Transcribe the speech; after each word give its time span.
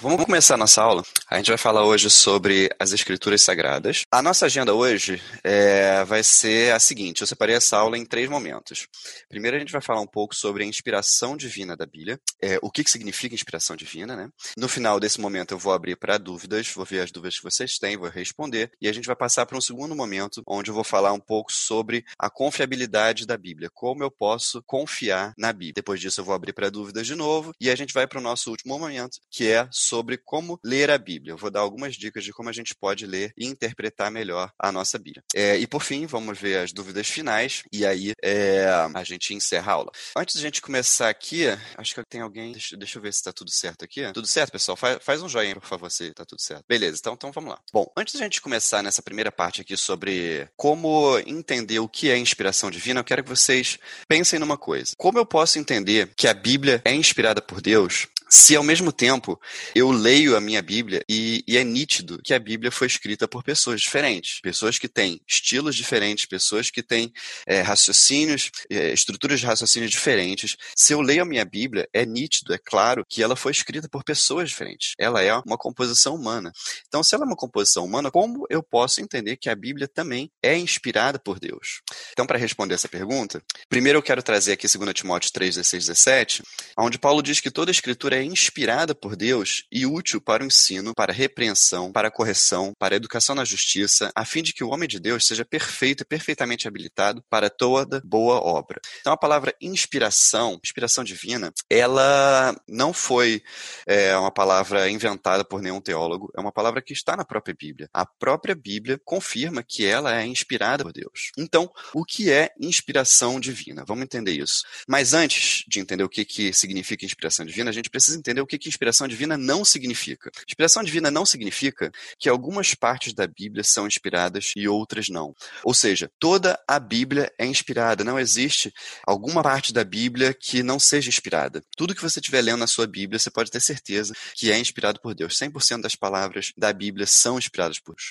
vamos 0.00 0.24
começar 0.24 0.56
nossa 0.56 0.82
aula. 0.82 1.04
A 1.28 1.36
gente 1.36 1.48
vai 1.48 1.58
falar 1.58 1.84
hoje 1.84 2.08
sobre 2.08 2.70
as 2.78 2.92
Escrituras 2.92 3.42
Sagradas. 3.42 4.02
A 4.10 4.22
nossa 4.22 4.46
agenda 4.46 4.74
hoje 4.74 5.20
é, 5.44 6.02
vai 6.04 6.22
ser 6.22 6.72
a 6.72 6.80
seguinte: 6.80 7.20
eu 7.20 7.26
separei 7.26 7.54
essa 7.54 7.76
aula 7.76 7.98
em 7.98 8.04
três 8.04 8.28
momentos. 8.28 8.88
Primeiro, 9.28 9.56
a 9.56 9.60
gente 9.60 9.72
vai 9.72 9.82
falar 9.82 10.00
um 10.00 10.06
pouco 10.06 10.34
sobre 10.34 10.64
a 10.64 10.66
inspiração 10.66 11.36
divina 11.36 11.76
da 11.76 11.84
Bíblia, 11.84 12.18
é, 12.42 12.58
o 12.62 12.70
que, 12.70 12.82
que 12.82 12.90
significa 12.90 13.34
inspiração 13.34 13.76
divina, 13.76 14.16
né? 14.16 14.30
No 14.56 14.68
final 14.68 14.98
desse 14.98 15.20
momento, 15.20 15.52
eu 15.52 15.58
vou 15.58 15.72
abrir 15.72 15.96
para 15.96 16.18
dúvidas, 16.18 16.68
vou 16.74 16.84
ver 16.84 17.00
as 17.00 17.10
dúvidas 17.10 17.36
que 17.36 17.44
vocês 17.44 17.78
têm, 17.78 17.96
vou 17.96 18.08
responder, 18.08 18.72
e 18.80 18.88
a 18.88 18.92
gente 18.92 19.06
vai 19.06 19.16
passar 19.16 19.44
para 19.46 19.58
um 19.58 19.60
segundo 19.60 19.94
momento, 19.94 20.42
onde 20.46 20.70
eu 20.70 20.74
vou 20.74 20.84
falar 20.84 21.12
um 21.12 21.20
pouco 21.20 21.52
sobre 21.52 22.04
a 22.18 22.30
confiabilidade 22.30 23.26
da 23.26 23.36
Bíblia, 23.36 23.70
como 23.72 24.02
eu 24.02 24.10
posso 24.10 24.62
confiar 24.62 25.34
na 25.36 25.52
Bíblia. 25.52 25.74
Depois 25.76 26.00
disso, 26.00 26.20
eu 26.20 26.24
vou 26.24 26.34
abrir 26.34 26.52
para 26.52 26.70
dúvidas 26.70 27.06
de 27.06 27.14
novo, 27.14 27.52
e 27.60 27.70
a 27.70 27.76
gente 27.76 27.92
vai 27.92 28.06
para 28.06 28.18
o 28.18 28.22
nosso 28.22 28.50
último 28.50 28.78
momento, 28.78 29.18
que 29.30 29.48
é 29.48 29.68
sobre 29.90 30.16
como 30.16 30.60
ler 30.62 30.88
a 30.88 30.96
Bíblia. 30.96 31.32
Eu 31.32 31.36
vou 31.36 31.50
dar 31.50 31.60
algumas 31.60 31.96
dicas 31.96 32.22
de 32.22 32.32
como 32.32 32.48
a 32.48 32.52
gente 32.52 32.76
pode 32.76 33.06
ler 33.06 33.32
e 33.36 33.44
interpretar 33.44 34.08
melhor 34.08 34.52
a 34.56 34.70
nossa 34.70 34.96
Bíblia. 34.96 35.24
É, 35.34 35.58
e 35.58 35.66
por 35.66 35.82
fim, 35.82 36.06
vamos 36.06 36.38
ver 36.38 36.58
as 36.58 36.72
dúvidas 36.72 37.08
finais, 37.08 37.64
e 37.72 37.84
aí 37.84 38.12
é, 38.22 38.66
a 38.94 39.02
gente 39.02 39.34
encerra 39.34 39.72
a 39.72 39.74
aula. 39.74 39.90
Antes 40.16 40.36
de 40.36 40.40
a 40.40 40.46
gente 40.46 40.62
começar 40.62 41.08
aqui, 41.08 41.46
acho 41.76 41.92
que 41.92 42.04
tem 42.04 42.20
alguém. 42.20 42.52
Deixa, 42.52 42.76
deixa 42.76 42.98
eu 42.98 43.02
ver 43.02 43.12
se 43.12 43.18
está 43.18 43.32
tudo 43.32 43.50
certo 43.50 43.84
aqui. 43.84 44.12
Tudo 44.12 44.28
certo, 44.28 44.52
pessoal? 44.52 44.76
Faz, 44.76 44.98
faz 45.02 45.22
um 45.22 45.28
joinha, 45.28 45.56
por 45.56 45.66
favor, 45.66 45.90
se 45.90 46.04
está 46.04 46.24
tudo 46.24 46.40
certo. 46.40 46.64
Beleza, 46.68 46.98
então, 47.00 47.14
então 47.14 47.32
vamos 47.32 47.50
lá. 47.50 47.58
Bom, 47.72 47.90
antes 47.96 48.14
de 48.14 48.20
a 48.20 48.24
gente 48.24 48.40
começar 48.40 48.84
nessa 48.84 49.02
primeira 49.02 49.32
parte 49.32 49.60
aqui 49.60 49.76
sobre 49.76 50.48
como 50.56 51.18
entender 51.26 51.80
o 51.80 51.88
que 51.88 52.10
é 52.10 52.16
inspiração 52.16 52.70
divina, 52.70 53.00
eu 53.00 53.04
quero 53.04 53.24
que 53.24 53.28
vocês 53.28 53.76
pensem 54.06 54.38
numa 54.38 54.56
coisa. 54.56 54.94
Como 54.96 55.18
eu 55.18 55.26
posso 55.26 55.58
entender 55.58 56.12
que 56.14 56.28
a 56.28 56.34
Bíblia 56.34 56.80
é 56.84 56.94
inspirada 56.94 57.42
por 57.42 57.60
Deus 57.60 58.06
se 58.30 58.54
ao 58.54 58.62
mesmo 58.62 58.92
tempo 58.92 59.38
eu 59.80 59.90
leio 59.90 60.36
a 60.36 60.40
minha 60.40 60.62
Bíblia 60.62 61.04
e, 61.08 61.42
e, 61.46 61.58
é 61.58 61.64
nítido 61.64 62.20
que 62.22 62.32
a 62.32 62.38
Bíblia 62.38 62.70
foi 62.70 62.86
escrita 62.86 63.26
por 63.26 63.42
pessoas 63.42 63.80
diferentes, 63.80 64.40
pessoas 64.40 64.78
que 64.78 64.88
têm 64.88 65.20
estilos 65.26 65.74
diferentes, 65.74 66.24
pessoas 66.24 66.70
que 66.70 66.82
têm 66.82 67.12
é, 67.46 67.60
raciocínios, 67.60 68.50
é, 68.70 68.92
estruturas 68.92 69.40
de 69.40 69.46
raciocínio 69.46 69.88
diferentes. 69.88 70.56
Se 70.76 70.92
eu 70.92 71.00
leio 71.00 71.22
a 71.22 71.24
minha 71.24 71.44
Bíblia, 71.44 71.88
é 71.92 72.06
nítido, 72.06 72.54
é 72.54 72.58
claro 72.58 73.04
que 73.08 73.22
ela 73.22 73.34
foi 73.34 73.52
escrita 73.52 73.88
por 73.88 74.04
pessoas 74.04 74.50
diferentes. 74.50 74.94
Ela 74.98 75.22
é 75.22 75.34
uma 75.34 75.58
composição 75.58 76.14
humana. 76.14 76.52
Então, 76.86 77.02
se 77.02 77.14
ela 77.14 77.24
é 77.24 77.26
uma 77.26 77.36
composição 77.36 77.84
humana, 77.84 78.10
como 78.10 78.46
eu 78.48 78.62
posso 78.62 79.00
entender 79.00 79.36
que 79.36 79.50
a 79.50 79.54
Bíblia 79.54 79.88
também 79.88 80.30
é 80.42 80.56
inspirada 80.56 81.18
por 81.18 81.40
Deus? 81.40 81.80
Então, 82.12 82.26
para 82.26 82.38
responder 82.38 82.74
essa 82.74 82.88
pergunta, 82.88 83.42
primeiro 83.68 83.98
eu 83.98 84.02
quero 84.02 84.22
trazer 84.22 84.52
aqui 84.52 84.66
2 84.66 84.94
Timóteo 84.94 85.32
3, 85.32 85.56
16, 85.56 85.86
17, 85.86 86.42
onde 86.78 86.98
Paulo 86.98 87.22
diz 87.22 87.40
que 87.40 87.50
toda 87.50 87.70
a 87.70 87.72
escritura 87.72 88.16
é 88.16 88.20
é 88.20 88.24
inspirada 88.24 88.94
por 88.94 89.16
Deus 89.16 89.64
e 89.70 89.86
útil 89.86 90.20
para 90.20 90.42
o 90.42 90.46
ensino, 90.46 90.94
para 90.94 91.12
a 91.12 91.14
repreensão, 91.14 91.92
para 91.92 92.08
a 92.08 92.10
correção, 92.10 92.72
para 92.78 92.94
a 92.94 92.96
educação 92.96 93.34
na 93.34 93.44
justiça, 93.44 94.10
a 94.14 94.24
fim 94.24 94.42
de 94.42 94.52
que 94.52 94.64
o 94.64 94.68
homem 94.68 94.88
de 94.88 94.98
Deus 94.98 95.26
seja 95.26 95.44
perfeito 95.44 96.02
e 96.02 96.06
perfeitamente 96.06 96.66
habilitado 96.66 97.22
para 97.28 97.48
toda 97.48 98.00
boa 98.04 98.36
obra. 98.36 98.80
Então, 99.00 99.12
a 99.12 99.16
palavra 99.16 99.54
inspiração, 99.60 100.58
inspiração 100.62 101.04
divina, 101.04 101.52
ela 101.68 102.54
não 102.68 102.92
foi 102.92 103.42
é, 103.86 104.16
uma 104.16 104.30
palavra 104.30 104.90
inventada 104.90 105.44
por 105.44 105.62
nenhum 105.62 105.80
teólogo, 105.80 106.30
é 106.36 106.40
uma 106.40 106.52
palavra 106.52 106.82
que 106.82 106.92
está 106.92 107.16
na 107.16 107.24
própria 107.24 107.54
Bíblia. 107.54 107.88
A 107.92 108.04
própria 108.04 108.54
Bíblia 108.54 109.00
confirma 109.04 109.62
que 109.62 109.86
ela 109.86 110.20
é 110.20 110.26
inspirada 110.26 110.84
por 110.84 110.92
Deus. 110.92 111.30
Então, 111.36 111.70
o 111.94 112.04
que 112.04 112.30
é 112.30 112.50
inspiração 112.60 113.38
divina? 113.38 113.84
Vamos 113.86 114.04
entender 114.04 114.32
isso. 114.32 114.64
Mas 114.86 115.12
antes 115.12 115.64
de 115.68 115.80
entender 115.80 116.04
o 116.04 116.08
que, 116.08 116.24
que 116.24 116.52
significa 116.52 117.04
inspiração 117.04 117.44
divina, 117.46 117.70
a 117.70 117.72
gente 117.72 117.90
precisa 117.90 118.18
entender 118.18 118.40
o 118.40 118.46
que, 118.46 118.58
que 118.58 118.68
inspiração 118.68 119.06
divina 119.06 119.36
não 119.36 119.59
significa. 119.64 120.30
Inspiração 120.46 120.82
divina 120.82 121.10
não 121.10 121.26
significa 121.26 121.90
que 122.18 122.28
algumas 122.28 122.74
partes 122.74 123.12
da 123.12 123.26
Bíblia 123.26 123.64
são 123.64 123.86
inspiradas 123.86 124.52
e 124.56 124.68
outras 124.68 125.08
não. 125.08 125.34
Ou 125.64 125.74
seja, 125.74 126.10
toda 126.18 126.58
a 126.66 126.78
Bíblia 126.78 127.32
é 127.38 127.46
inspirada. 127.46 128.04
Não 128.04 128.18
existe 128.18 128.72
alguma 129.06 129.42
parte 129.42 129.72
da 129.72 129.84
Bíblia 129.84 130.34
que 130.34 130.62
não 130.62 130.78
seja 130.78 131.08
inspirada. 131.08 131.62
Tudo 131.76 131.94
que 131.94 132.02
você 132.02 132.20
estiver 132.20 132.42
lendo 132.42 132.58
na 132.58 132.66
sua 132.66 132.86
Bíblia, 132.86 133.18
você 133.18 133.30
pode 133.30 133.50
ter 133.50 133.60
certeza 133.60 134.14
que 134.34 134.50
é 134.50 134.58
inspirado 134.58 135.00
por 135.00 135.14
Deus. 135.14 135.36
100% 135.36 135.82
das 135.82 135.94
palavras 135.94 136.52
da 136.56 136.72
Bíblia 136.72 137.06
são 137.06 137.38
inspiradas 137.38 137.78
por 137.78 137.94
Deus. 137.94 138.10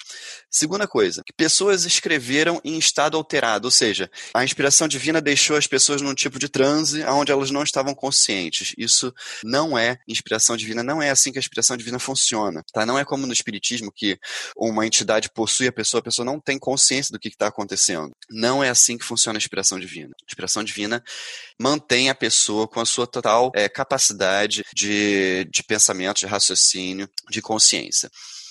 Segunda 0.50 0.88
coisa, 0.88 1.24
que 1.26 1.34
pessoas 1.34 1.86
escreveram 1.86 2.62
em 2.64 2.78
estado 2.78 3.18
alterado, 3.18 3.68
ou 3.68 3.72
seja, 3.72 4.10
a 4.34 4.44
inspiração 4.44 4.88
divina 4.88 5.22
deixou 5.22 5.58
as 5.58 5.68
pessoas 5.68 6.02
num 6.02 6.14
tipo 6.14 6.40
de 6.40 6.50
transe 6.50 7.04
onde 7.06 7.32
elas 7.32 7.52
não 7.52 7.64
estavam 7.64 7.94
conscientes. 7.94 8.74
Isso 8.78 9.14
não 9.44 9.78
é 9.78 10.00
inspiração 10.08 10.56
divina, 10.58 10.84
não 10.84 11.02
é 11.02 11.10
assim 11.10 11.32
que 11.32 11.39
a 11.40 11.42
inspiração 11.42 11.78
divina 11.78 12.00
funciona, 12.00 12.64
tá? 12.74 12.86
Não 12.86 12.98
é 12.98 13.06
como 13.06 13.26
no 13.26 13.34
espiritismo 13.34 13.92
que 13.92 14.20
uma 14.56 14.86
entidade 14.86 15.30
possui 15.30 15.68
a 15.68 15.72
pessoa, 15.72 16.00
a 16.00 16.04
pessoa 16.04 16.26
não 16.26 16.40
tem 16.40 16.60
consciência 16.60 17.12
do 17.12 17.20
que 17.20 17.30
está 17.30 17.48
acontecendo. 17.48 18.12
Não 18.30 18.64
é 18.64 18.70
assim 18.70 18.98
que 18.98 19.06
funciona 19.06 19.38
a 19.38 19.42
inspiração 19.42 19.80
divina. 19.80 20.14
A 20.22 20.26
inspiração 20.26 20.64
divina 20.64 21.04
mantém 21.60 22.10
a 22.10 22.16
pessoa 22.16 22.68
com 22.68 22.80
a 22.80 22.86
sua 22.86 23.08
total 23.08 23.52
é, 23.56 23.68
capacidade 23.68 24.64
de, 24.74 25.46
de 25.52 25.64
pensamento, 25.64 26.20
de 26.20 26.26
raciocínio, 26.26 27.10
de 27.30 27.42
consciência. 27.42 28.10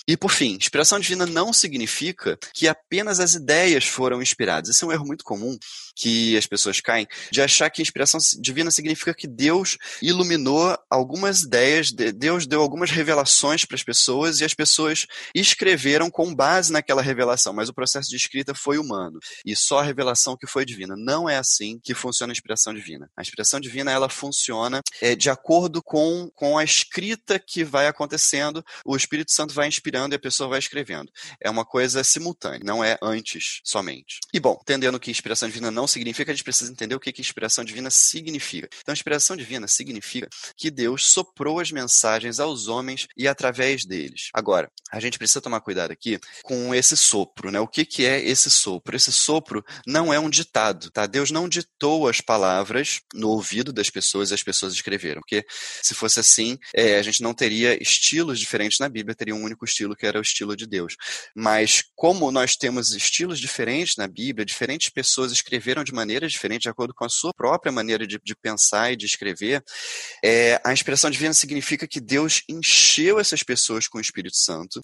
E 0.09 0.17
por 0.17 0.31
fim, 0.31 0.55
inspiração 0.55 0.99
divina 0.99 1.27
não 1.27 1.53
significa 1.53 2.39
que 2.55 2.67
apenas 2.67 3.21
as 3.21 3.35
ideias 3.35 3.85
foram 3.85 4.23
inspiradas. 4.23 4.71
Esse 4.71 4.83
é 4.83 4.87
um 4.87 4.93
erro 4.93 5.05
muito 5.05 5.23
comum 5.23 5.59
que 5.99 6.37
as 6.37 6.47
pessoas 6.47 6.81
caem 6.81 7.09
de 7.33 7.43
achar 7.43 7.69
que 7.71 7.83
inspiração 7.83 8.21
divina 8.41 8.71
significa 8.71 9.13
que 9.13 9.27
Deus 9.27 9.77
iluminou 10.01 10.79
algumas 10.89 11.41
ideias, 11.41 11.91
Deus 11.91 12.47
deu 12.47 12.63
algumas 12.63 12.93
revelações 12.93 13.65
para 13.65 13.75
as 13.75 13.83
pessoas 13.83 14.41
e 14.41 14.45
as 14.45 14.55
pessoas 14.55 15.07
escreveram 15.35 16.09
com 16.09 16.33
base 16.33 16.73
naquela 16.73 17.03
revelação, 17.03 17.53
mas 17.53 17.69
o 17.69 17.75
processo 17.75 18.09
de 18.09 18.17
escrita 18.17 18.55
foi 18.55 18.79
humano 18.79 19.19
e 19.45 19.57
só 19.57 19.81
a 19.81 19.83
revelação 19.83 20.37
que 20.37 20.47
foi 20.47 20.65
divina. 20.65 20.95
Não 20.97 21.29
é 21.29 21.37
assim 21.37 21.81
que 21.83 21.95
funciona 21.95 22.31
a 22.31 22.35
inspiração 22.35 22.73
divina. 22.73 23.11
A 23.17 23.23
inspiração 23.23 23.59
divina 23.59 23.91
ela 23.91 24.09
funciona 24.09 24.81
é, 25.03 25.17
de 25.17 25.29
acordo 25.29 25.83
com, 25.83 26.31
com 26.33 26.57
a 26.57 26.63
escrita 26.63 27.41
que 27.41 27.65
vai 27.65 27.89
acontecendo, 27.89 28.65
o 28.85 28.95
Espírito 28.95 29.33
Santo 29.33 29.53
vai 29.53 29.67
inspirando 29.67 30.15
e 30.15 30.17
a 30.17 30.21
pessoa 30.21 30.49
vai 30.49 30.61
escrevendo. 30.61 31.11
É 31.41 31.51
uma 31.51 31.65
coisa 31.65 32.05
simultânea, 32.05 32.61
não 32.63 32.85
é 32.85 32.97
antes 33.03 33.61
somente. 33.65 34.21
E 34.33 34.39
bom, 34.39 34.57
entendendo 34.63 35.01
que 35.01 35.11
inspiração 35.11 35.49
divina 35.49 35.73
não 35.73 35.88
significa, 35.89 36.31
a 36.31 36.35
gente 36.35 36.45
precisa 36.45 36.71
entender 36.71 36.95
o 36.95 37.01
que, 37.01 37.13
que 37.13 37.21
inspiração 37.21 37.65
divina 37.65 37.91
significa. 37.91 38.69
Então, 38.81 38.93
inspiração 38.93 39.37
divina 39.37 39.67
significa 39.67 40.29
que 40.57 40.71
Deus 40.71 41.09
soprou 41.09 41.59
as 41.59 41.73
mensagens 41.73 42.39
aos 42.39 42.69
homens 42.69 43.09
e 43.17 43.27
através 43.27 43.85
deles. 43.85 44.31
Agora, 44.33 44.71
a 44.91 45.01
gente 45.01 45.19
precisa 45.19 45.41
tomar 45.41 45.61
cuidado 45.61 45.91
aqui 45.91 46.19
com 46.43 46.75
esse 46.75 46.97
sopro, 46.97 47.51
né? 47.51 47.61
O 47.61 47.69
que, 47.69 47.85
que 47.85 48.07
é 48.07 48.23
esse 48.23 48.51
sopro? 48.51 48.97
Esse 48.97 49.13
sopro 49.13 49.65
não 49.87 50.13
é 50.13 50.19
um 50.19 50.31
ditado, 50.31 50.91
tá? 50.91 51.07
Deus 51.07 51.31
não 51.31 51.49
ditou 51.49 52.09
as 52.09 52.21
palavras 52.21 53.01
no 53.15 53.29
ouvido 53.29 53.73
das 53.73 53.91
pessoas 53.91 54.31
e 54.31 54.35
as 54.35 54.43
pessoas 54.43 54.73
escreveram, 54.73 55.21
porque 55.21 55.45
se 55.83 55.95
fosse 55.95 56.21
assim, 56.21 56.59
é, 56.75 56.99
a 56.99 57.03
gente 57.03 57.23
não 57.23 57.35
teria 57.35 57.81
estilos 57.83 58.39
diferentes 58.39 58.79
na 58.79 58.89
Bíblia, 58.89 59.15
teria 59.15 59.35
um 59.35 59.43
único 59.43 59.65
estilo 59.65 59.97
que 59.97 60.07
era 60.07 60.19
o 60.19 60.23
estilo 60.23 60.57
de 60.57 60.67
Deus. 60.67 60.97
Mas 61.35 61.85
como 61.95 62.31
nós 62.31 62.57
temos 62.57 62.93
estilos 62.93 63.39
diferentes 63.39 63.97
na 63.97 64.07
Bíblia, 64.07 64.45
diferentes 64.45 64.89
pessoas 64.89 65.33
escreveram 65.33 65.78
de 65.85 65.93
maneira 65.93 66.29
diferente, 66.29 66.63
de 66.63 66.69
acordo 66.69 66.95
com 66.95 67.05
a 67.05 67.09
sua 67.09 67.33
própria 67.33 67.73
maneira 67.73 68.07
de, 68.07 68.21
de 68.23 68.37
pensar 68.37 68.93
e 68.93 68.97
de 68.97 69.07
escrever, 69.07 69.63
é, 70.23 70.61
a 70.65 70.73
inspiração 70.73 71.11
divina 71.11 71.33
significa 71.33 71.87
que 71.87 72.01
Deus 72.01 72.43
encheu 72.49 73.19
essas 73.19 73.43
pessoas 73.43 73.87
com 73.87 73.99
o 73.99 74.01
Espírito 74.01 74.37
Santo 74.37 74.81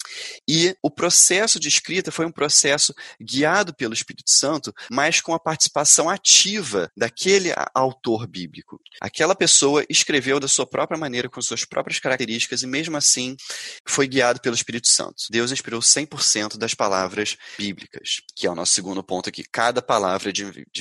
e 0.47 0.75
o 0.81 0.89
processo 0.89 1.59
de 1.59 1.67
escrita 1.67 2.11
foi 2.11 2.25
um 2.25 2.31
processo 2.31 2.93
guiado 3.21 3.73
pelo 3.73 3.93
Espírito 3.93 4.29
Santo, 4.29 4.73
mas 4.89 5.21
com 5.21 5.33
a 5.33 5.39
participação 5.39 6.09
ativa 6.09 6.91
daquele 6.95 7.53
autor 7.73 8.27
bíblico. 8.27 8.79
Aquela 9.01 9.35
pessoa 9.35 9.85
escreveu 9.89 10.39
da 10.39 10.47
sua 10.47 10.65
própria 10.65 10.97
maneira, 10.97 11.29
com 11.29 11.41
suas 11.41 11.65
próprias 11.65 11.99
características 11.99 12.63
e 12.63 12.67
mesmo 12.67 12.97
assim 12.97 13.35
foi 13.85 14.07
guiado 14.07 14.39
pelo 14.39 14.55
Espírito 14.55 14.87
Santo. 14.87 15.23
Deus 15.29 15.51
inspirou 15.51 15.81
100% 15.81 16.57
das 16.57 16.73
palavras 16.73 17.37
bíblicas, 17.57 18.21
que 18.35 18.47
é 18.47 18.51
o 18.51 18.55
nosso 18.55 18.73
segundo 18.73 19.03
ponto 19.03 19.29
aqui. 19.29 19.43
Cada 19.43 19.81
palavra 19.81 20.29
é 20.29 20.33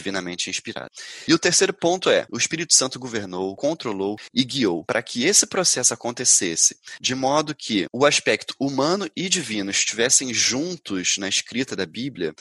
divinamente 0.05 0.51
inspirada. 0.51 0.91
E 1.27 1.33
o 1.33 1.39
terceiro 1.39 1.73
ponto 1.73 2.11
é: 2.11 2.27
o 2.31 2.37
Espírito 2.37 2.75
Santo 2.75 2.99
governou, 2.99 3.57
controlou 3.57 4.17
e 4.33 4.45
guiou 4.45 4.85
para 4.85 5.03
que 5.03 5.25
esse 5.25 5.47
processo 5.47 5.95
acontecesse 5.95 6.77
de 7.01 7.15
modo 7.15 7.55
que 7.55 7.87
o 7.93 8.05
aspecto 8.05 8.55
humano 8.59 9.09
e 9.17 9.29
divino 9.29 9.71
estivessem 9.71 10.33
juntos 10.33 11.17
na 11.19 11.29
escrita 11.29 11.75
da 11.75 11.87
Bíblia. 11.87 12.35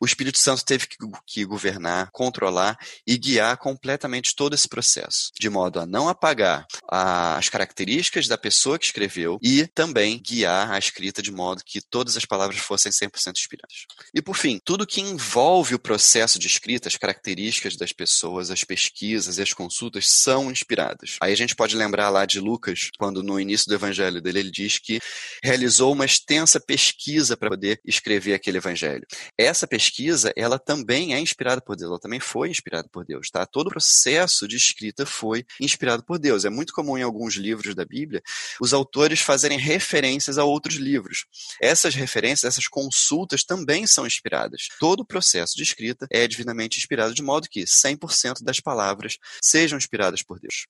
O 0.00 0.06
Espírito 0.06 0.38
Santo 0.38 0.64
teve 0.64 0.86
que, 0.86 0.96
que 1.26 1.44
governar, 1.44 2.10
controlar 2.12 2.78
e 3.06 3.16
guiar 3.16 3.56
completamente 3.56 4.34
todo 4.34 4.54
esse 4.54 4.68
processo, 4.68 5.30
de 5.38 5.48
modo 5.48 5.80
a 5.80 5.86
não 5.86 6.08
apagar 6.08 6.66
a, 6.90 7.36
as 7.36 7.48
características 7.48 8.28
da 8.28 8.36
pessoa 8.36 8.78
que 8.78 8.84
escreveu 8.84 9.38
e 9.42 9.66
também 9.68 10.20
guiar 10.22 10.70
a 10.70 10.78
escrita 10.78 11.06
escrita 11.06 11.22
de 11.22 11.30
modo 11.30 11.62
que 11.64 11.80
todas 11.80 12.16
as 12.16 12.24
palavras 12.24 12.58
fossem 12.58 12.90
100% 12.90 13.36
inspiradas. 13.36 13.86
E 14.14 14.20
por 14.20 14.36
fim, 14.36 14.60
tudo 14.64 14.86
que 14.86 15.00
envolve 15.00 15.74
o 15.74 15.78
processo 15.78 16.38
de 16.38 16.46
escrita, 16.46 16.88
as 16.96 16.98
características 16.98 17.76
das 17.76 17.92
pessoas, 17.92 18.50
as 18.50 18.64
pesquisas 18.64 19.38
e 19.38 19.42
as 19.42 19.52
consultas 19.52 20.08
são 20.08 20.50
inspiradas. 20.50 21.16
Aí 21.20 21.32
a 21.32 21.36
gente 21.36 21.54
pode 21.54 21.76
lembrar 21.76 22.08
lá 22.08 22.24
de 22.24 22.40
Lucas, 22.40 22.90
quando 22.98 23.22
no 23.22 23.38
início 23.38 23.68
do 23.68 23.74
evangelho 23.74 24.20
dele 24.20 24.40
ele 24.40 24.50
diz 24.50 24.78
que 24.78 24.98
realizou 25.42 25.92
uma 25.92 26.04
extensa 26.04 26.58
pesquisa 26.58 27.36
para 27.36 27.50
poder 27.50 27.80
escrever 27.84 28.34
aquele 28.34 28.58
evangelho. 28.58 29.06
Essa 29.38 29.66
pesquisa, 29.66 30.32
ela 30.36 30.58
também 30.58 31.14
é 31.14 31.20
inspirada 31.20 31.60
por 31.60 31.76
Deus, 31.76 31.90
ela 31.90 32.00
também 32.00 32.18
foi 32.20 32.48
inspirada 32.48 32.88
por 32.90 33.04
Deus, 33.04 33.30
tá? 33.30 33.44
Todo 33.44 33.66
o 33.68 33.70
processo 33.70 34.48
de 34.48 34.56
escrita 34.56 35.04
foi 35.04 35.44
inspirado 35.60 36.02
por 36.04 36.18
Deus. 36.18 36.44
É 36.44 36.50
muito 36.50 36.72
comum 36.72 36.96
em 36.96 37.02
alguns 37.02 37.34
livros 37.34 37.74
da 37.74 37.84
Bíblia 37.84 38.22
os 38.60 38.72
autores 38.72 39.20
fazerem 39.20 39.58
referências 39.58 40.38
a 40.38 40.44
outros 40.44 40.76
livros. 40.76 41.26
Essas 41.60 41.94
referências, 41.94 42.44
essas 42.44 42.66
consultas 42.66 43.44
também 43.44 43.86
são 43.86 44.06
inspiradas. 44.06 44.68
Todo 44.80 45.00
o 45.00 45.06
processo 45.06 45.54
de 45.54 45.62
escrita 45.62 46.06
é 46.10 46.26
divinamente 46.26 46.78
inspirado, 46.86 47.14
de 47.14 47.22
modo 47.22 47.48
que 47.48 47.64
100% 47.64 48.42
das 48.42 48.60
palavras 48.60 49.18
sejam 49.42 49.76
inspiradas 49.76 50.22
por 50.22 50.38
Deus. 50.38 50.66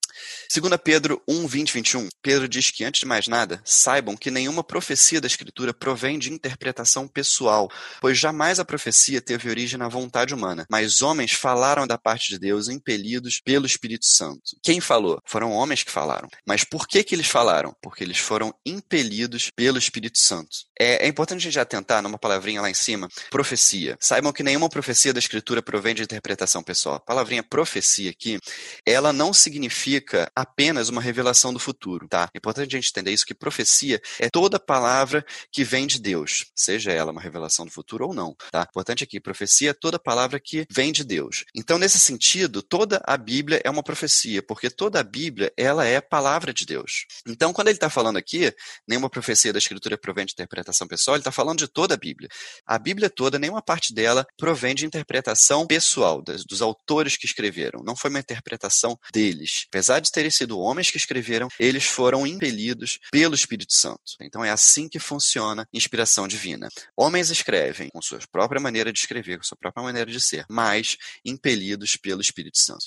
Segundo 0.49 0.79
Pedro 0.79 1.23
1, 1.29 1.47
20, 1.47 1.73
21, 1.73 2.09
Pedro 2.23 2.49
diz 2.49 2.71
que, 2.71 2.85
antes 2.85 3.01
de 3.01 3.07
mais 3.07 3.29
nada, 3.29 3.61
saibam 3.65 4.17
que 4.17 4.31
nenhuma 4.31 4.65
profecia 4.65 5.21
da 5.21 5.27
Escritura 5.27 5.75
provém 5.75 6.19
de 6.19 6.33
interpretação 6.33 7.07
pessoal, 7.07 7.71
pois 8.01 8.19
jamais 8.19 8.59
a 8.59 8.65
profecia 8.65 9.21
teve 9.21 9.49
origem 9.49 9.79
na 9.79 9.89
vontade 9.89 10.35
humana, 10.35 10.67
mas 10.71 11.03
homens 11.03 11.33
falaram 11.33 11.87
da 11.87 11.99
parte 11.99 12.31
de 12.31 12.39
Deus 12.39 12.69
impelidos 12.69 13.41
pelo 13.45 13.67
Espírito 13.67 14.07
Santo. 14.07 14.57
Quem 14.63 14.81
falou? 14.81 15.21
Foram 15.25 15.53
homens 15.53 15.83
que 15.83 15.91
falaram. 15.91 16.29
Mas 16.47 16.65
por 16.65 16.87
que 16.87 17.05
que 17.05 17.15
eles 17.15 17.27
falaram? 17.27 17.75
Porque 17.83 18.03
eles 18.03 18.19
foram 18.19 18.55
impelidos 18.65 19.51
pelo 19.55 19.79
Espírito 19.79 20.19
Santo. 20.19 20.57
É, 20.79 21.07
é 21.07 21.09
importante 21.09 21.41
a 21.41 21.43
gente 21.43 21.59
atentar 21.59 22.03
numa 22.03 22.19
palavrinha 22.19 22.61
lá 22.61 22.71
em 22.71 22.75
cima, 22.75 23.09
profecia. 23.31 23.97
Saibam 24.01 24.33
que 24.33 24.43
nenhuma 24.43 24.69
profecia 24.69 25.13
da 25.13 25.19
Escritura 25.19 25.63
provém 25.63 25.95
de 25.95 26.06
interpretação 26.06 26.62
pessoal. 26.62 26.97
A 26.97 27.00
palavrinha 27.00 27.43
profecia 27.43 28.11
aqui, 28.11 28.38
ela 28.85 29.12
não 29.12 29.32
significa 29.32 30.31
apenas 30.35 30.88
uma 30.88 31.00
revelação 31.00 31.53
do 31.53 31.58
futuro, 31.58 32.08
tá? 32.08 32.31
É 32.35 32.38
importante 32.38 32.75
a 32.75 32.79
gente 32.79 32.91
entender 32.91 33.12
isso, 33.12 33.26
que 33.26 33.35
profecia 33.35 34.00
é 34.19 34.31
toda 34.31 34.58
palavra 34.58 35.25
que 35.53 35.64
vem 35.64 35.87
de 35.87 36.00
Deus, 36.00 36.47
seja 36.55 36.93
ela 36.93 37.12
uma 37.12 37.20
revelação 37.20 37.67
do 37.67 37.73
futuro 37.73 38.06
ou 38.06 38.14
não, 38.14 38.35
tá? 38.50 38.67
Importante 38.69 39.05
aqui, 39.05 39.20
profecia 39.20 39.70
é 39.70 39.75
toda 39.75 39.99
palavra 39.99 40.41
que 40.41 40.67
vem 40.70 40.93
de 40.93 41.05
Deus. 41.05 41.44
Então, 41.55 41.79
nesse 41.79 41.99
sentido, 41.99 42.62
toda 42.62 43.03
a 43.05 43.17
Bíblia 43.17 43.61
é 43.64 43.70
uma 43.70 43.82
profecia, 43.82 44.43
porque 44.43 44.70
toda 44.70 45.00
a 45.00 45.03
Bíblia, 45.03 45.53
ela 45.56 45.85
é 45.85 46.00
palavra 46.00 46.53
de 46.53 46.64
Deus. 46.64 47.06
Então, 47.26 47.53
quando 47.53 47.69
ele 47.69 47.76
está 47.76 47.91
falando 47.91 48.17
aqui, 48.17 48.55
nenhuma 48.87 49.11
profecia 49.11 49.53
da 49.53 49.58
Escritura 49.58 49.99
provém 49.99 50.25
de 50.25 50.32
interpretação 50.32 50.87
pessoal, 50.87 51.17
ele 51.17 51.20
está 51.20 51.32
falando 51.32 51.58
de 51.58 51.69
toda 51.69 51.94
a 51.94 51.97
Bíblia. 51.97 52.29
A 52.67 52.79
Bíblia 52.79 53.11
toda, 53.11 53.38
nenhuma 53.38 53.62
parte 53.62 53.93
dela 53.93 54.26
provém 54.37 54.75
de 54.75 54.87
interpretação 54.87 55.67
pessoal, 55.67 55.95
das, 56.25 56.44
dos 56.44 56.62
autores 56.62 57.16
que 57.16 57.26
escreveram. 57.26 57.82
Não 57.84 57.96
foi 57.96 58.10
uma 58.10 58.20
interpretação 58.20 58.98
deles. 59.12 59.64
Apesar 59.69 60.00
de 60.00 60.10
terem 60.10 60.31
sido 60.31 60.58
homens 60.58 60.90
que 60.90 60.96
escreveram, 60.96 61.48
eles 61.58 61.84
foram 61.84 62.26
impelidos 62.26 62.98
pelo 63.10 63.34
Espírito 63.34 63.72
Santo. 63.75 64.00
Então, 64.20 64.44
é 64.44 64.50
assim 64.50 64.88
que 64.88 64.98
funciona 64.98 65.66
inspiração 65.72 66.28
divina. 66.28 66.69
Homens 66.96 67.31
escrevem 67.31 67.88
com 67.90 68.02
sua 68.02 68.19
própria 68.31 68.60
maneira 68.60 68.93
de 68.93 68.98
escrever, 68.98 69.38
com 69.38 69.44
sua 69.44 69.56
própria 69.56 69.82
maneira 69.82 70.10
de 70.10 70.20
ser, 70.20 70.44
mas 70.48 70.96
impelidos 71.25 71.96
pelo 71.96 72.20
Espírito 72.20 72.58
Santo. 72.58 72.87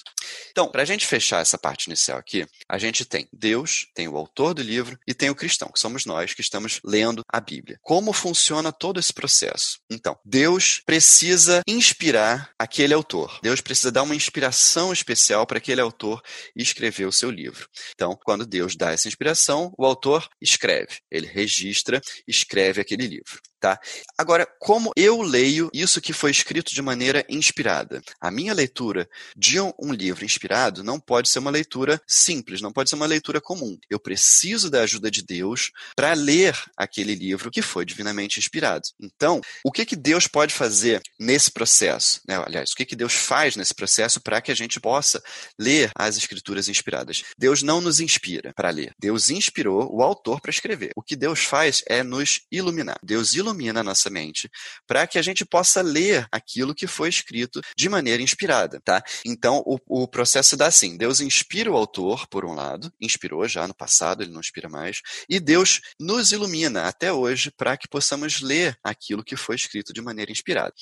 Então, 0.52 0.70
para 0.70 0.82
a 0.82 0.86
gente 0.86 1.06
fechar 1.06 1.42
essa 1.42 1.58
parte 1.58 1.86
inicial 1.86 2.18
aqui, 2.18 2.46
a 2.68 2.78
gente 2.78 3.06
tem 3.06 3.28
Deus, 3.32 3.88
tem 3.94 4.08
o 4.08 4.18
autor 4.18 4.54
do 4.54 4.62
livro 4.62 4.98
e 5.08 5.14
tem 5.14 5.30
o 5.30 5.36
cristão, 5.36 5.70
que 5.72 5.80
somos 5.80 6.06
nós 6.06 6.34
que 6.34 6.42
estamos 6.42 6.80
lendo 6.84 7.24
a 7.28 7.40
Bíblia. 7.40 7.80
Como 7.82 8.14
funciona 8.14 8.72
todo 8.72 9.00
esse 9.00 9.14
processo? 9.14 9.80
Então, 9.90 10.18
Deus 10.24 10.82
precisa 10.86 11.62
inspirar 11.68 12.52
aquele 12.58 12.94
autor. 13.00 13.40
Deus 13.42 13.62
precisa 13.62 13.92
dar 13.92 14.04
uma 14.04 14.16
inspiração 14.16 14.94
especial 14.94 15.46
para 15.48 15.58
aquele 15.58 15.82
autor 15.82 16.22
escrever 16.56 17.06
o 17.06 17.12
seu 17.12 17.32
livro. 17.32 17.68
Então, 17.96 18.18
quando 18.24 18.46
Deus 18.46 18.76
dá 18.76 18.92
essa 18.92 19.08
inspiração, 19.08 19.74
o 19.78 19.86
autor 19.86 20.30
escreve, 20.42 21.00
ele 21.10 21.28
registra, 21.28 22.02
escreve 22.28 22.82
aquele 22.82 23.08
livro. 23.08 23.40
Tá? 23.60 23.78
Agora, 24.18 24.48
como 24.58 24.94
eu 24.96 25.22
leio 25.22 25.70
isso 25.74 26.00
que 26.00 26.14
foi 26.14 26.32
escrito 26.32 26.74
de 26.74 26.82
maneira 26.82 27.26
inspirada? 27.28 28.02
A 28.22 28.32
minha 28.32 28.54
leitura 28.54 29.10
de 29.36 29.60
um 29.60 29.92
livro 29.92 30.24
inspirado 30.24 30.82
não 30.82 30.98
pode 30.98 31.28
ser 31.28 31.40
uma 31.40 31.52
leitura 31.52 32.02
simples, 32.08 32.62
não 32.62 32.72
pode 32.72 32.90
ser 32.90 32.96
uma 32.96 33.06
leitura 33.06 33.42
comum. 33.42 33.78
Eu 33.90 34.00
preciso 34.00 34.70
da 34.70 34.82
ajuda 34.84 35.12
de 35.12 35.22
Deus 35.22 35.72
para 35.94 36.14
ler 36.14 36.58
aquele 36.78 37.14
livro 37.14 37.52
que 37.52 37.62
foi 37.62 37.84
divinamente 37.84 38.40
inspirado. 38.40 38.88
Então, 38.98 39.42
o 39.66 39.74
que, 39.74 39.86
que 39.86 39.96
Deus 39.98 40.26
pode 40.26 40.54
fazer 40.54 41.02
nesse 41.20 41.52
processo? 41.52 42.22
Né? 42.26 42.38
Aliás, 42.38 42.72
o 42.72 42.76
que, 42.76 42.86
que 42.86 42.96
Deus 42.96 43.14
faz 43.14 43.58
nesse 43.58 43.76
processo 43.76 44.22
para 44.22 44.40
que 44.40 44.54
a 44.54 44.56
gente 44.56 44.80
possa 44.80 45.22
ler 45.60 45.92
as 45.96 46.16
escrituras 46.16 46.70
inspiradas? 46.70 47.24
Deus 47.38 47.62
não 47.62 47.82
nos 47.82 48.00
inspira 48.00 48.54
para 48.56 48.70
ler. 48.70 48.94
Deus 48.98 49.30
inspirou 49.30 49.94
o 49.94 50.02
autor 50.02 50.40
para 50.40 50.52
escrever. 50.52 50.92
O 50.96 51.04
que 51.04 51.18
Deus 51.18 51.44
faz 51.44 51.84
é 51.88 52.04
nos 52.04 52.44
iluminar. 52.50 52.98
Deus 53.04 53.34
ilumina 53.34 53.49
ilumina 53.50 53.82
a 53.82 53.84
nossa 53.84 54.10
mente 54.10 54.50
para 54.88 55.06
que 55.08 55.18
a 55.18 55.22
gente 55.22 55.46
possa 55.46 55.82
ler 55.82 56.28
aquilo 56.32 56.76
que 56.76 56.88
foi 56.88 57.10
escrito 57.10 57.62
de 57.76 57.90
maneira 57.90 58.22
inspirada, 58.22 58.80
tá? 58.84 59.04
Então, 59.26 59.64
o, 59.66 60.04
o 60.04 60.08
processo 60.08 60.56
dá 60.56 60.68
assim, 60.68 60.98
Deus 60.98 61.20
inspira 61.20 61.72
o 61.72 61.76
autor, 61.76 62.28
por 62.28 62.46
um 62.46 62.54
lado, 62.54 62.92
inspirou 63.00 63.48
já 63.48 63.68
no 63.68 63.74
passado, 63.74 64.24
ele 64.24 64.32
não 64.32 64.40
inspira 64.40 64.70
mais, 64.70 65.02
e 65.30 65.40
Deus 65.40 65.82
nos 66.00 66.32
ilumina 66.32 66.88
até 66.88 67.12
hoje 67.12 67.52
para 67.52 67.78
que 67.78 67.88
possamos 67.88 68.42
ler 68.42 68.78
aquilo 68.84 69.24
que 69.24 69.36
foi 69.36 69.56
escrito 69.56 69.94
de 69.94 70.02
maneira 70.02 70.32
inspirada. 70.32 70.74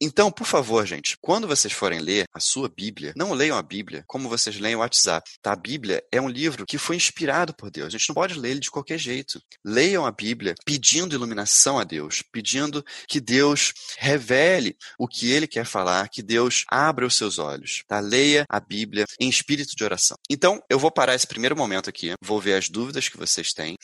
Então, 0.00 0.30
por 0.30 0.46
favor, 0.46 0.86
gente, 0.86 1.16
quando 1.20 1.46
vocês 1.46 1.72
forem 1.72 2.00
ler 2.00 2.26
a 2.32 2.40
sua 2.40 2.68
Bíblia, 2.68 3.12
não 3.16 3.32
leiam 3.32 3.56
a 3.56 3.62
Bíblia 3.62 4.04
como 4.06 4.28
vocês 4.28 4.58
leem 4.58 4.76
o 4.76 4.80
WhatsApp, 4.80 5.30
tá? 5.40 5.52
A 5.52 5.56
Bíblia 5.56 6.02
é 6.10 6.20
um 6.20 6.28
livro 6.28 6.66
que 6.66 6.78
foi 6.78 6.96
inspirado 6.96 7.54
por 7.54 7.70
Deus. 7.70 7.88
A 7.88 7.98
gente 7.98 8.08
não 8.08 8.14
pode 8.14 8.38
ler 8.38 8.50
ele 8.50 8.60
de 8.60 8.70
qualquer 8.70 8.98
jeito. 8.98 9.40
Leiam 9.64 10.06
a 10.06 10.10
Bíblia 10.10 10.54
pedindo 10.64 11.14
iluminação 11.14 11.78
a 11.78 11.84
Deus, 11.84 12.11
pedindo 12.20 12.84
que 13.08 13.20
Deus 13.20 13.72
revele 13.96 14.76
o 14.98 15.08
que 15.08 15.30
ele 15.30 15.46
quer 15.46 15.64
falar, 15.64 16.08
que 16.08 16.22
Deus 16.22 16.64
abra 16.68 17.06
os 17.06 17.16
seus 17.16 17.38
olhos, 17.38 17.84
tá? 17.86 18.00
Leia 18.00 18.44
a 18.48 18.60
Bíblia 18.60 19.06
em 19.18 19.28
espírito 19.28 19.74
de 19.76 19.84
oração. 19.84 20.18
Então, 20.28 20.62
eu 20.68 20.78
vou 20.78 20.90
parar 20.90 21.14
esse 21.14 21.26
primeiro 21.26 21.56
momento 21.56 21.88
aqui, 21.88 22.12
vou 22.20 22.40
ver 22.40 22.54
as 22.54 22.68
dúvidas 22.68 23.08
que 23.08 23.16
vocês 23.16 23.52
têm. 23.52 23.78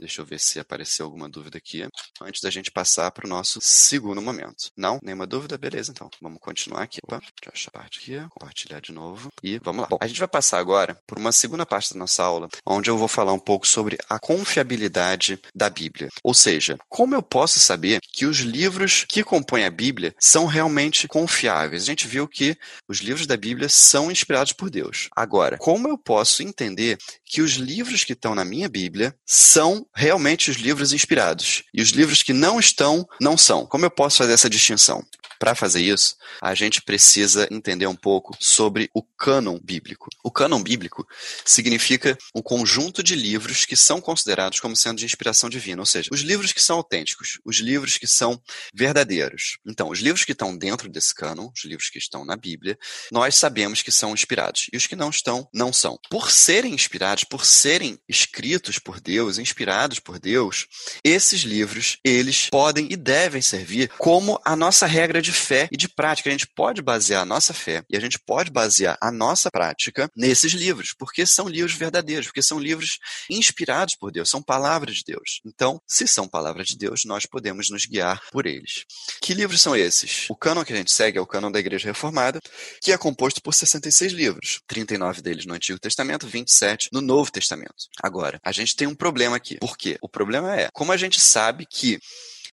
Deixa 0.00 0.20
eu 0.20 0.24
ver 0.24 0.38
se 0.38 0.60
apareceu 0.60 1.04
alguma 1.04 1.28
dúvida 1.28 1.58
aqui, 1.58 1.86
antes 2.22 2.40
da 2.40 2.50
gente 2.50 2.70
passar 2.70 3.10
para 3.10 3.26
o 3.26 3.28
nosso 3.28 3.60
segundo 3.60 4.22
momento. 4.22 4.70
Não? 4.76 4.98
Nenhuma 5.02 5.26
dúvida? 5.26 5.58
Beleza, 5.58 5.90
então. 5.90 6.08
Vamos 6.20 6.38
continuar 6.40 6.82
aqui. 6.82 7.00
Opa, 7.02 7.18
deixa 7.18 7.32
eu 7.46 7.52
achar 7.52 7.70
a 7.74 7.78
parte 7.78 7.98
aqui, 7.98 8.28
compartilhar 8.30 8.80
de 8.80 8.92
novo. 8.92 9.28
E 9.42 9.58
vamos 9.58 9.82
lá. 9.82 9.88
Bom, 9.88 9.98
a 10.00 10.06
gente 10.06 10.18
vai 10.18 10.28
passar 10.28 10.58
agora 10.58 10.98
por 11.06 11.18
uma 11.18 11.32
segunda 11.32 11.66
parte 11.66 11.92
da 11.92 11.98
nossa 11.98 12.22
aula, 12.22 12.48
onde 12.64 12.90
eu 12.90 12.98
vou 12.98 13.08
falar 13.08 13.32
um 13.32 13.38
pouco 13.38 13.66
sobre 13.66 13.98
a 14.08 14.18
confiabilidade 14.18 15.40
da 15.54 15.68
Bíblia. 15.68 16.10
Ou 16.22 16.34
seja, 16.34 16.78
como 16.88 17.14
eu 17.14 17.22
posso 17.22 17.58
saber 17.66 18.00
que 18.12 18.26
os 18.26 18.38
livros 18.38 19.04
que 19.08 19.24
compõem 19.24 19.64
a 19.64 19.70
Bíblia 19.70 20.14
são 20.18 20.46
realmente 20.46 21.08
confiáveis. 21.08 21.82
A 21.82 21.86
gente 21.86 22.06
viu 22.06 22.26
que 22.28 22.56
os 22.88 23.00
livros 23.00 23.26
da 23.26 23.36
Bíblia 23.36 23.68
são 23.68 24.10
inspirados 24.10 24.52
por 24.52 24.70
Deus. 24.70 25.08
Agora, 25.14 25.58
como 25.58 25.88
eu 25.88 25.98
posso 25.98 26.42
entender 26.42 26.98
que 27.24 27.42
os 27.42 27.52
livros 27.52 28.04
que 28.04 28.12
estão 28.12 28.34
na 28.34 28.44
minha 28.44 28.68
Bíblia 28.68 29.14
são 29.26 29.86
realmente 29.94 30.50
os 30.50 30.56
livros 30.56 30.92
inspirados 30.92 31.64
e 31.74 31.82
os 31.82 31.90
livros 31.90 32.22
que 32.22 32.32
não 32.32 32.58
estão, 32.60 33.06
não 33.20 33.36
são? 33.36 33.66
Como 33.66 33.84
eu 33.84 33.90
posso 33.90 34.18
fazer 34.18 34.32
essa 34.32 34.50
distinção? 34.50 35.04
Para 35.38 35.54
fazer 35.54 35.82
isso, 35.82 36.16
a 36.40 36.54
gente 36.54 36.80
precisa 36.80 37.46
entender 37.50 37.86
um 37.86 37.94
pouco 37.94 38.36
sobre 38.40 38.90
o 38.94 39.02
cânon 39.02 39.58
bíblico. 39.62 40.08
O 40.24 40.30
cânon 40.30 40.62
bíblico 40.62 41.06
significa 41.44 42.16
um 42.34 42.40
conjunto 42.40 43.02
de 43.02 43.14
livros 43.14 43.64
que 43.64 43.76
são 43.76 44.00
considerados 44.00 44.60
como 44.60 44.76
sendo 44.76 44.98
de 44.98 45.04
inspiração 45.04 45.50
divina, 45.50 45.82
ou 45.82 45.86
seja, 45.86 46.08
os 46.10 46.20
livros 46.20 46.52
que 46.52 46.62
são 46.62 46.78
autênticos, 46.78 47.38
os 47.44 47.55
livros 47.58 47.98
que 47.98 48.06
são 48.06 48.40
verdadeiros. 48.74 49.58
Então, 49.66 49.90
os 49.90 50.00
livros 50.00 50.24
que 50.24 50.32
estão 50.32 50.56
dentro 50.56 50.88
desse 50.88 51.14
cânon, 51.14 51.50
os 51.54 51.64
livros 51.64 51.88
que 51.88 51.98
estão 51.98 52.24
na 52.24 52.36
Bíblia, 52.36 52.78
nós 53.10 53.34
sabemos 53.34 53.82
que 53.82 53.92
são 53.92 54.12
inspirados. 54.12 54.66
E 54.72 54.76
os 54.76 54.86
que 54.86 54.96
não 54.96 55.10
estão, 55.10 55.48
não 55.52 55.72
são. 55.72 55.98
Por 56.10 56.30
serem 56.30 56.74
inspirados, 56.74 57.24
por 57.24 57.44
serem 57.44 57.98
escritos 58.08 58.78
por 58.78 59.00
Deus, 59.00 59.38
inspirados 59.38 59.98
por 59.98 60.18
Deus, 60.18 60.66
esses 61.02 61.42
livros, 61.42 61.98
eles 62.04 62.48
podem 62.50 62.88
e 62.90 62.96
devem 62.96 63.42
servir 63.42 63.88
como 63.98 64.40
a 64.44 64.54
nossa 64.54 64.86
regra 64.86 65.22
de 65.22 65.32
fé 65.32 65.68
e 65.70 65.76
de 65.76 65.88
prática. 65.88 66.28
A 66.28 66.32
gente 66.32 66.46
pode 66.46 66.82
basear 66.82 67.22
a 67.22 67.26
nossa 67.26 67.52
fé 67.54 67.84
e 67.88 67.96
a 67.96 68.00
gente 68.00 68.18
pode 68.18 68.50
basear 68.50 68.98
a 69.00 69.10
nossa 69.10 69.50
prática 69.50 70.10
nesses 70.16 70.52
livros, 70.52 70.94
porque 70.98 71.24
são 71.26 71.48
livros 71.48 71.74
verdadeiros, 71.74 72.26
porque 72.26 72.42
são 72.42 72.58
livros 72.58 72.98
inspirados 73.30 73.94
por 73.94 74.10
Deus, 74.10 74.28
são 74.28 74.42
palavras 74.42 74.96
de 74.96 75.04
Deus. 75.06 75.40
Então, 75.44 75.80
se 75.86 76.06
são 76.06 76.28
palavras 76.28 76.68
de 76.68 76.76
Deus, 76.76 77.04
nós 77.04 77.26
podemos 77.26 77.45
nos 77.70 77.86
guiar 77.86 78.20
por 78.30 78.46
eles. 78.46 78.84
Que 79.20 79.34
livros 79.34 79.60
são 79.60 79.76
esses? 79.76 80.26
O 80.28 80.36
cânon 80.36 80.64
que 80.64 80.72
a 80.72 80.76
gente 80.76 80.92
segue 80.92 81.18
é 81.18 81.20
o 81.20 81.26
cânon 81.26 81.50
da 81.50 81.58
Igreja 81.58 81.88
Reformada, 81.88 82.40
que 82.80 82.92
é 82.92 82.98
composto 82.98 83.42
por 83.42 83.54
66 83.54 84.12
livros, 84.12 84.60
39 84.66 85.22
deles 85.22 85.46
no 85.46 85.54
Antigo 85.54 85.78
Testamento, 85.78 86.26
27 86.26 86.88
no 86.92 87.00
Novo 87.00 87.30
Testamento. 87.30 87.74
Agora, 88.02 88.40
a 88.44 88.52
gente 88.52 88.76
tem 88.76 88.86
um 88.86 88.94
problema 88.94 89.36
aqui. 89.36 89.58
Por 89.58 89.76
quê? 89.76 89.98
O 90.00 90.08
problema 90.08 90.56
é, 90.58 90.68
como 90.72 90.92
a 90.92 90.96
gente 90.96 91.20
sabe 91.20 91.66
que 91.66 91.98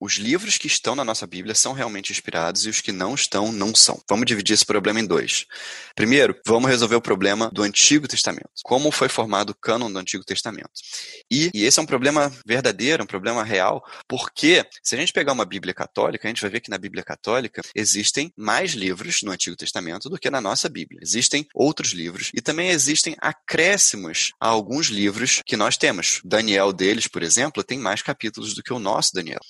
os 0.01 0.15
livros 0.15 0.57
que 0.57 0.67
estão 0.67 0.95
na 0.95 1.05
nossa 1.05 1.27
Bíblia 1.27 1.55
são 1.55 1.73
realmente 1.73 2.13
inspirados 2.13 2.65
e 2.67 2.69
os 2.69 2.81
que 2.81 2.93
não 2.93 3.15
estão, 3.15 3.51
não 3.51 3.75
são. 3.75 4.01
Vamos 4.09 4.27
dividir 4.27 4.55
esse 4.55 4.65
problema 4.65 5.01
em 5.01 5.07
dois. 5.07 5.47
Primeiro, 5.95 6.37
vamos 6.47 6.71
resolver 6.71 6.97
o 6.97 7.01
problema 7.01 7.51
do 7.53 7.63
Antigo 7.63 8.07
Testamento. 8.07 8.51
Como 8.63 8.91
foi 8.93 9.09
formado 9.09 9.51
o 9.51 9.55
cânon 9.55 9.91
do 9.91 9.99
Antigo 9.99 10.25
Testamento? 10.25 10.71
E, 11.31 11.51
e 11.53 11.65
esse 11.65 11.79
é 11.79 11.83
um 11.83 11.87
problema 11.87 12.33
verdadeiro, 12.47 13.03
um 13.03 13.07
problema 13.07 13.43
real, 13.43 13.85
porque 14.07 14.65
se 14.83 14.95
a 14.95 14.99
gente 14.99 15.13
pegar 15.13 15.33
uma 15.33 15.45
Bíblia 15.45 15.75
católica, 15.75 16.27
a 16.27 16.31
gente 16.31 16.43
vai 16.43 16.51
ver 16.51 16.61
que 16.61 16.71
na 16.71 16.79
Bíblia 16.79 17.03
católica 17.03 17.63
existem 17.75 18.33
mais 18.37 18.73
livros 18.73 19.23
no 19.23 19.33
Antigo 19.33 19.57
Testamento 19.57 20.09
do 20.09 20.19
que 20.19 20.31
na 20.31 20.41
nossa 20.41 20.69
Bíblia. 20.69 21.01
Existem 21.03 21.47
outros 21.55 21.93
livros 21.93 22.31
e 22.35 22.41
também 22.41 22.71
existem 22.71 23.17
acréscimos 23.21 24.33
a 24.41 24.49
alguns 24.49 24.87
livros 24.87 25.43
que 25.45 25.57
nós 25.57 25.77
temos. 25.77 26.21
Daniel 26.25 26.73
deles, 26.73 27.09
por 27.09 27.23
exemplo, 27.23 27.65
tem 27.65 27.79
mais 27.79 28.03
capítulos 28.03 28.55
do 28.55 28.63
que 28.63 28.73
o 28.73 28.79
nosso 28.79 29.13
Daniel. 29.13 29.41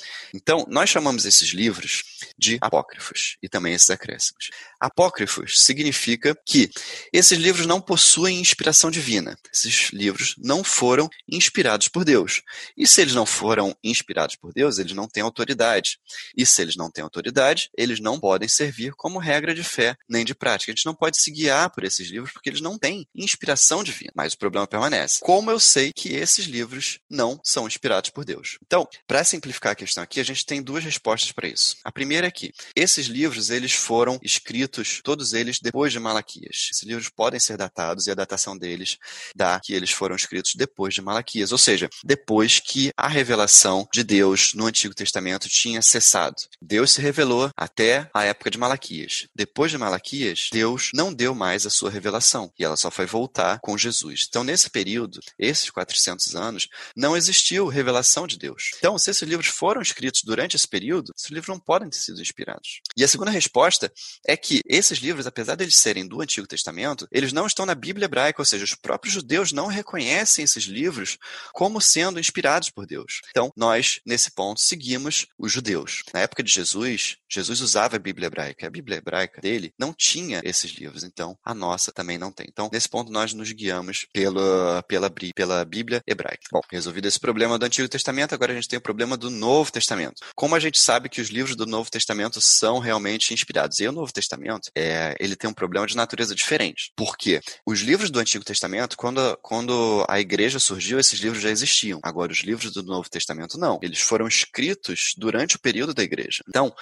Então, 0.41 0.65
nós 0.69 0.89
chamamos 0.89 1.25
esses 1.25 1.49
livros 1.49 2.05
de 2.39 2.59
apócrifos 2.61 3.37
e 3.43 3.49
também 3.49 3.75
esses 3.75 3.91
acréscimos. 3.91 4.51
Apócrifos 4.81 5.65
significa 5.65 6.37
que 6.47 6.71
esses 7.13 7.37
livros 7.37 7.67
não 7.67 7.81
possuem 7.81 8.39
inspiração 8.39 8.89
divina. 8.89 9.37
Esses 9.53 9.91
livros 9.91 10.37
não 10.39 10.63
foram 10.63 11.11
inspirados 11.29 11.89
por 11.89 12.05
Deus. 12.05 12.43
E 12.77 12.87
se 12.87 13.01
eles 13.01 13.15
não 13.15 13.27
foram 13.27 13.77
inspirados 13.83 14.37
por 14.37 14.53
Deus, 14.53 14.79
eles 14.79 14.93
não 14.93 15.09
têm 15.09 15.25
autoridade. 15.25 15.99
E 16.37 16.47
se 16.47 16.63
eles 16.63 16.77
não 16.77 16.89
têm 16.89 17.03
autoridade, 17.03 17.69
eles 17.77 17.99
não 17.99 18.21
podem 18.21 18.49
servir 18.49 18.93
como 18.95 19.19
regra 19.19 19.53
de 19.53 19.65
fé 19.65 19.97
nem 20.09 20.25
de 20.25 20.37
prática. 20.37 20.71
A 20.71 20.75
gente 20.75 20.87
não 20.87 20.95
pode 20.95 21.21
se 21.21 21.33
guiar 21.33 21.71
por 21.71 21.83
esses 21.83 22.09
livros 22.09 22.33
porque 22.33 22.49
eles 22.49 22.61
não 22.61 22.79
têm 22.79 23.09
inspiração 23.13 23.83
divina. 23.83 24.13
Mas 24.15 24.35
o 24.35 24.39
problema 24.39 24.69
permanece. 24.69 25.19
Como 25.21 25.51
eu 25.51 25.59
sei 25.59 25.93
que 25.93 26.15
esses 26.15 26.47
livros 26.47 27.01
não 27.11 27.41
são 27.43 27.67
inspirados 27.67 28.11
por 28.11 28.25
Deus? 28.25 28.59
Então, 28.65 28.87
para 29.09 29.25
simplificar 29.25 29.73
a 29.73 29.77
questão 29.77 30.05
aqui, 30.05 30.28
gente 30.29 30.47
tem 30.47 30.63
duas 30.63 30.85
respostas 30.85 31.33
para 31.33 31.49
isso. 31.49 31.77
A 31.85 31.93
primeira 31.93 32.27
é 32.27 32.31
que 32.31 32.53
esses 32.75 33.07
livros 33.07 33.51
eles 33.51 33.73
foram 33.73 34.19
escritos, 34.23 35.01
todos 35.03 35.33
eles, 35.33 35.61
depois 35.61 35.93
de 35.93 35.99
Malaquias. 35.99 36.69
Esses 36.71 36.83
livros 36.83 37.09
podem 37.09 37.41
ser 37.41 37.57
datados 37.57 38.07
e 38.07 38.11
a 38.11 38.15
datação 38.15 38.57
deles 38.57 38.99
dá 39.35 39.59
que 39.61 39.73
eles 39.73 39.91
foram 39.91 40.17
escritos 40.17 40.55
depois 40.55 40.95
de 40.95 41.03
Malaquias, 41.03 41.53
ou 41.53 41.59
seja, 41.59 41.89
depois 42.05 42.61
que 42.61 42.93
a 42.97 43.09
revelação 43.09 43.89
de 43.93 44.03
Deus 44.03 44.55
no 44.55 44.67
Antigo 44.67 44.95
Testamento 44.95 45.49
tinha 45.49 45.83
cessado. 45.83 46.37
Deus 46.61 46.93
se 46.93 47.01
revelou 47.01 47.51
até 47.57 48.09
a 48.13 48.25
época 48.25 48.51
de 48.51 48.59
Malaquias. 48.59 49.27
Depois 49.35 49.71
de 49.71 49.79
Malaquias, 49.79 50.49
Deus 50.53 50.91
não 50.95 51.13
deu 51.13 51.35
mais 51.35 51.67
a 51.67 51.71
sua 51.71 51.91
revelação 51.91 52.53
e 52.59 52.65
ela 52.65 52.77
só 52.77 52.91
foi 52.91 53.07
voltar 53.07 53.59
com 53.61 53.79
Jesus. 53.79 54.27
Então, 54.29 54.45
nesse 54.45 54.71
período, 54.71 55.21
esses 55.39 55.71
400 55.71 56.35
anos, 56.35 56.69
não 56.97 57.17
existiu 57.17 57.67
revelação 57.69 58.27
de 58.27 58.39
Deus. 58.39 58.71
Então, 58.79 58.99
se 58.99 59.11
esses 59.11 59.29
livros 59.29 59.49
foram 59.49 59.81
escritos 59.81 60.18
durante 60.23 60.57
esse 60.57 60.67
período, 60.67 61.13
esses 61.17 61.31
livros 61.31 61.49
não 61.49 61.59
podem 61.59 61.89
ter 61.89 61.99
sido 61.99 62.21
inspirados. 62.21 62.81
E 62.97 63.05
a 63.05 63.09
segunda 63.09 63.31
resposta 63.31 63.93
é 64.27 64.37
que 64.37 64.61
esses 64.67 64.99
livros, 64.99 65.27
apesar 65.27 65.55
de 65.55 65.65
eles 65.65 65.77
serem 65.77 66.07
do 66.07 66.21
Antigo 66.21 66.47
Testamento, 66.47 67.07
eles 67.11 67.33
não 67.33 67.47
estão 67.47 67.67
na 67.67 67.75
Bíblia 67.75 68.07
hebraica, 68.07 68.41
ou 68.41 68.47
seja, 68.47 68.65
os 68.65 68.75
próprios 68.75 69.15
judeus 69.15 69.53
não 69.53 69.67
reconhecem 69.67 70.45
esses 70.45 70.65
livros 70.65 71.19
como 71.53 71.81
sendo 71.81 72.21
inspirados 72.21 72.71
por 72.71 72.87
Deus. 72.87 73.21
Então, 73.31 73.53
nós, 73.57 74.01
nesse 74.05 74.31
ponto, 74.31 74.61
seguimos 74.61 75.27
os 75.39 75.53
judeus. 75.53 76.03
Na 76.13 76.21
época 76.21 76.43
de 76.43 76.51
Jesus, 76.51 77.17
Jesus 77.31 77.61
usava 77.61 77.97
a 77.97 77.99
Bíblia 77.99 78.27
hebraica. 78.27 78.67
A 78.67 78.71
Bíblia 78.71 78.99
hebraica 78.99 79.41
dele 79.41 79.73
não 79.79 79.93
tinha 79.93 80.41
esses 80.45 80.73
livros, 80.73 81.05
então 81.05 81.37
a 81.45 81.55
nossa 81.55 81.93
também 81.93 82.19
não 82.19 82.33
tem. 82.33 82.47
Então, 82.49 82.71
nesse 82.73 82.89
ponto, 82.89 83.13
nós 83.13 83.33
nos 83.33 83.53
guiamos 83.53 84.07
pela, 84.13 84.83
pela, 84.85 85.11
pela 85.11 85.65
Bíblia 85.65 86.03
hebraica. 86.07 86.43
Bom, 86.51 86.61
resolvido 86.71 87.07
esse 87.07 87.21
problema 87.21 87.59
do 87.59 87.67
Antigo 87.67 87.89
Testamento, 87.89 88.35
agora 88.35 88.53
a 88.53 88.55
gente 88.55 88.69
tem 88.69 88.79
o 88.79 88.83
problema 88.83 89.17
do 89.17 89.31
Novo 89.31 89.71
Testamento. 89.71 90.08
Como 90.35 90.55
a 90.55 90.61
gente 90.61 90.79
sabe 90.81 91.09
que 91.09 91.21
os 91.21 91.29
livros 91.29 91.57
do 91.57 91.67
Novo 91.67 91.91
Testamento 91.91 92.41
são 92.41 92.79
realmente 92.79 93.33
inspirados? 93.35 93.79
E 93.81 93.89
o 93.89 93.93
Novo 93.93 94.13
Testamento, 94.13 94.71
é, 94.75 95.17
ele 95.21 95.37
tem 95.37 95.49
um 95.49 95.55
problema 95.55 95.87
de 95.87 95.97
natureza 95.97 96.35
diferente. 96.35 96.93
Por 96.97 97.17
quê? 97.17 97.41
Os 97.67 97.81
livros 97.81 98.11
do 98.11 98.19
Antigo 98.19 98.45
Testamento, 98.45 98.97
quando, 98.97 99.37
quando 99.43 100.05
a 100.09 100.21
igreja 100.21 100.59
surgiu, 100.59 100.99
esses 100.99 101.21
livros 101.21 101.43
já 101.43 101.51
existiam. 101.51 102.01
Agora, 102.03 102.33
os 102.33 102.41
livros 102.41 102.73
do 102.73 102.83
Novo 102.83 103.09
Testamento, 103.09 103.59
não. 103.59 103.79
Eles 103.83 104.01
foram 104.01 104.27
escritos 104.27 105.15
durante 105.17 105.57
o 105.57 105.61
período 105.61 105.95
da 105.95 106.03
igreja. 106.03 106.43
Então, 106.49 106.75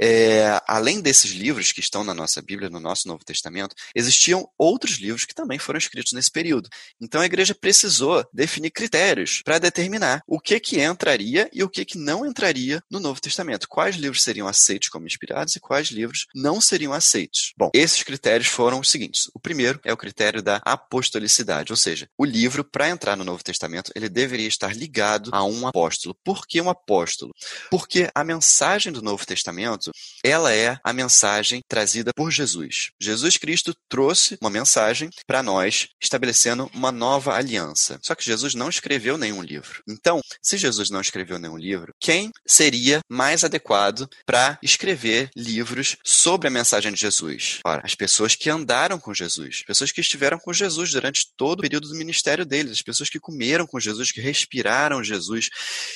é, 0.00 0.60
além 0.66 1.00
desses 1.00 1.32
livros 1.32 1.72
que 1.72 1.80
estão 1.80 2.04
na 2.04 2.14
nossa 2.14 2.40
Bíblia, 2.42 2.70
no 2.70 2.80
nosso 2.80 3.08
Novo 3.08 3.24
Testamento, 3.24 3.74
existiam 3.94 4.48
outros 4.56 4.98
livros 4.98 5.24
que 5.24 5.34
também 5.34 5.58
foram 5.58 5.78
escritos 5.78 6.12
nesse 6.12 6.30
período. 6.30 6.68
Então, 7.00 7.20
a 7.20 7.26
igreja 7.26 7.54
precisou 7.54 8.24
definir 8.32 8.70
critérios 8.70 9.42
para 9.44 9.58
determinar 9.58 10.22
o 10.26 10.40
que 10.40 10.58
que 10.60 10.80
entraria 10.80 11.48
e 11.52 11.62
o 11.62 11.68
que 11.68 11.84
que 11.84 11.98
não 11.98 12.26
entraria 12.26 12.57
no 12.90 13.00
Novo 13.00 13.20
Testamento. 13.20 13.68
Quais 13.68 13.96
livros 13.96 14.22
seriam 14.22 14.48
aceitos 14.48 14.88
como 14.88 15.06
inspirados 15.06 15.56
e 15.56 15.60
quais 15.60 15.88
livros 15.88 16.26
não 16.34 16.60
seriam 16.60 16.92
aceitos. 16.92 17.52
Bom, 17.56 17.70
esses 17.74 18.02
critérios 18.02 18.48
foram 18.48 18.80
os 18.80 18.90
seguintes. 18.90 19.30
O 19.34 19.40
primeiro 19.40 19.80
é 19.84 19.92
o 19.92 19.96
critério 19.96 20.42
da 20.42 20.60
apostolicidade, 20.64 21.72
ou 21.72 21.76
seja, 21.76 22.08
o 22.16 22.24
livro, 22.24 22.64
para 22.64 22.88
entrar 22.88 23.16
no 23.16 23.24
Novo 23.24 23.42
Testamento, 23.42 23.92
ele 23.94 24.08
deveria 24.08 24.48
estar 24.48 24.74
ligado 24.74 25.30
a 25.32 25.44
um 25.44 25.66
apóstolo. 25.66 26.16
Por 26.24 26.46
que 26.46 26.60
um 26.60 26.70
apóstolo? 26.70 27.32
Porque 27.70 28.10
a 28.14 28.24
mensagem 28.24 28.92
do 28.92 29.02
Novo 29.02 29.24
Testamento, 29.26 29.90
ela 30.24 30.52
é 30.52 30.78
a 30.82 30.92
mensagem 30.92 31.62
trazida 31.68 32.10
por 32.14 32.30
Jesus. 32.30 32.90
Jesus 33.00 33.36
Cristo 33.36 33.74
trouxe 33.88 34.38
uma 34.40 34.50
mensagem 34.50 35.10
para 35.26 35.42
nós, 35.42 35.88
estabelecendo 36.00 36.70
uma 36.74 36.92
nova 36.92 37.34
aliança. 37.34 37.98
Só 38.02 38.14
que 38.14 38.24
Jesus 38.24 38.54
não 38.54 38.68
escreveu 38.68 39.18
nenhum 39.18 39.42
livro. 39.42 39.82
Então, 39.88 40.20
se 40.42 40.56
Jesus 40.56 40.90
não 40.90 41.00
escreveu 41.00 41.38
nenhum 41.38 41.56
livro, 41.56 41.92
quem 42.00 42.30
seria 42.48 43.00
mais 43.08 43.44
adequado 43.44 44.08
para 44.24 44.58
escrever 44.62 45.30
livros 45.36 45.96
sobre 46.02 46.48
a 46.48 46.50
mensagem 46.50 46.92
de 46.92 47.00
Jesus? 47.00 47.60
Ora, 47.64 47.82
as 47.84 47.94
pessoas 47.94 48.34
que 48.34 48.48
andaram 48.48 48.98
com 48.98 49.12
Jesus, 49.12 49.62
pessoas 49.66 49.92
que 49.92 50.00
estiveram 50.00 50.38
com 50.38 50.52
Jesus 50.52 50.90
durante 50.90 51.28
todo 51.36 51.58
o 51.58 51.62
período 51.62 51.88
do 51.88 51.94
ministério 51.94 52.46
deles, 52.46 52.72
as 52.72 52.82
pessoas 52.82 53.10
que 53.10 53.20
comeram 53.20 53.66
com 53.66 53.78
Jesus, 53.78 54.10
que 54.10 54.20
respiraram 54.20 55.04
Jesus, 55.04 55.48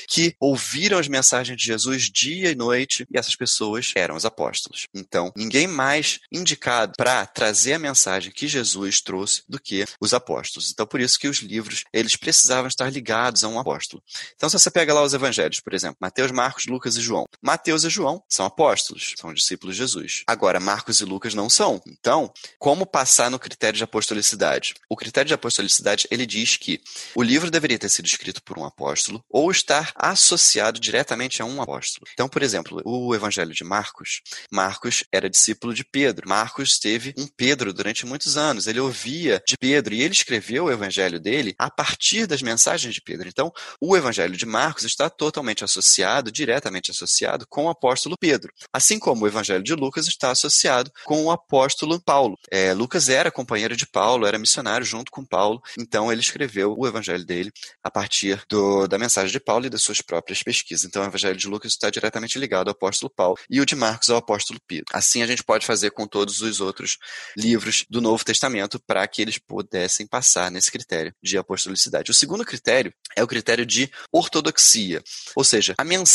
que 0.09 0.35
ouviram 0.39 0.99
as 0.99 1.09
mensagens 1.09 1.57
de 1.57 1.65
Jesus 1.65 2.11
dia 2.11 2.51
e 2.51 2.55
noite, 2.55 3.07
e 3.11 3.19
essas 3.19 3.35
pessoas 3.35 3.93
eram 3.97 4.15
os 4.15 4.25
apóstolos. 4.25 4.87
Então, 4.95 5.33
ninguém 5.35 5.67
mais 5.67 6.21
indicado 6.31 6.93
para 6.97 7.25
trazer 7.25 7.75
a 7.75 7.79
mensagem 7.79 8.33
que 8.33 8.47
Jesus 8.47 9.01
trouxe 9.01 9.43
do 9.49 9.61
que 9.61 9.85
os 10.01 10.13
apóstolos. 10.13 10.71
Então, 10.71 10.87
por 10.87 11.01
isso 11.01 11.19
que 11.19 11.29
os 11.29 11.39
livros, 11.39 11.85
eles 11.93 12.17
precisavam 12.17 12.69
estar 12.69 12.91
ligados 12.91 13.45
a 13.45 13.49
um 13.49 13.59
apóstolo. 13.59 14.03
Então, 14.35 14.49
se 14.49 14.59
você 14.59 14.71
pega 14.71 14.93
lá 14.93 15.03
os 15.03 15.15
evangelhos, 15.15 15.61
por 15.61 15.73
exemplo, 15.73 15.97
Mateus, 16.01 16.31
Marcos, 16.43 16.67
Lucas 16.67 16.97
e 16.97 17.01
João. 17.01 17.25
Mateus 17.41 17.85
e 17.85 17.89
João 17.89 18.21
são 18.29 18.45
apóstolos, 18.45 19.15
são 19.17 19.33
discípulos 19.33 19.77
de 19.77 19.83
Jesus. 19.83 20.25
Agora, 20.27 20.59
Marcos 20.59 21.01
e 21.01 21.05
Lucas 21.05 21.35
não 21.35 21.49
são. 21.49 21.81
Então, 21.87 22.33
como 22.59 22.85
passar 22.85 23.31
no 23.31 23.39
critério 23.39 23.77
de 23.77 23.85
apostolicidade? 23.85 24.75
O 24.89 24.97
critério 24.97 25.29
de 25.29 25.35
apostolicidade, 25.35 26.09
ele 26.11 26.27
diz 26.27 26.57
que 26.57 26.81
o 27.15 27.23
livro 27.23 27.49
deveria 27.49 27.79
ter 27.79 27.89
sido 27.89 28.07
escrito 28.07 28.43
por 28.43 28.59
um 28.59 28.65
apóstolo 28.65 29.25
ou 29.31 29.53
estar 29.53 29.93
associado 29.95 30.81
diretamente 30.81 31.41
a 31.41 31.45
um 31.45 31.63
apóstolo. 31.63 32.09
Então, 32.13 32.29
por 32.29 32.43
exemplo, 32.43 32.83
o 32.85 33.15
evangelho 33.15 33.55
de 33.55 33.63
Marcos, 33.63 34.21
Marcos 34.51 35.05
era 35.13 35.31
discípulo 35.31 35.73
de 35.73 35.85
Pedro. 35.85 36.29
Marcos 36.29 36.77
teve 36.81 37.15
um 37.17 37.29
Pedro 37.29 37.73
durante 37.73 38.05
muitos 38.05 38.37
anos. 38.37 38.67
Ele 38.67 38.81
ouvia 38.81 39.41
de 39.47 39.57
Pedro 39.57 39.95
e 39.95 40.03
ele 40.03 40.13
escreveu 40.13 40.65
o 40.65 40.73
evangelho 40.73 41.21
dele 41.21 41.55
a 41.57 41.71
partir 41.71 42.27
das 42.27 42.43
mensagens 42.43 42.93
de 42.93 43.01
Pedro. 43.01 43.29
Então, 43.29 43.53
o 43.81 43.97
evangelho 43.97 44.37
de 44.37 44.45
Marcos 44.45 44.83
está 44.83 45.09
totalmente 45.09 45.63
associado, 45.63 46.32
diretamente 46.33 46.91
associado 46.91 47.47
com 47.49 47.67
o 47.67 47.69
apóstolo 47.69 48.17
Pedro. 48.19 48.53
Assim 48.73 48.99
como 48.99 49.25
o 49.25 49.29
evangelho 49.29 49.63
de 49.63 49.75
Lucas 49.75 50.07
está 50.09 50.31
associado 50.31 50.91
com 51.05 51.25
o 51.25 51.31
apóstolo 51.31 52.01
Paulo. 52.01 52.39
É, 52.51 52.73
Lucas 52.73 53.09
era 53.09 53.31
companheiro 53.31 53.77
de 53.77 53.87
Paulo, 53.87 54.27
era 54.27 54.39
missionário 54.39 54.85
junto 54.85 55.11
com 55.11 55.25
Paulo, 55.25 55.63
então 55.79 56.11
ele 56.11 56.21
escreveu 56.21 56.75
o 56.77 56.87
evangelho 56.87 57.25
dele 57.25 57.53
a 57.83 57.91
partir 57.91 58.43
do, 58.49 58.87
da 58.87 58.99
mensagem 58.99 59.31
de 59.31 59.41
Paulo 59.41 59.67
e 59.67 59.71
das 59.71 59.83
suas 59.83 60.01
próprias 60.01 60.43
pesquisas. 60.43 60.85
Então, 60.85 61.03
o 61.03 61.07
evangelho 61.07 61.37
de 61.37 61.49
Lucas 61.49 61.73
está 61.73 61.91
diretamente 61.91 62.39
ligado 62.39 62.69
ao 62.69 62.73
apóstolo 62.73 63.13
Paulo 63.15 63.39
e 63.51 63.61
o 63.61 63.67
de 63.67 63.75
Marcos 63.75 64.11
ao 64.11 64.17
apóstolo 64.17 64.61
Pedro. 64.67 64.87
Assim, 64.93 65.23
a 65.23 65.27
gente 65.27 65.45
pode 65.45 65.67
fazer 65.67 65.91
com 65.91 66.07
todos 66.07 66.41
os 66.41 66.61
outros 66.61 66.99
livros 67.37 67.85
do 67.91 68.01
Novo 68.01 68.25
Testamento 68.25 68.81
para 68.87 69.07
que 69.07 69.21
eles 69.21 69.39
pudessem 69.39 70.07
passar 70.07 70.51
nesse 70.51 70.71
critério 70.71 71.15
de 71.23 71.37
apostolicidade. 71.37 72.11
O 72.11 72.15
segundo 72.15 72.45
critério 72.45 72.93
é 73.17 73.23
o 73.23 73.27
critério 73.27 73.67
de 73.67 73.91
ortodoxia, 74.11 75.03
ou 75.35 75.45
seja, 75.45 75.75
a 75.79 75.85
mensagem 75.85 76.12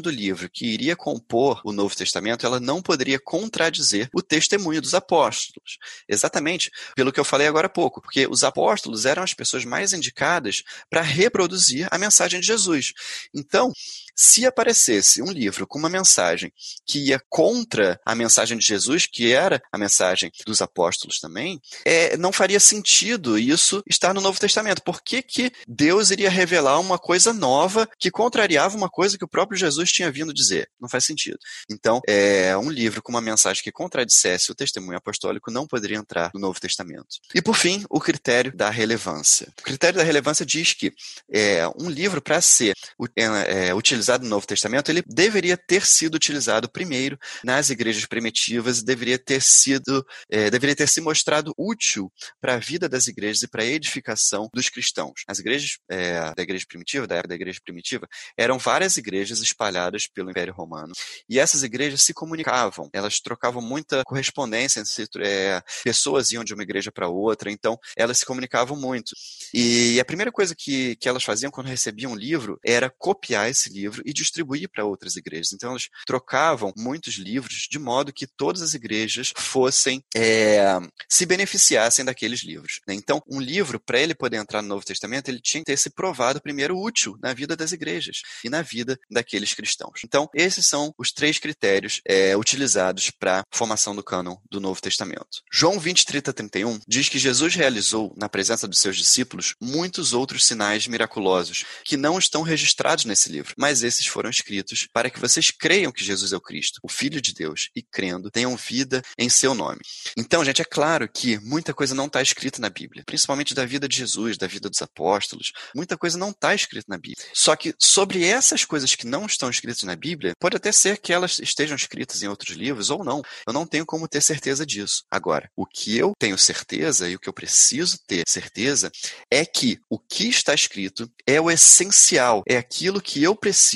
do 0.00 0.10
livro 0.10 0.48
que 0.48 0.66
iria 0.66 0.94
compor 0.94 1.60
o 1.64 1.72
Novo 1.72 1.94
Testamento, 1.96 2.46
ela 2.46 2.60
não 2.60 2.80
poderia 2.80 3.18
contradizer 3.18 4.08
o 4.14 4.22
testemunho 4.22 4.80
dos 4.80 4.94
apóstolos. 4.94 5.78
Exatamente 6.08 6.70
pelo 6.94 7.12
que 7.12 7.18
eu 7.18 7.24
falei 7.24 7.46
agora 7.46 7.66
há 7.66 7.70
pouco, 7.70 8.00
porque 8.00 8.26
os 8.28 8.44
apóstolos 8.44 9.04
eram 9.04 9.22
as 9.22 9.34
pessoas 9.34 9.64
mais 9.64 9.92
indicadas 9.92 10.62
para 10.88 11.00
reproduzir 11.00 11.88
a 11.90 11.98
mensagem 11.98 12.40
de 12.40 12.46
Jesus. 12.46 12.92
Então, 13.34 13.72
se 14.20 14.44
aparecesse 14.44 15.22
um 15.22 15.30
livro 15.30 15.66
com 15.66 15.78
uma 15.78 15.88
mensagem 15.88 16.52
que 16.86 17.06
ia 17.06 17.18
contra 17.26 17.98
a 18.04 18.14
mensagem 18.14 18.58
de 18.58 18.66
Jesus, 18.66 19.06
que 19.06 19.32
era 19.32 19.62
a 19.72 19.78
mensagem 19.78 20.30
dos 20.46 20.60
apóstolos 20.60 21.18
também, 21.18 21.58
é, 21.86 22.18
não 22.18 22.30
faria 22.30 22.60
sentido 22.60 23.38
isso 23.38 23.82
estar 23.88 24.12
no 24.12 24.20
Novo 24.20 24.38
Testamento. 24.38 24.82
Por 24.82 25.00
que, 25.02 25.22
que 25.22 25.50
Deus 25.66 26.10
iria 26.10 26.28
revelar 26.28 26.78
uma 26.78 26.98
coisa 26.98 27.32
nova 27.32 27.88
que 27.98 28.10
contrariava 28.10 28.76
uma 28.76 28.90
coisa 28.90 29.16
que 29.16 29.24
o 29.24 29.28
próprio 29.28 29.58
Jesus 29.58 29.90
tinha 29.90 30.12
vindo 30.12 30.34
dizer? 30.34 30.68
Não 30.78 30.88
faz 30.88 31.06
sentido. 31.06 31.38
Então, 31.70 32.02
é, 32.06 32.54
um 32.58 32.68
livro 32.68 33.02
com 33.02 33.10
uma 33.10 33.22
mensagem 33.22 33.62
que 33.62 33.72
contradissesse 33.72 34.52
o 34.52 34.54
testemunho 34.54 34.98
apostólico 34.98 35.50
não 35.50 35.66
poderia 35.66 35.96
entrar 35.96 36.30
no 36.34 36.40
Novo 36.40 36.60
Testamento. 36.60 37.16
E, 37.34 37.40
por 37.40 37.56
fim, 37.56 37.86
o 37.88 37.98
critério 37.98 38.54
da 38.54 38.68
relevância. 38.68 39.48
O 39.60 39.62
critério 39.62 39.98
da 39.98 40.04
relevância 40.04 40.44
diz 40.44 40.74
que 40.74 40.92
é, 41.32 41.66
um 41.78 41.88
livro, 41.88 42.20
para 42.20 42.38
ser 42.42 42.74
é, 43.16 43.68
é, 43.68 43.74
utilizado 44.10 44.24
no 44.24 44.30
Novo 44.30 44.46
Testamento, 44.46 44.90
ele 44.90 45.02
deveria 45.06 45.56
ter 45.56 45.86
sido 45.86 46.14
utilizado 46.14 46.68
primeiro 46.68 47.18
nas 47.44 47.70
igrejas 47.70 48.04
primitivas, 48.06 48.82
deveria 48.82 49.18
ter 49.18 49.40
sido, 49.40 50.04
é, 50.28 50.50
deveria 50.50 50.74
ter 50.74 50.88
se 50.88 51.00
mostrado 51.00 51.54
útil 51.56 52.12
para 52.40 52.54
a 52.54 52.58
vida 52.58 52.88
das 52.88 53.06
igrejas 53.06 53.42
e 53.42 53.48
para 53.48 53.62
a 53.62 53.66
edificação 53.66 54.48
dos 54.52 54.68
cristãos. 54.68 55.22
As 55.28 55.38
igrejas 55.38 55.78
é, 55.88 56.34
da 56.34 56.42
igreja 56.42 56.64
primitiva, 56.68 57.06
da 57.06 57.16
era 57.16 57.28
da 57.28 57.34
igreja 57.34 57.60
primitiva, 57.62 58.08
eram 58.36 58.58
várias 58.58 58.96
igrejas 58.96 59.40
espalhadas 59.40 60.06
pelo 60.06 60.30
Império 60.30 60.52
Romano. 60.52 60.92
E 61.28 61.38
essas 61.38 61.62
igrejas 61.62 62.02
se 62.02 62.12
comunicavam, 62.12 62.88
elas 62.92 63.20
trocavam 63.20 63.62
muita 63.62 64.02
correspondência, 64.04 64.82
é, 65.20 65.62
pessoas 65.84 66.32
iam 66.32 66.42
de 66.42 66.54
uma 66.54 66.62
igreja 66.62 66.90
para 66.90 67.08
outra, 67.08 67.50
então 67.50 67.78
elas 67.96 68.18
se 68.18 68.26
comunicavam 68.26 68.76
muito. 68.76 69.14
E 69.54 70.00
a 70.00 70.04
primeira 70.04 70.32
coisa 70.32 70.54
que, 70.56 70.96
que 70.96 71.08
elas 71.08 71.22
faziam 71.22 71.50
quando 71.50 71.68
recebiam 71.68 72.12
um 72.12 72.16
livro 72.16 72.58
era 72.64 72.90
copiar 72.90 73.48
esse 73.48 73.70
livro 73.70 73.89
e 74.04 74.12
distribuir 74.12 74.68
para 74.68 74.84
outras 74.84 75.16
igrejas. 75.16 75.52
Então 75.52 75.70
elas 75.70 75.88
trocavam 76.06 76.72
muitos 76.76 77.14
livros 77.14 77.66
de 77.70 77.78
modo 77.78 78.12
que 78.12 78.26
todas 78.26 78.62
as 78.62 78.74
igrejas 78.74 79.32
fossem 79.36 80.02
é, 80.14 80.78
se 81.08 81.26
beneficiassem 81.26 82.04
daqueles 82.04 82.42
livros. 82.42 82.80
Né? 82.86 82.94
Então, 82.94 83.22
um 83.28 83.40
livro, 83.40 83.80
para 83.80 84.00
ele 84.00 84.14
poder 84.14 84.36
entrar 84.36 84.62
no 84.62 84.68
Novo 84.68 84.84
Testamento, 84.84 85.28
ele 85.28 85.40
tinha 85.40 85.60
que 85.60 85.66
ter 85.66 85.76
se 85.76 85.90
provado 85.90 86.40
primeiro 86.40 86.78
útil 86.78 87.16
na 87.22 87.32
vida 87.32 87.56
das 87.56 87.72
igrejas 87.72 88.22
e 88.44 88.50
na 88.50 88.62
vida 88.62 88.98
daqueles 89.10 89.54
cristãos. 89.54 90.00
Então, 90.04 90.28
esses 90.34 90.66
são 90.66 90.94
os 90.98 91.12
três 91.12 91.38
critérios 91.38 92.00
é, 92.06 92.36
utilizados 92.36 93.10
para 93.10 93.40
a 93.40 93.44
formação 93.50 93.94
do 93.94 94.02
cânon 94.02 94.36
do 94.50 94.60
Novo 94.60 94.80
Testamento. 94.80 95.42
João 95.52 95.78
20, 95.78 96.06
30, 96.06 96.32
31 96.32 96.80
diz 96.86 97.08
que 97.08 97.18
Jesus 97.18 97.54
realizou, 97.54 98.14
na 98.16 98.28
presença 98.28 98.66
dos 98.66 98.78
seus 98.78 98.96
discípulos, 98.96 99.54
muitos 99.60 100.12
outros 100.12 100.44
sinais 100.44 100.86
miraculosos 100.86 101.64
que 101.84 101.96
não 101.96 102.18
estão 102.18 102.42
registrados 102.42 103.04
nesse 103.04 103.30
livro, 103.30 103.54
mas 103.56 103.79
esses 103.82 104.06
foram 104.06 104.30
escritos 104.30 104.88
para 104.92 105.10
que 105.10 105.20
vocês 105.20 105.50
creiam 105.50 105.92
que 105.92 106.04
Jesus 106.04 106.32
é 106.32 106.36
o 106.36 106.40
Cristo, 106.40 106.80
o 106.82 106.88
Filho 106.88 107.20
de 107.20 107.32
Deus, 107.32 107.70
e 107.74 107.82
crendo, 107.82 108.30
tenham 108.30 108.56
vida 108.56 109.02
em 109.18 109.28
seu 109.28 109.54
nome. 109.54 109.80
Então, 110.16 110.44
gente, 110.44 110.62
é 110.62 110.64
claro 110.64 111.08
que 111.08 111.38
muita 111.40 111.72
coisa 111.72 111.94
não 111.94 112.06
está 112.06 112.20
escrita 112.20 112.60
na 112.60 112.68
Bíblia, 112.68 113.02
principalmente 113.04 113.54
da 113.54 113.64
vida 113.64 113.88
de 113.88 113.96
Jesus, 113.96 114.36
da 114.36 114.46
vida 114.46 114.68
dos 114.68 114.82
apóstolos. 114.82 115.52
Muita 115.74 115.96
coisa 115.96 116.18
não 116.18 116.30
está 116.30 116.54
escrita 116.54 116.86
na 116.88 116.98
Bíblia. 116.98 117.24
Só 117.32 117.56
que 117.56 117.74
sobre 117.78 118.24
essas 118.24 118.64
coisas 118.64 118.94
que 118.94 119.06
não 119.06 119.26
estão 119.26 119.50
escritas 119.50 119.82
na 119.82 119.96
Bíblia, 119.96 120.32
pode 120.38 120.56
até 120.56 120.72
ser 120.72 120.98
que 120.98 121.12
elas 121.12 121.38
estejam 121.38 121.76
escritas 121.76 122.22
em 122.22 122.28
outros 122.28 122.56
livros 122.56 122.90
ou 122.90 123.04
não. 123.04 123.22
Eu 123.46 123.52
não 123.52 123.66
tenho 123.66 123.86
como 123.86 124.08
ter 124.08 124.20
certeza 124.20 124.66
disso. 124.66 125.04
Agora, 125.10 125.50
o 125.56 125.66
que 125.66 125.96
eu 125.96 126.12
tenho 126.18 126.38
certeza 126.38 127.08
e 127.08 127.14
o 127.14 127.18
que 127.18 127.28
eu 127.28 127.32
preciso 127.32 127.98
ter 128.06 128.24
certeza 128.28 128.90
é 129.30 129.44
que 129.44 129.78
o 129.88 129.98
que 129.98 130.28
está 130.28 130.54
escrito 130.54 131.10
é 131.26 131.40
o 131.40 131.50
essencial, 131.50 132.42
é 132.48 132.56
aquilo 132.56 133.00
que 133.00 133.22
eu 133.22 133.34
preciso 133.34 133.69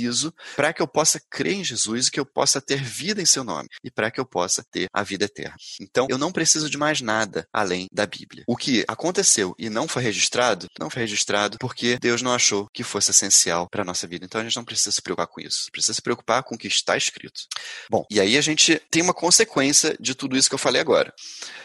para 0.57 0.73
que 0.73 0.83
eu 0.83 0.89
possa 0.89 1.21
crer 1.31 1.55
em 1.55 1.65
Jesus 1.65 2.07
e 2.07 2.11
que 2.11 2.21
eu 2.21 2.27
possa 2.27 2.61
ter 2.61 2.83
vida 2.83 3.21
em 3.21 3.27
seu 3.27 3.45
nome 3.45 3.69
e 3.83 3.91
para 3.91 4.11
que 4.11 4.21
eu 4.21 4.25
possa 4.25 4.65
ter 4.71 4.89
a 4.93 5.03
vida 5.03 5.25
eterna. 5.25 5.57
Então, 5.81 6.07
eu 6.11 6.19
não 6.19 6.33
preciso 6.33 6.71
de 6.71 6.77
mais 6.77 7.01
nada 7.01 7.47
além 7.53 7.89
da 7.93 8.07
Bíblia. 8.07 8.45
O 8.47 8.57
que 8.57 8.85
aconteceu 8.89 9.55
e 9.59 9.69
não 9.69 9.87
foi 9.89 10.03
registrado, 10.03 10.69
não 10.79 10.91
foi 10.91 11.03
registrado 11.03 11.59
porque 11.59 11.99
Deus 12.01 12.23
não 12.23 12.33
achou 12.33 12.69
que 12.73 12.83
fosse 12.83 13.11
essencial 13.11 13.69
para 13.69 13.83
a 13.83 13.85
nossa 13.85 14.07
vida. 14.07 14.25
Então, 14.25 14.41
a 14.41 14.45
gente 14.45 14.57
não 14.57 14.65
precisa 14.65 14.93
se 14.93 15.03
preocupar 15.03 15.27
com 15.27 15.41
isso. 15.41 15.71
Precisa 15.71 15.95
se 15.95 16.03
preocupar 16.03 16.43
com 16.43 16.55
o 16.55 16.59
que 16.59 16.69
está 16.69 16.97
escrito. 16.97 17.43
Bom, 17.91 18.05
e 18.11 18.21
aí 18.21 18.37
a 18.37 18.41
gente 18.41 18.81
tem 18.91 19.03
uma 19.03 19.15
consequência 19.15 19.97
de 20.01 20.15
tudo 20.15 20.37
isso 20.37 20.49
que 20.49 20.55
eu 20.55 20.59
falei 20.59 20.81
agora. 20.81 21.13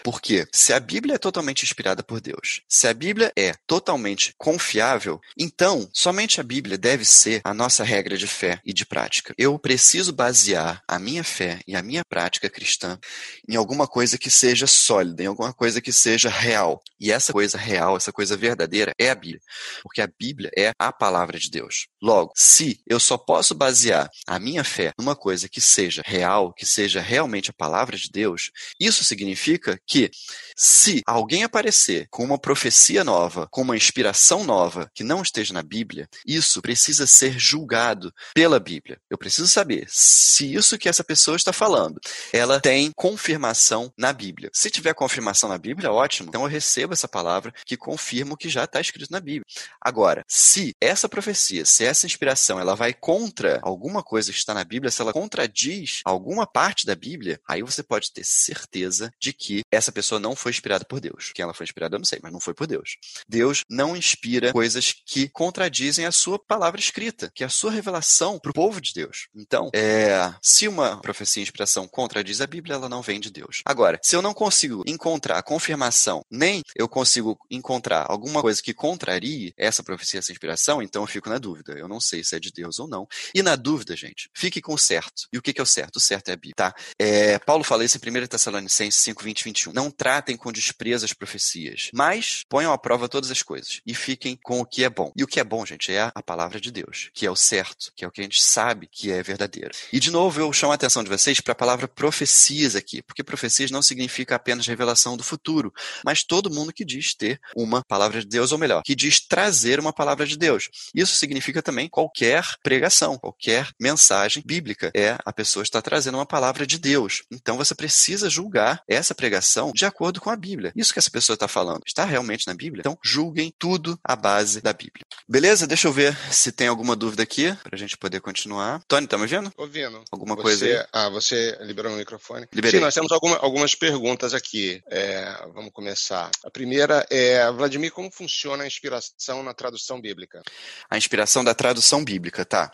Porque 0.04 0.48
se 0.54 0.74
a 0.74 0.80
Bíblia 0.80 1.16
é 1.16 1.18
totalmente 1.18 1.64
inspirada 1.64 2.04
por 2.04 2.22
Deus, 2.22 2.62
se 2.68 2.88
a 2.88 2.94
Bíblia 2.94 3.32
é 3.36 3.54
totalmente 3.68 4.34
confiável, 4.38 5.20
então 5.38 5.90
somente 5.94 6.40
a 6.40 6.44
Bíblia 6.44 6.78
deve 6.78 7.06
ser 7.06 7.42
a 7.44 7.54
nossa 7.54 7.84
regra 7.84 8.18
de 8.20 8.28
fé 8.28 8.60
e 8.66 8.74
de 8.74 8.86
prática. 8.86 9.34
Eu 9.38 9.58
preciso 9.58 10.12
basear 10.14 10.84
a 10.88 11.00
minha 11.00 11.24
fé 11.24 11.62
e 11.66 11.76
a 11.76 11.82
minha 11.82 12.04
prática 12.04 12.50
cristã 12.50 13.00
em 13.48 13.56
alguma 13.56 13.88
coisa 13.88 14.18
que 14.18 14.30
seja 14.30 14.68
sólida, 14.68 15.24
em 15.24 15.28
alguma 15.28 15.54
coisa 15.54 15.82
que 15.82 15.92
seja 15.92 16.30
real. 16.30 16.82
E 17.00 17.12
essa 17.12 17.32
coisa 17.32 17.58
real, 17.58 17.96
essa 17.96 18.12
coisa 18.12 18.36
verdadeira 18.36 18.94
é 19.00 19.10
a 19.10 19.16
Bíblia, 19.16 19.40
porque 19.82 20.02
a 20.02 20.08
Bíblia 20.08 20.52
é 20.58 20.74
a 20.78 20.92
palavra 20.92 21.40
de 21.40 21.50
Deus. 21.50 21.88
Logo, 22.02 22.34
se 22.36 22.82
eu 22.86 23.00
só 23.00 23.18
posso 23.18 23.56
basear 23.56 24.10
a 24.28 24.38
minha 24.38 24.64
fé 24.64 24.92
numa 25.00 25.16
coisa 25.16 25.48
que 25.48 25.62
seja 25.62 26.02
real, 26.06 26.54
que 26.54 26.66
seja 26.66 27.00
realmente 27.00 27.50
a 27.50 27.54
palavra 27.54 27.98
de 27.98 28.10
Deus, 28.12 28.52
isso 28.80 29.06
significa 29.06 29.80
que 29.88 30.12
se 30.56 31.02
alguém 31.06 31.44
aparecer 31.44 32.08
com 32.10 32.24
uma 32.24 32.38
profecia 32.38 33.04
nova, 33.04 33.48
com 33.50 33.62
uma 33.62 33.78
inspiração 33.78 34.44
nova 34.44 34.92
que 34.94 35.04
não 35.04 35.22
esteja 35.22 35.54
na 35.54 35.64
Bíblia, 35.64 36.10
isso 36.26 36.62
precisa 36.62 37.08
ser 37.08 37.40
julgado 37.40 38.09
pela 38.34 38.60
Bíblia. 38.60 39.00
Eu 39.10 39.18
preciso 39.18 39.48
saber 39.48 39.86
se 39.88 40.54
isso 40.54 40.78
que 40.78 40.90
essa 40.90 41.04
pessoa 41.04 41.36
está 41.36 41.52
falando, 41.52 42.00
ela 42.32 42.60
tem 42.60 42.92
confirmação 42.92 43.92
na 43.98 44.14
Bíblia. 44.14 44.50
Se 44.54 44.70
tiver 44.70 44.94
confirmação 44.94 45.50
na 45.50 45.58
Bíblia, 45.58 45.92
ótimo. 45.92 46.30
Então 46.30 46.44
eu 46.44 46.48
recebo 46.48 46.94
essa 46.94 47.08
palavra 47.08 47.54
que 47.66 47.78
confirma 47.78 48.34
o 48.34 48.38
que 48.38 48.50
já 48.50 48.64
está 48.64 48.80
escrito 48.80 49.12
na 49.12 49.20
Bíblia. 49.20 49.46
Agora, 49.82 50.24
se 50.28 50.76
essa 50.80 51.10
profecia, 51.10 51.66
se 51.66 51.84
essa 51.86 52.06
inspiração, 52.06 52.60
ela 52.60 52.76
vai 52.76 52.94
contra 52.94 53.60
alguma 53.62 54.04
coisa 54.04 54.32
que 54.32 54.38
está 54.38 54.54
na 54.54 54.64
Bíblia, 54.64 54.92
se 54.92 55.02
ela 55.02 55.14
contradiz 55.14 56.02
alguma 56.06 56.46
parte 56.46 56.86
da 56.86 56.96
Bíblia, 56.96 57.40
aí 57.48 57.62
você 57.62 57.84
pode 57.84 58.12
ter 58.12 58.24
certeza 58.24 59.12
de 59.20 59.34
que 59.34 59.64
essa 59.72 59.92
pessoa 59.92 60.20
não 60.20 60.36
foi 60.36 60.52
inspirada 60.52 60.86
por 60.86 61.00
Deus. 61.00 61.32
Quem 61.34 61.44
ela 61.44 61.54
foi 61.54 61.66
inspirada, 61.66 61.96
eu 61.96 62.00
não 62.00 62.06
sei, 62.06 62.20
mas 62.22 62.32
não 62.32 62.40
foi 62.40 62.54
por 62.54 62.68
Deus. 62.68 62.98
Deus 63.28 63.64
não 63.70 63.96
inspira 63.96 64.52
coisas 64.52 64.94
que 65.06 65.28
contradizem 65.30 66.06
a 66.06 66.12
sua 66.12 66.40
palavra 66.40 66.80
escrita, 66.80 67.32
que 67.34 67.44
a 67.44 67.50
sua 67.50 67.72
revelação 67.72 67.99
para 68.40 68.52
o 68.52 68.54
povo 68.54 68.82
de 68.82 68.94
Deus. 68.94 69.28
Então, 69.36 69.70
é, 69.74 70.34
se 70.42 70.68
uma 70.68 70.98
profecia 71.02 71.42
e 71.42 71.44
inspiração 71.44 71.88
contradiz 71.88 72.42
a 72.42 72.48
Bíblia, 72.48 72.76
ela 72.76 72.90
não 72.90 73.02
vem 73.02 73.20
de 73.20 73.30
Deus. 73.30 73.62
Agora, 73.66 74.00
se 74.04 74.16
eu 74.16 74.22
não 74.22 74.34
consigo 74.34 74.84
encontrar 74.86 75.38
a 75.38 75.44
confirmação, 75.44 76.24
nem 76.30 76.62
eu 76.76 76.88
consigo 76.88 77.38
encontrar 77.50 78.06
alguma 78.10 78.42
coisa 78.42 78.62
que 78.62 78.74
contrarie 78.74 79.54
essa 79.58 79.84
profecia, 79.84 80.20
essa 80.20 80.32
inspiração, 80.32 80.82
então 80.82 81.04
eu 81.04 81.08
fico 81.08 81.30
na 81.30 81.38
dúvida. 81.38 81.74
Eu 81.74 81.88
não 81.88 82.00
sei 82.00 82.24
se 82.24 82.36
é 82.36 82.40
de 82.40 82.52
Deus 82.52 82.80
ou 82.80 82.88
não. 82.88 83.08
E 83.34 83.42
na 83.42 83.56
dúvida, 83.56 83.96
gente, 83.96 84.30
fique 84.34 84.62
com 84.62 84.74
o 84.74 84.78
certo. 84.78 85.28
E 85.32 85.38
o 85.38 85.42
que 85.42 85.60
é 85.60 85.64
o 85.64 85.66
certo? 85.66 85.98
O 85.98 86.00
certo 86.00 86.30
é 86.30 86.34
a 86.34 86.36
Bíblia, 86.36 86.56
tá? 86.56 86.76
É, 86.98 87.40
Paulo 87.40 87.64
fala 87.64 87.84
isso 87.84 87.98
em 87.98 88.24
1 88.24 88.28
Tessalonicenses 88.28 89.02
5, 89.02 89.24
20, 89.24 89.44
21. 89.44 89.74
Não 89.74 89.92
tratem 89.92 90.38
com 90.38 90.52
desprezo 90.52 91.06
as 91.06 91.14
profecias, 91.14 91.90
mas 91.94 92.44
ponham 92.50 92.72
à 92.72 92.78
prova 92.78 93.10
todas 93.10 93.32
as 93.32 93.44
coisas 93.44 93.82
e 93.86 93.94
fiquem 93.94 94.38
com 94.42 94.60
o 94.60 94.66
que 94.66 94.84
é 94.84 94.90
bom. 94.90 95.12
E 95.16 95.24
o 95.24 95.28
que 95.28 95.40
é 95.40 95.44
bom, 95.44 95.66
gente, 95.66 95.92
é 95.92 96.12
a 96.14 96.24
palavra 96.24 96.60
de 96.60 96.72
Deus, 96.72 97.10
que 97.14 97.26
é 97.26 97.32
o 97.32 97.36
certo, 97.36 97.89
que 97.96 98.06
é 98.06 98.08
o 98.08 98.12
que 98.12 98.22
a 98.22 98.24
gente 98.24 98.42
sabe 98.42 98.88
que 98.92 99.12
é 99.12 99.22
verdadeiro. 99.22 99.72
E 99.92 100.00
de 100.00 100.12
novo, 100.12 100.40
eu 100.40 100.52
chamo 100.54 100.72
a 100.72 100.76
atenção 100.76 101.04
de 101.04 101.10
vocês 101.10 101.40
para 101.40 101.54
a 101.54 101.56
palavra 101.56 101.88
profecias 101.88 102.76
aqui, 102.76 103.02
porque 103.02 103.24
profecias 103.24 103.72
não 103.72 103.82
significa 103.82 104.36
apenas 104.36 104.68
revelação 104.68 105.18
do 105.18 105.24
futuro, 105.24 105.74
mas 106.04 106.24
todo 106.24 106.50
mundo 106.50 106.74
que 106.74 106.86
diz 106.86 107.14
ter 107.14 107.40
uma 107.56 107.84
palavra 107.84 108.20
de 108.22 108.28
Deus, 108.28 108.52
ou 108.52 108.58
melhor, 108.58 108.84
que 108.84 108.96
diz 108.96 109.20
trazer 109.20 109.80
uma 109.80 109.94
palavra 109.94 110.26
de 110.26 110.38
Deus. 110.38 110.70
Isso 110.94 111.16
significa 111.16 111.62
também 111.62 111.90
qualquer 111.90 112.46
pregação, 112.64 113.18
qualquer 113.18 113.70
mensagem 113.80 114.44
bíblica. 114.46 114.92
É 114.96 115.18
a 115.26 115.34
pessoa 115.34 115.64
está 115.64 115.82
trazendo 115.82 116.18
uma 116.18 116.26
palavra 116.26 116.66
de 116.66 116.78
Deus. 116.78 117.24
Então 117.32 117.58
você 117.58 117.76
precisa 117.76 118.30
julgar 118.30 118.82
essa 118.88 119.16
pregação 119.16 119.72
de 119.74 119.86
acordo 119.86 120.22
com 120.22 120.30
a 120.30 120.36
Bíblia. 120.36 120.72
Isso 120.76 120.94
que 120.94 121.00
essa 121.00 121.12
pessoa 121.12 121.36
está 121.36 121.48
falando 121.48 121.84
está 121.86 122.06
realmente 122.06 122.48
na 122.48 122.54
Bíblia? 122.54 122.82
Então 122.82 122.98
julguem 123.04 123.54
tudo 123.58 124.00
à 124.04 124.16
base 124.16 124.62
da 124.62 124.74
Bíblia. 124.74 125.06
Beleza? 125.28 125.68
Deixa 125.68 125.88
eu 125.88 125.94
ver 125.94 126.18
se 126.32 126.52
tem 126.52 126.68
alguma 126.68 126.96
dúvida 126.96 127.24
aqui 127.24 127.56
para 127.64 127.78
gente 127.80 127.98
poder 127.98 128.22
continuar. 128.22 128.82
Tony, 128.88 129.08
tá 129.08 129.18
me 129.18 129.24
ouvindo? 129.24 129.52
Ouvindo. 129.58 130.04
Alguma 130.12 130.36
você, 130.36 130.42
coisa 130.42 130.66
aí? 130.66 130.86
Ah, 130.92 131.10
você 131.10 131.58
liberou 131.62 131.94
o 131.94 131.98
microfone? 131.98 132.48
Liberei. 132.54 132.80
Sim, 132.80 132.86
nós 132.86 132.94
temos 132.94 133.12
alguma, 133.12 133.38
algumas 133.38 133.76
perguntas 133.76 134.34
aqui. 134.34 134.82
É, 134.90 135.48
vamos 135.54 135.72
começar. 135.72 136.30
A 136.44 136.50
primeira 136.50 137.06
é, 137.10 137.50
Vladimir, 137.52 137.92
como 137.92 138.12
funciona 138.12 138.64
a 138.64 138.68
inspiração 138.68 139.44
na 139.44 139.54
tradução 139.54 140.00
bíblica? 140.00 140.42
A 140.90 140.98
inspiração 140.98 141.44
da 141.44 141.54
tradução 141.54 142.04
bíblica, 142.04 142.46
tá? 142.46 142.72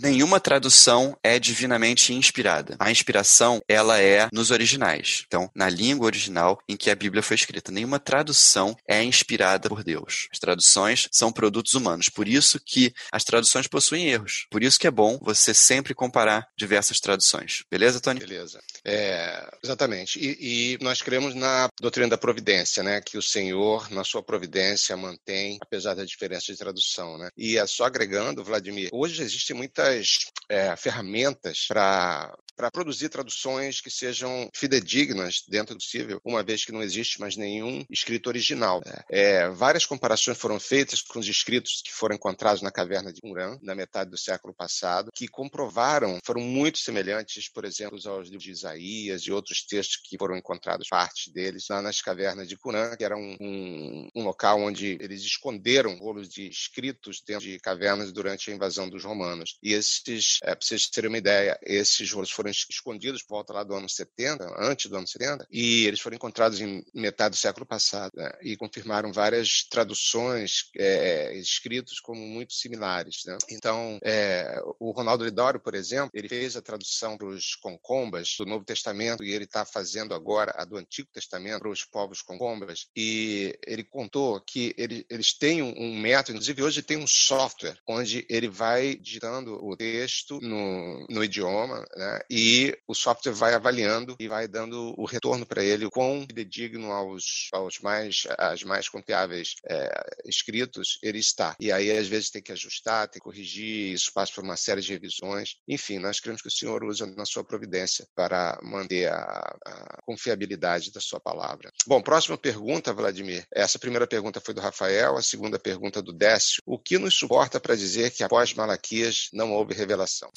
Nenhuma 0.00 0.40
tradução 0.40 1.16
é 1.22 1.38
divinamente 1.38 2.12
inspirada. 2.12 2.76
A 2.78 2.90
inspiração, 2.90 3.62
ela 3.68 4.00
é 4.00 4.28
nos 4.32 4.50
originais. 4.50 5.24
Então, 5.26 5.50
na 5.54 5.68
língua 5.68 6.06
original 6.06 6.60
em 6.68 6.76
que 6.76 6.90
a 6.90 6.94
Bíblia 6.94 7.22
foi 7.22 7.34
escrita. 7.34 7.72
Nenhuma 7.72 7.98
tradução 7.98 8.76
é 8.88 9.02
inspirada 9.02 9.68
por 9.68 9.82
Deus. 9.82 10.28
As 10.32 10.38
traduções 10.38 11.08
são 11.10 11.32
produtos 11.32 11.74
humanos. 11.74 12.08
Por 12.08 12.28
isso 12.28 12.60
que 12.60 12.92
as 13.10 13.24
traduções 13.24 13.66
possuem 13.66 14.08
erros. 14.08 14.35
Por 14.50 14.62
isso 14.62 14.78
que 14.78 14.86
é 14.86 14.90
bom 14.90 15.18
você 15.20 15.54
sempre 15.54 15.94
comparar 15.94 16.48
diversas 16.56 17.00
traduções. 17.00 17.64
Beleza, 17.70 18.00
Tony? 18.00 18.20
Beleza. 18.20 18.60
É, 18.84 19.48
exatamente. 19.62 20.18
E, 20.18 20.74
e 20.74 20.78
nós 20.82 21.02
cremos 21.02 21.34
na 21.34 21.68
doutrina 21.80 22.08
da 22.08 22.18
providência, 22.18 22.82
né? 22.82 23.00
Que 23.00 23.18
o 23.18 23.22
Senhor, 23.22 23.90
na 23.90 24.04
sua 24.04 24.22
providência, 24.22 24.96
mantém, 24.96 25.58
apesar 25.60 25.94
da 25.94 26.04
diferença 26.04 26.52
de 26.52 26.58
tradução, 26.58 27.18
né? 27.18 27.30
E 27.36 27.58
é 27.58 27.66
só 27.66 27.84
agregando, 27.84 28.44
Vladimir, 28.44 28.90
hoje 28.92 29.22
existem 29.22 29.56
muitas 29.56 30.26
é, 30.48 30.74
ferramentas 30.76 31.66
para 31.68 32.34
para 32.56 32.70
produzir 32.70 33.10
traduções 33.10 33.80
que 33.80 33.90
sejam 33.90 34.48
fidedignas 34.54 35.44
dentro 35.46 35.74
do 35.74 35.78
possível, 35.78 36.20
uma 36.24 36.42
vez 36.42 36.64
que 36.64 36.72
não 36.72 36.82
existe 36.82 37.20
mais 37.20 37.36
nenhum 37.36 37.84
escrito 37.90 38.28
original. 38.28 38.82
É, 39.10 39.48
várias 39.50 39.84
comparações 39.84 40.38
foram 40.38 40.58
feitas 40.58 41.02
com 41.02 41.18
os 41.18 41.28
escritos 41.28 41.82
que 41.84 41.92
foram 41.92 42.16
encontrados 42.16 42.62
na 42.62 42.72
caverna 42.72 43.12
de 43.12 43.20
Qumran, 43.20 43.58
na 43.62 43.74
metade 43.74 44.10
do 44.10 44.15
século 44.18 44.54
passado, 44.54 45.10
que 45.14 45.28
comprovaram, 45.28 46.18
foram 46.24 46.40
muito 46.40 46.78
semelhantes, 46.78 47.48
por 47.48 47.64
exemplo, 47.64 47.98
aos 48.06 48.28
livros 48.28 48.44
de 48.44 48.50
Isaías 48.50 49.22
e 49.22 49.32
outros 49.32 49.64
textos 49.64 49.96
que 49.96 50.16
foram 50.18 50.36
encontrados, 50.36 50.88
partes 50.88 51.32
deles, 51.32 51.66
lá 51.68 51.82
nas 51.82 52.00
cavernas 52.00 52.48
de 52.48 52.56
Qumran, 52.56 52.96
que 52.96 53.04
era 53.04 53.16
um, 53.16 53.36
um, 53.40 54.08
um 54.14 54.24
local 54.24 54.60
onde 54.60 54.98
eles 55.00 55.22
esconderam 55.22 55.96
rolos 55.98 56.28
de 56.28 56.48
escritos 56.48 57.22
dentro 57.26 57.46
de 57.46 57.58
cavernas 57.58 58.12
durante 58.12 58.50
a 58.50 58.54
invasão 58.54 58.88
dos 58.88 59.04
romanos. 59.04 59.56
E 59.62 59.72
esses, 59.72 60.38
é, 60.42 60.54
para 60.54 60.66
vocês 60.66 60.88
terem 60.88 61.08
uma 61.08 61.18
ideia, 61.18 61.58
esses 61.62 62.10
rolos 62.12 62.30
foram 62.30 62.50
escondidos 62.50 63.22
por 63.22 63.36
volta 63.36 63.52
lá 63.52 63.64
do 63.64 63.74
ano 63.74 63.88
70, 63.88 64.54
antes 64.58 64.90
do 64.90 64.96
ano 64.96 65.06
70, 65.06 65.46
e 65.50 65.86
eles 65.86 66.00
foram 66.00 66.16
encontrados 66.16 66.60
em 66.60 66.84
metade 66.94 67.30
do 67.30 67.36
século 67.36 67.66
passado, 67.66 68.12
né? 68.16 68.30
e 68.42 68.56
confirmaram 68.56 69.12
várias 69.12 69.64
traduções 69.68 70.70
é, 70.76 71.34
escritos 71.36 72.00
como 72.00 72.20
muito 72.20 72.54
similares. 72.54 73.22
Né? 73.26 73.36
Então, 73.50 73.98
é, 74.08 74.62
o 74.78 74.92
Ronaldo 74.92 75.24
Lidório, 75.24 75.58
por 75.58 75.74
exemplo, 75.74 76.10
ele 76.14 76.28
fez 76.28 76.56
a 76.56 76.62
tradução 76.62 77.18
para 77.18 77.26
os 77.26 77.56
concombas 77.56 78.36
do 78.38 78.46
Novo 78.46 78.64
Testamento 78.64 79.24
e 79.24 79.32
ele 79.32 79.44
está 79.44 79.64
fazendo 79.64 80.14
agora 80.14 80.54
a 80.56 80.64
do 80.64 80.76
Antigo 80.76 81.08
Testamento 81.12 81.58
para 81.58 81.70
os 81.70 81.84
povos 81.84 82.22
concombas, 82.22 82.86
e 82.94 83.58
ele 83.66 83.82
contou 83.82 84.40
que 84.40 84.72
ele, 84.78 85.04
eles 85.10 85.32
têm 85.32 85.60
um, 85.60 85.98
método, 85.98 86.36
inclusive 86.36 86.62
hoje 86.62 86.82
tem 86.82 86.96
um 86.96 87.06
software 87.06 87.76
onde 87.84 88.24
ele 88.30 88.48
vai 88.48 88.94
digitando 88.94 89.54
o 89.64 89.76
texto 89.76 90.38
no, 90.40 91.04
no 91.10 91.24
idioma, 91.24 91.84
né? 91.96 92.20
e 92.30 92.78
o 92.86 92.94
software 92.94 93.32
vai 93.32 93.54
avaliando 93.54 94.14
e 94.20 94.28
vai 94.28 94.46
dando 94.46 94.94
o 94.96 95.04
retorno 95.04 95.44
para 95.44 95.64
ele 95.64 95.84
o 95.84 95.90
quão 95.90 96.20
fidedigno 96.20 96.92
aos, 96.92 97.48
aos 97.52 97.80
mais, 97.80 98.22
as 98.38 98.62
mais 98.62 98.88
confiáveis 98.88 99.56
é, 99.68 100.20
escritos 100.24 101.00
ele 101.02 101.18
está. 101.18 101.56
E 101.58 101.72
aí, 101.72 101.90
às 101.90 102.06
vezes, 102.06 102.30
tem 102.30 102.42
que 102.42 102.52
ajustar, 102.52 103.08
tem 103.08 103.20
que 103.20 103.24
corrigir, 103.24 103.95
isso 103.96 104.12
passa 104.12 104.32
por 104.32 104.44
uma 104.44 104.56
série 104.56 104.80
de 104.80 104.92
revisões. 104.92 105.56
Enfim, 105.66 105.98
nós 105.98 106.20
queremos 106.20 106.42
que 106.42 106.48
o 106.48 106.50
Senhor 106.50 106.84
use 106.84 107.04
na 107.16 107.24
sua 107.24 107.44
providência 107.44 108.06
para 108.14 108.58
manter 108.62 109.08
a, 109.08 109.56
a 109.64 110.02
confiabilidade 110.02 110.92
da 110.92 111.00
sua 111.00 111.18
palavra. 111.18 111.72
Bom, 111.86 112.00
próxima 112.00 112.38
pergunta, 112.38 112.92
Vladimir. 112.92 113.46
Essa 113.52 113.78
primeira 113.78 114.06
pergunta 114.06 114.40
foi 114.40 114.54
do 114.54 114.60
Rafael, 114.60 115.16
a 115.16 115.22
segunda 115.22 115.58
pergunta 115.58 116.00
do 116.00 116.12
Décio. 116.12 116.62
O 116.64 116.78
que 116.78 116.98
nos 116.98 117.14
suporta 117.14 117.58
para 117.58 117.74
dizer 117.74 118.10
que 118.10 118.22
após 118.22 118.54
Malaquias 118.54 119.28
não 119.32 119.52
houve 119.52 119.74
revelação? 119.74 120.30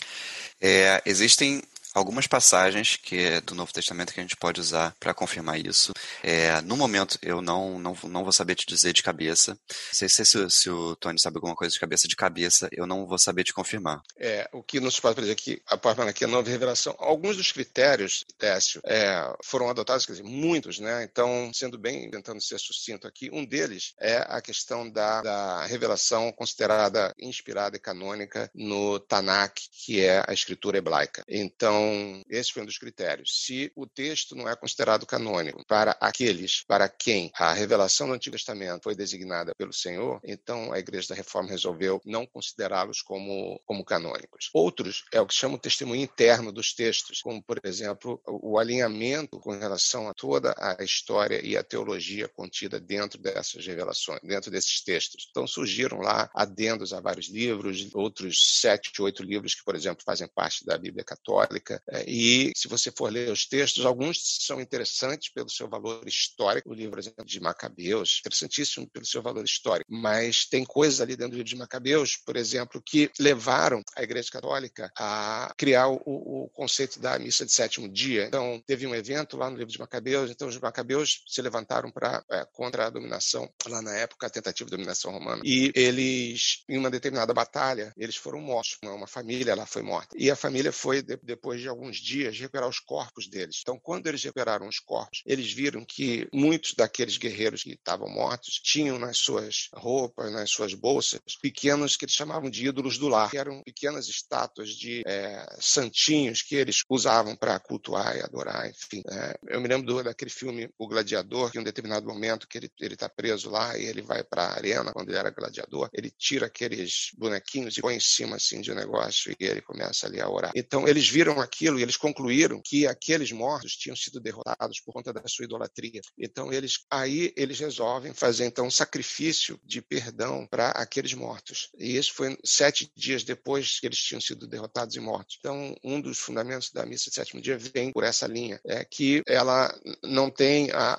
É, 0.61 1.01
existem 1.05 1.61
algumas 1.93 2.27
passagens 2.27 2.95
que 2.95 3.17
é 3.17 3.41
do 3.41 3.55
Novo 3.55 3.73
Testamento 3.73 4.13
que 4.13 4.19
a 4.19 4.23
gente 4.23 4.37
pode 4.37 4.59
usar 4.59 4.95
para 4.99 5.13
confirmar 5.13 5.59
isso. 5.59 5.93
É, 6.23 6.61
no 6.61 6.77
momento, 6.77 7.17
eu 7.21 7.41
não, 7.41 7.79
não, 7.79 7.97
não 8.03 8.23
vou 8.23 8.31
saber 8.31 8.55
te 8.55 8.65
dizer 8.65 8.93
de 8.93 9.03
cabeça. 9.03 9.51
Não 9.51 9.93
sei 9.93 10.09
se, 10.09 10.49
se, 10.49 10.69
o 10.69 10.95
Tony 10.95 11.19
sabe 11.19 11.37
alguma 11.37 11.55
coisa 11.55 11.73
de 11.73 11.79
cabeça 11.79 12.07
de 12.07 12.15
cabeça, 12.15 12.69
eu 12.71 12.85
não 12.85 13.05
vou 13.05 13.17
saber 13.17 13.43
te 13.43 13.53
confirmar. 13.53 14.01
É, 14.17 14.47
o 14.53 14.61
que 14.61 14.79
nos 14.79 14.99
pode 14.99 15.21
dizer 15.21 15.35
que 15.35 15.61
a 15.67 15.79
aqui 16.07 16.23
a 16.23 16.27
nova 16.27 16.49
revelação, 16.49 16.95
alguns 16.99 17.37
dos 17.37 17.51
critérios, 17.51 18.25
Técio, 18.37 18.81
é, 18.85 19.35
foram 19.43 19.69
adotados, 19.69 20.05
quer 20.05 20.13
dizer, 20.13 20.23
muitos, 20.23 20.79
né? 20.79 21.03
Então, 21.03 21.51
sendo 21.53 21.77
bem, 21.77 22.09
tentando 22.09 22.41
ser 22.41 22.59
sucinto 22.59 23.07
aqui, 23.07 23.29
um 23.33 23.45
deles 23.45 23.93
é 23.99 24.17
a 24.27 24.41
questão 24.41 24.89
da, 24.89 25.21
da 25.21 25.65
revelação 25.65 26.31
considerada 26.31 27.13
inspirada 27.19 27.75
e 27.75 27.79
canônica 27.79 28.49
no 28.53 28.99
Tanakh, 28.99 29.59
que 29.71 30.05
é 30.05 30.23
a 30.27 30.33
escritura 30.33 30.77
hebraica. 30.77 31.23
Então, 31.27 31.78
então, 31.79 32.21
esse 32.29 32.51
foi 32.51 32.63
um 32.63 32.65
dos 32.65 32.77
critérios. 32.77 33.45
Se 33.45 33.71
o 33.75 33.87
texto 33.87 34.35
não 34.35 34.49
é 34.49 34.55
considerado 34.55 35.05
canônico 35.05 35.65
para 35.65 35.95
aqueles 35.99 36.63
para 36.67 36.89
quem 36.89 37.31
a 37.35 37.53
revelação 37.53 38.07
do 38.07 38.13
Antigo 38.13 38.35
Testamento 38.35 38.83
foi 38.83 38.95
designada 38.95 39.53
pelo 39.57 39.71
Senhor, 39.71 40.19
então 40.23 40.73
a 40.73 40.79
Igreja 40.79 41.09
da 41.09 41.15
Reforma 41.15 41.49
resolveu 41.49 42.01
não 42.05 42.25
considerá-los 42.25 43.01
como, 43.01 43.61
como 43.65 43.85
canônicos. 43.85 44.49
Outros 44.53 45.05
é 45.13 45.21
o 45.21 45.25
que 45.25 45.33
chama 45.33 45.55
o 45.55 45.59
testemunho 45.59 46.01
interno 46.01 46.51
dos 46.51 46.73
textos, 46.73 47.21
como, 47.21 47.41
por 47.41 47.59
exemplo, 47.63 48.21
o 48.25 48.57
alinhamento 48.57 49.39
com 49.39 49.51
relação 49.51 50.09
a 50.09 50.13
toda 50.13 50.53
a 50.57 50.83
história 50.83 51.39
e 51.43 51.55
a 51.55 51.63
teologia 51.63 52.27
contida 52.27 52.79
dentro 52.79 53.21
dessas 53.21 53.65
revelações, 53.65 54.19
dentro 54.23 54.51
desses 54.51 54.83
textos. 54.83 55.27
Então, 55.29 55.47
surgiram 55.47 55.99
lá 55.99 56.29
adendos 56.33 56.93
a 56.93 56.99
vários 56.99 57.29
livros, 57.29 57.89
outros 57.93 58.59
sete, 58.59 59.01
oito 59.01 59.23
livros 59.23 59.55
que, 59.55 59.63
por 59.63 59.75
exemplo, 59.75 60.03
fazem 60.03 60.27
parte 60.27 60.65
da 60.65 60.77
Bíblia 60.77 61.03
Católica 61.03 61.68
é, 61.91 62.09
e 62.09 62.51
se 62.55 62.67
você 62.67 62.91
for 62.91 63.11
ler 63.11 63.31
os 63.31 63.45
textos, 63.45 63.85
alguns 63.85 64.19
são 64.45 64.59
interessantes 64.61 65.31
pelo 65.31 65.49
seu 65.49 65.67
valor 65.67 66.07
histórico. 66.07 66.69
O 66.69 66.73
livro, 66.73 66.91
por 66.91 66.99
exemplo, 66.99 67.25
de 67.25 67.39
Macabeus, 67.39 68.19
interessantíssimo 68.19 68.89
pelo 68.89 69.05
seu 69.05 69.21
valor 69.21 69.43
histórico. 69.43 69.91
Mas 69.91 70.45
tem 70.45 70.63
coisas 70.63 71.01
ali 71.01 71.15
dentro 71.15 71.31
do 71.31 71.37
livro 71.37 71.49
de 71.49 71.55
Macabeus, 71.55 72.17
por 72.25 72.35
exemplo, 72.35 72.81
que 72.85 73.11
levaram 73.19 73.83
a 73.95 74.03
Igreja 74.03 74.29
Católica 74.31 74.91
a 74.97 75.53
criar 75.57 75.87
o, 75.87 76.01
o 76.05 76.49
conceito 76.53 76.99
da 76.99 77.17
missa 77.19 77.45
de 77.45 77.51
sétimo 77.51 77.87
dia. 77.87 78.25
Então, 78.25 78.61
teve 78.65 78.85
um 78.87 78.95
evento 78.95 79.37
lá 79.37 79.49
no 79.49 79.57
livro 79.57 79.71
de 79.71 79.79
Macabeus, 79.79 80.31
então 80.31 80.47
os 80.47 80.57
Macabeus 80.57 81.23
se 81.27 81.41
levantaram 81.41 81.91
para 81.91 82.23
é, 82.31 82.45
contra 82.51 82.87
a 82.87 82.89
dominação, 82.89 83.49
lá 83.67 83.81
na 83.81 83.95
época, 83.95 84.27
a 84.27 84.29
tentativa 84.29 84.69
de 84.69 84.75
dominação 84.75 85.11
romana. 85.11 85.41
E 85.45 85.71
eles, 85.75 86.63
em 86.67 86.77
uma 86.77 86.89
determinada 86.89 87.33
batalha, 87.33 87.93
eles 87.97 88.15
foram 88.15 88.39
mortos. 88.39 88.77
Uma 88.83 89.07
família 89.07 89.55
lá 89.55 89.65
foi 89.65 89.81
morta. 89.81 90.15
E 90.17 90.29
a 90.29 90.35
família 90.35 90.71
foi, 90.71 91.01
depois 91.01 91.58
de 91.61 91.67
alguns 91.67 91.97
dias, 91.97 92.37
recuperar 92.39 92.67
os 92.67 92.79
corpos 92.79 93.27
deles. 93.27 93.59
Então, 93.61 93.79
quando 93.79 94.07
eles 94.07 94.23
recuperaram 94.23 94.67
os 94.67 94.79
corpos, 94.79 95.21
eles 95.25 95.51
viram 95.51 95.85
que 95.85 96.27
muitos 96.33 96.73
daqueles 96.73 97.17
guerreiros 97.17 97.63
que 97.63 97.71
estavam 97.71 98.09
mortos 98.09 98.59
tinham 98.63 98.97
nas 98.97 99.17
suas 99.17 99.69
roupas, 99.73 100.31
nas 100.31 100.49
suas 100.49 100.73
bolsas, 100.73 101.21
pequenos 101.41 101.95
que 101.95 102.05
eles 102.05 102.15
chamavam 102.15 102.49
de 102.49 102.67
ídolos 102.67 102.97
do 102.97 103.07
lar, 103.07 103.29
que 103.29 103.37
eram 103.37 103.61
pequenas 103.63 104.07
estátuas 104.07 104.69
de 104.69 105.03
é, 105.05 105.45
santinhos 105.59 106.41
que 106.41 106.55
eles 106.55 106.83
usavam 106.89 107.35
para 107.35 107.59
cultuar 107.59 108.17
e 108.17 108.21
adorar, 108.21 108.69
enfim. 108.69 109.01
É, 109.09 109.39
eu 109.49 109.61
me 109.61 109.67
lembro 109.67 110.03
daquele 110.03 110.31
filme 110.31 110.69
O 110.77 110.87
Gladiador, 110.87 111.51
que 111.51 111.57
em 111.57 111.61
um 111.61 111.63
determinado 111.63 112.07
momento 112.07 112.47
que 112.47 112.57
ele 112.57 112.69
ele 112.79 112.93
está 112.93 113.09
preso 113.09 113.49
lá 113.49 113.77
e 113.77 113.85
ele 113.85 114.01
vai 114.01 114.23
para 114.23 114.43
a 114.43 114.55
arena 114.55 114.91
quando 114.93 115.09
ele 115.09 115.17
era 115.17 115.29
gladiador, 115.29 115.89
ele 115.93 116.11
tira 116.11 116.45
aqueles 116.45 117.09
bonequinhos 117.17 117.77
e 117.77 117.81
põe 117.81 117.95
em 117.95 117.99
cima 117.99 118.35
assim 118.35 118.61
de 118.61 118.71
um 118.71 118.75
negócio 118.75 119.35
e 119.39 119.45
ele 119.45 119.61
começa 119.61 120.07
ali 120.07 120.19
a 120.19 120.29
orar. 120.29 120.51
Então 120.55 120.87
eles 120.87 121.07
viram 121.07 121.39
aquilo 121.49 121.79
e 121.79 121.83
eles 121.83 121.97
concluíram 121.97 122.61
que 122.63 122.85
aqueles 122.85 123.31
mortos 123.31 123.75
tinham 123.75 123.95
sido 123.95 124.19
derrotados 124.19 124.79
por 124.79 124.93
conta 124.93 125.11
da 125.11 125.23
sua 125.27 125.45
idolatria. 125.45 126.01
Então 126.17 126.53
eles 126.53 126.85
aí 126.89 127.33
eles 127.35 127.59
resolvem 127.59 128.13
fazer 128.13 128.45
então 128.45 128.67
um 128.67 128.71
sacrifício 128.71 129.59
de 129.63 129.81
perdão 129.81 130.47
para 130.47 130.69
aqueles 130.69 131.13
mortos. 131.13 131.69
E 131.77 131.97
isso 131.97 132.13
foi 132.13 132.37
sete 132.45 132.91
dias 132.95 133.23
depois 133.23 133.79
que 133.79 133.87
eles 133.87 133.99
tinham 133.99 134.21
sido 134.21 134.47
derrotados 134.47 134.95
e 134.95 134.99
mortos. 134.99 135.37
Então 135.39 135.75
um 135.83 135.99
dos 135.99 136.19
fundamentos 136.19 136.71
da 136.71 136.85
missa 136.85 137.09
de 137.09 137.15
sétimo 137.15 137.41
dia 137.41 137.57
vem 137.57 137.91
por 137.91 138.03
essa 138.03 138.27
linha, 138.27 138.59
é 138.65 138.85
que 138.85 139.21
ela 139.27 139.73
não 140.03 140.29
tem 140.29 140.71
a, 140.71 140.93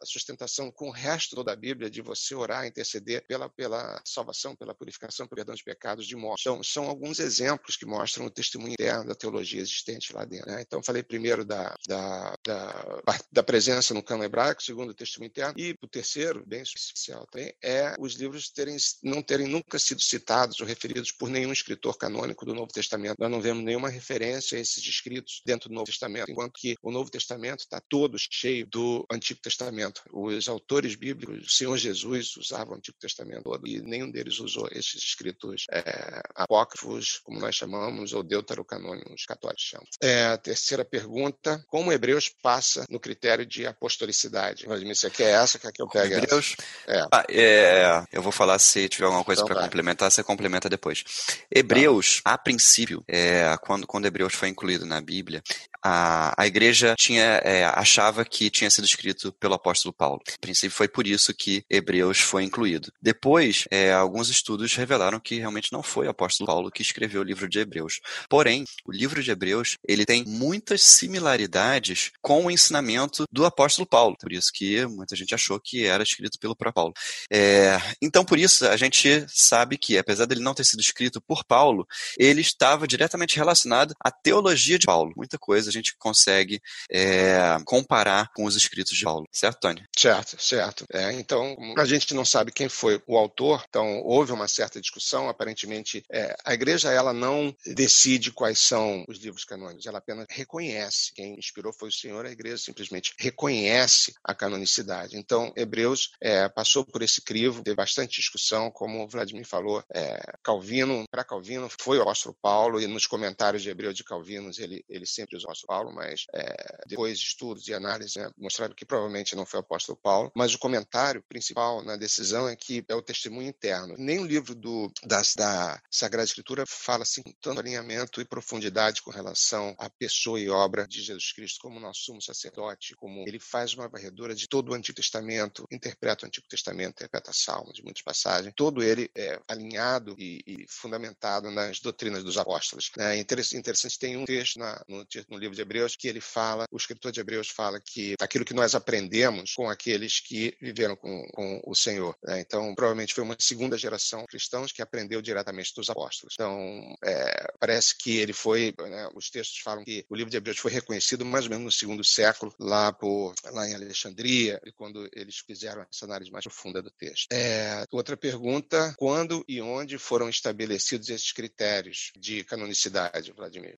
sustentação 0.04 0.70
com 0.70 0.88
o 0.88 0.92
resto 0.92 1.42
da 1.42 1.56
Bíblia 1.56 1.90
de 1.90 2.00
você 2.00 2.34
orar, 2.34 2.66
interceder 2.66 3.24
pela 3.26 3.48
pela 3.48 4.00
salvação, 4.04 4.54
pela 4.54 4.74
purificação, 4.74 5.26
pelo 5.26 5.36
perdão 5.36 5.54
de 5.54 5.64
pecados, 5.64 6.06
de 6.06 6.14
morte. 6.14 6.42
Então 6.42 6.62
são 6.62 6.88
alguns 6.88 7.18
exemplos 7.18 7.76
que 7.76 7.86
mostram 7.86 8.26
o 8.26 8.30
testemunho 8.30 8.74
interno 8.74 9.06
da 9.06 9.14
teologia 9.14 9.64
existentes 9.72 10.10
lá 10.10 10.24
dentro. 10.24 10.50
Né? 10.50 10.62
Então, 10.62 10.82
falei 10.82 11.02
primeiro 11.02 11.44
da, 11.44 11.74
da, 11.86 12.36
da, 12.44 13.20
da 13.30 13.42
presença 13.42 13.94
no 13.94 14.02
cano 14.02 14.24
hebraico, 14.24 14.62
segundo 14.62 14.90
o 14.90 14.94
testemunho 14.94 15.28
interno, 15.28 15.54
e 15.58 15.76
o 15.80 15.88
terceiro, 15.88 16.44
bem 16.46 16.62
especial 16.62 17.26
também, 17.26 17.54
é 17.62 17.94
os 17.98 18.14
livros 18.14 18.50
terem, 18.50 18.76
não 19.02 19.22
terem 19.22 19.46
nunca 19.46 19.78
sido 19.78 20.00
citados 20.00 20.60
ou 20.60 20.66
referidos 20.66 21.12
por 21.12 21.28
nenhum 21.28 21.52
escritor 21.52 21.96
canônico 21.96 22.44
do 22.44 22.54
Novo 22.54 22.72
Testamento. 22.72 23.16
Nós 23.18 23.30
não 23.30 23.40
vemos 23.40 23.64
nenhuma 23.64 23.88
referência 23.88 24.58
a 24.58 24.60
esses 24.60 24.84
escritos 24.84 25.42
dentro 25.44 25.68
do 25.68 25.74
Novo 25.74 25.86
Testamento, 25.86 26.30
enquanto 26.30 26.58
que 26.58 26.76
o 26.82 26.90
Novo 26.90 27.10
Testamento 27.10 27.60
está 27.60 27.80
todo 27.80 28.16
cheio 28.18 28.66
do 28.66 29.06
Antigo 29.10 29.40
Testamento. 29.40 30.02
Os 30.12 30.48
autores 30.48 30.94
bíblicos, 30.94 31.46
o 31.46 31.50
Senhor 31.50 31.76
Jesus 31.76 32.36
usava 32.36 32.72
o 32.72 32.74
Antigo 32.74 32.98
Testamento 32.98 33.52
todo 33.52 33.66
e 33.66 33.80
nenhum 33.80 34.10
deles 34.10 34.40
usou 34.40 34.68
esses 34.72 35.02
escritos 35.02 35.66
é, 35.70 36.22
apócrifos, 36.34 37.18
como 37.18 37.38
nós 37.38 37.54
chamamos, 37.54 38.12
ou 38.12 38.22
deuterocanônicos, 38.22 39.12
os 39.12 39.24
católicos 39.26 39.61
chamam. 39.62 39.86
É, 40.00 40.26
a 40.26 40.38
terceira 40.38 40.84
pergunta, 40.84 41.64
como 41.68 41.92
Hebreus 41.92 42.28
passa 42.28 42.84
no 42.88 43.00
critério 43.00 43.46
de 43.46 43.66
apostolicidade? 43.66 44.66
Vladimir, 44.66 44.96
você 44.96 45.10
quer 45.10 45.30
essa? 45.42 45.58
Quer 45.58 45.72
que 45.72 45.82
eu 45.82 45.88
pegue 45.88 46.14
Hebreus? 46.14 46.56
essa? 46.86 46.98
É. 46.98 47.06
Ah, 47.12 47.24
é, 47.28 48.04
eu 48.12 48.22
vou 48.22 48.32
falar 48.32 48.58
se 48.58 48.88
tiver 48.88 49.06
alguma 49.06 49.24
coisa 49.24 49.42
então, 49.42 49.54
para 49.54 49.64
complementar, 49.64 50.10
você 50.10 50.22
complementa 50.22 50.68
depois. 50.68 51.04
Hebreus, 51.50 52.20
tá. 52.22 52.34
a 52.34 52.38
princípio, 52.38 53.04
é, 53.08 53.56
quando, 53.62 53.86
quando 53.86 54.06
Hebreus 54.06 54.34
foi 54.34 54.48
incluído 54.48 54.84
na 54.84 55.00
Bíblia, 55.00 55.42
a, 55.82 56.32
a 56.40 56.46
igreja 56.46 56.94
tinha, 56.96 57.40
é, 57.44 57.64
achava 57.64 58.24
que 58.24 58.50
tinha 58.50 58.70
sido 58.70 58.84
escrito 58.84 59.32
pelo 59.32 59.54
apóstolo 59.54 59.92
Paulo. 59.92 60.20
A 60.28 60.38
princípio 60.40 60.70
foi 60.70 60.88
por 60.88 61.06
isso 61.06 61.34
que 61.34 61.64
Hebreus 61.68 62.20
foi 62.20 62.44
incluído. 62.44 62.92
Depois, 63.00 63.66
é, 63.70 63.92
alguns 63.92 64.28
estudos 64.28 64.74
revelaram 64.74 65.18
que 65.18 65.38
realmente 65.38 65.72
não 65.72 65.82
foi 65.82 66.06
o 66.06 66.10
apóstolo 66.10 66.46
Paulo 66.46 66.70
que 66.70 66.82
escreveu 66.82 67.20
o 67.20 67.24
livro 67.24 67.48
de 67.48 67.58
Hebreus. 67.58 68.00
Porém, 68.28 68.64
o 68.84 68.92
livro 68.92 69.22
de 69.22 69.30
Hebreus 69.30 69.78
ele 69.86 70.04
tem 70.04 70.24
muitas 70.24 70.82
similaridades 70.82 72.12
com 72.20 72.46
o 72.46 72.50
ensinamento 72.50 73.24
do 73.30 73.44
apóstolo 73.44 73.86
Paulo. 73.86 74.16
Por 74.20 74.32
isso 74.32 74.50
que 74.52 74.86
muita 74.86 75.16
gente 75.16 75.34
achou 75.34 75.58
que 75.58 75.84
era 75.84 76.02
escrito 76.02 76.38
pelo 76.38 76.54
próprio 76.54 76.72
Paulo. 76.72 76.94
É, 77.30 77.80
então, 78.00 78.24
por 78.24 78.38
isso, 78.38 78.66
a 78.66 78.76
gente 78.76 79.24
sabe 79.28 79.76
que, 79.76 79.98
apesar 79.98 80.26
dele 80.26 80.40
não 80.40 80.54
ter 80.54 80.64
sido 80.64 80.80
escrito 80.80 81.20
por 81.20 81.44
Paulo, 81.44 81.86
ele 82.18 82.40
estava 82.40 82.86
diretamente 82.86 83.36
relacionado 83.36 83.94
à 84.00 84.10
teologia 84.10 84.78
de 84.78 84.86
Paulo. 84.86 85.12
Muita 85.16 85.38
coisa 85.38 85.71
gente 85.72 85.96
consegue 85.96 86.60
é, 86.90 87.56
comparar 87.64 88.30
com 88.34 88.44
os 88.44 88.56
escritos 88.56 88.96
de 88.96 89.04
Paulo. 89.04 89.26
Certo, 89.32 89.60
Tony? 89.60 89.84
Certo, 89.96 90.42
certo. 90.42 90.86
É, 90.92 91.12
então, 91.12 91.56
a 91.76 91.84
gente 91.84 92.14
não 92.14 92.24
sabe 92.24 92.52
quem 92.52 92.68
foi 92.68 93.02
o 93.06 93.16
autor, 93.16 93.64
então 93.68 94.00
houve 94.02 94.32
uma 94.32 94.48
certa 94.48 94.80
discussão. 94.80 95.28
Aparentemente, 95.28 96.04
é, 96.10 96.36
a 96.44 96.54
igreja 96.54 96.90
ela 96.90 97.12
não 97.12 97.54
decide 97.66 98.32
quais 98.32 98.58
são 98.58 99.04
os 99.08 99.18
livros 99.18 99.44
canônicos, 99.44 99.86
ela 99.86 99.98
apenas 99.98 100.26
reconhece. 100.30 101.12
Quem 101.14 101.38
inspirou 101.38 101.72
foi 101.72 101.88
o 101.88 101.92
Senhor, 101.92 102.26
a 102.26 102.30
igreja 102.30 102.58
simplesmente 102.58 103.14
reconhece 103.18 104.14
a 104.24 104.34
canonicidade. 104.34 105.16
Então, 105.16 105.52
Hebreus 105.56 106.12
é, 106.20 106.48
passou 106.48 106.84
por 106.84 107.02
esse 107.02 107.22
crivo, 107.22 107.62
teve 107.62 107.76
bastante 107.76 108.20
discussão, 108.20 108.70
como 108.70 109.02
o 109.02 109.08
Vladimir 109.08 109.46
falou. 109.46 109.82
É, 109.94 110.20
Calvino, 110.42 111.04
para 111.10 111.24
Calvino, 111.24 111.68
foi 111.80 111.98
o 111.98 112.02
apóstolo 112.02 112.36
Paulo, 112.40 112.80
e 112.80 112.86
nos 112.86 113.06
comentários 113.06 113.62
de 113.62 113.70
Hebreus 113.70 113.94
de 113.94 114.04
Calvinos 114.04 114.58
ele, 114.58 114.84
ele 114.88 115.06
sempre 115.06 115.36
usou 115.36 115.50
o 115.50 115.52
apóstolo 115.62 115.66
Paulo, 115.66 115.92
mas 115.94 116.26
é, 116.34 116.84
depois 116.86 117.18
de 117.18 117.26
estudos 117.26 117.68
e 117.68 117.74
análises 117.74 118.16
né, 118.16 118.30
mostraram 118.36 118.74
que 118.74 118.84
provavelmente 118.84 119.36
não 119.36 119.46
foi 119.46 119.60
o 119.60 119.62
apóstolo 119.62 119.98
Paulo. 120.02 120.30
Mas 120.34 120.54
o 120.54 120.58
comentário 120.58 121.22
principal 121.22 121.82
na 121.82 121.96
decisão 121.96 122.48
é 122.48 122.56
que 122.56 122.84
é 122.88 122.94
o 122.94 123.02
testemunho 123.02 123.48
interno. 123.48 123.94
Nem 123.98 124.20
o 124.20 124.26
livro 124.26 124.54
do, 124.54 124.90
da, 125.04 125.22
da 125.36 125.82
Sagrada 125.90 126.24
Escritura 126.24 126.64
fala 126.66 127.02
assim 127.02 127.22
com 127.22 127.32
tanto 127.40 127.60
alinhamento 127.60 128.20
e 128.20 128.24
profundidade 128.24 129.02
com 129.02 129.10
relação 129.10 129.74
à 129.78 129.88
pessoa 129.88 130.40
e 130.40 130.48
obra 130.48 130.86
de 130.86 131.02
Jesus 131.02 131.32
Cristo, 131.32 131.60
como 131.60 131.80
nosso 131.80 132.04
sumo 132.04 132.22
sacerdote, 132.22 132.94
como 132.96 133.24
ele 133.26 133.38
faz 133.38 133.74
uma 133.74 133.88
varredura 133.88 134.34
de 134.34 134.48
todo 134.48 134.70
o 134.70 134.74
Antigo 134.74 134.96
Testamento, 134.96 135.66
interpreta 135.70 136.24
o 136.24 136.26
Antigo 136.26 136.46
Testamento, 136.48 136.92
interpreta 136.92 137.32
Salmos, 137.32 137.80
muitas 137.82 138.02
passagens, 138.02 138.52
todo 138.56 138.82
ele 138.82 139.10
é 139.16 139.40
alinhado 139.48 140.14
e, 140.18 140.42
e 140.46 140.66
fundamentado 140.68 141.50
nas 141.50 141.80
doutrinas 141.80 142.24
dos 142.24 142.36
apóstolos. 142.36 142.90
É 142.98 143.16
interessante, 143.16 143.98
tem 143.98 144.16
um 144.16 144.24
texto 144.24 144.58
na, 144.58 144.82
no, 144.88 145.06
no 145.28 145.38
livro 145.38 145.51
de 145.52 145.60
Hebreus 145.60 145.96
que 145.96 146.08
ele 146.08 146.20
fala, 146.20 146.66
o 146.70 146.76
escritor 146.76 147.12
de 147.12 147.20
Hebreus 147.20 147.48
fala 147.48 147.80
que 147.80 148.14
aquilo 148.20 148.44
que 148.44 148.54
nós 148.54 148.74
aprendemos 148.74 149.54
com 149.54 149.68
aqueles 149.68 150.20
que 150.20 150.56
viveram 150.60 150.96
com, 150.96 151.26
com 151.32 151.60
o 151.66 151.74
Senhor. 151.74 152.16
Né? 152.22 152.40
Então, 152.40 152.74
provavelmente 152.74 153.14
foi 153.14 153.24
uma 153.24 153.36
segunda 153.38 153.76
geração 153.78 154.24
cristãos 154.26 154.72
que 154.72 154.82
aprendeu 154.82 155.20
diretamente 155.20 155.72
dos 155.74 155.90
apóstolos. 155.90 156.34
Então, 156.34 156.96
é, 157.04 157.52
parece 157.58 157.96
que 157.96 158.18
ele 158.18 158.32
foi, 158.32 158.74
né, 158.78 159.08
os 159.14 159.30
textos 159.30 159.60
falam 159.60 159.84
que 159.84 160.04
o 160.08 160.14
livro 160.14 160.30
de 160.30 160.36
Hebreus 160.36 160.58
foi 160.58 160.70
reconhecido 160.70 161.24
mais 161.24 161.44
ou 161.44 161.50
menos 161.50 161.64
no 161.64 161.72
segundo 161.72 162.04
século, 162.04 162.54
lá, 162.58 162.92
por, 162.92 163.34
lá 163.50 163.68
em 163.68 163.74
Alexandria, 163.74 164.60
quando 164.76 165.08
eles 165.12 165.38
fizeram 165.38 165.82
essa 165.82 166.04
análise 166.04 166.30
mais 166.30 166.44
profunda 166.44 166.82
do 166.82 166.90
texto. 166.90 167.26
É, 167.32 167.84
outra 167.90 168.16
pergunta, 168.16 168.94
quando 168.96 169.44
e 169.48 169.60
onde 169.60 169.98
foram 169.98 170.28
estabelecidos 170.28 171.08
esses 171.08 171.32
critérios 171.32 172.12
de 172.16 172.44
canonicidade, 172.44 173.32
Vladimir? 173.32 173.76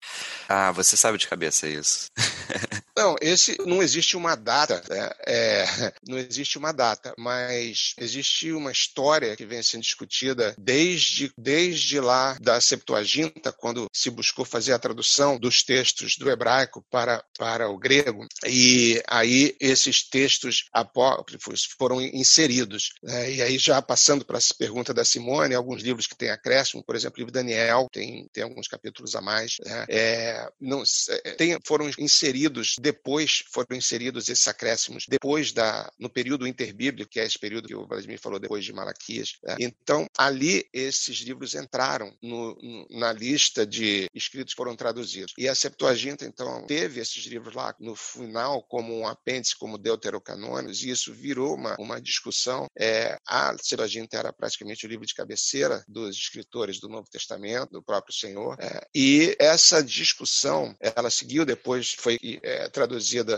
Ah, 0.48 0.72
você 0.72 0.96
sabe 0.96 1.18
de 1.18 1.28
cabeça 1.28 1.63
isso. 1.68 2.10
Não, 2.96 3.16
esse 3.20 3.56
não 3.66 3.82
existe 3.82 4.16
uma 4.16 4.36
data, 4.36 4.80
né? 4.88 5.10
é, 5.26 5.64
não 6.06 6.16
existe 6.16 6.56
uma 6.56 6.70
data, 6.70 7.12
mas 7.18 7.92
existe 7.98 8.52
uma 8.52 8.70
história 8.70 9.34
que 9.34 9.44
vem 9.44 9.60
sendo 9.64 9.82
discutida 9.82 10.54
desde, 10.56 11.32
desde 11.36 11.98
lá 11.98 12.38
da 12.40 12.60
Septuaginta, 12.60 13.52
quando 13.52 13.88
se 13.92 14.10
buscou 14.10 14.44
fazer 14.44 14.72
a 14.72 14.78
tradução 14.78 15.36
dos 15.36 15.64
textos 15.64 16.16
do 16.16 16.30
hebraico 16.30 16.84
para, 16.88 17.24
para 17.36 17.68
o 17.68 17.76
grego, 17.76 18.28
e 18.46 19.02
aí 19.08 19.56
esses 19.58 20.08
textos 20.08 20.66
apócrifos 20.72 21.64
foram 21.76 22.00
inseridos. 22.00 22.92
Né? 23.02 23.32
E 23.32 23.42
aí, 23.42 23.58
já 23.58 23.82
passando 23.82 24.24
para 24.24 24.38
essa 24.38 24.54
pergunta 24.56 24.94
da 24.94 25.04
Simone, 25.04 25.54
alguns 25.54 25.82
livros 25.82 26.06
que 26.06 26.16
têm 26.16 26.30
acréscimo, 26.30 26.84
por 26.84 26.94
exemplo, 26.94 27.16
o 27.16 27.18
livro 27.18 27.32
Daniel, 27.32 27.88
tem, 27.92 28.28
tem 28.32 28.44
alguns 28.44 28.68
capítulos 28.68 29.16
a 29.16 29.20
mais, 29.20 29.56
né? 29.64 29.84
é, 29.88 30.48
não, 30.60 30.82
é, 31.24 31.32
tem, 31.44 31.58
foram 31.64 31.90
inseridos 31.98 32.76
depois 32.80 33.44
foram 33.52 33.76
inseridos 33.76 34.28
esses 34.28 34.48
acréscimos 34.48 35.06
depois 35.08 35.52
da 35.52 35.90
no 35.98 36.08
período 36.08 36.46
interbíblico, 36.46 37.10
que 37.10 37.20
é 37.20 37.24
esse 37.24 37.38
período 37.38 37.68
que 37.68 37.74
o 37.74 37.86
Vladimir 37.86 38.18
falou 38.18 38.38
depois 38.38 38.64
de 38.64 38.72
Malaquias. 38.72 39.36
Né? 39.42 39.56
Então, 39.60 40.06
ali 40.16 40.66
esses 40.72 41.18
livros 41.18 41.54
entraram 41.54 42.16
no, 42.22 42.54
no, 42.56 42.86
na 42.98 43.12
lista 43.12 43.66
de 43.66 44.08
escritos 44.14 44.54
que 44.54 44.56
foram 44.56 44.76
traduzidos. 44.76 45.34
E 45.36 45.48
a 45.48 45.54
Septuaginta, 45.54 46.24
então, 46.24 46.66
teve 46.66 47.00
esses 47.00 47.24
livros 47.26 47.54
lá 47.54 47.74
no 47.78 47.94
final 47.94 48.62
como 48.62 48.96
um 48.96 49.06
apêndice, 49.06 49.56
como 49.56 49.78
deuterocanônicos, 49.78 50.82
e 50.82 50.90
isso 50.90 51.12
virou 51.12 51.54
uma, 51.54 51.76
uma 51.78 52.00
discussão. 52.00 52.66
É, 52.78 53.18
a 53.26 53.56
Septuaginta 53.60 54.16
era 54.16 54.32
praticamente 54.32 54.86
o 54.86 54.88
livro 54.88 55.06
de 55.06 55.14
cabeceira 55.14 55.84
dos 55.88 56.16
escritores 56.16 56.80
do 56.80 56.88
Novo 56.88 57.08
Testamento, 57.10 57.72
do 57.72 57.82
próprio 57.82 58.14
Senhor, 58.14 58.56
é, 58.60 58.86
e 58.94 59.36
essa 59.38 59.82
discussão, 59.82 60.76
ela 60.80 61.10
seguiu 61.34 61.44
depois, 61.44 61.94
foi 61.98 62.16
é, 62.42 62.68
traduzida 62.68 63.36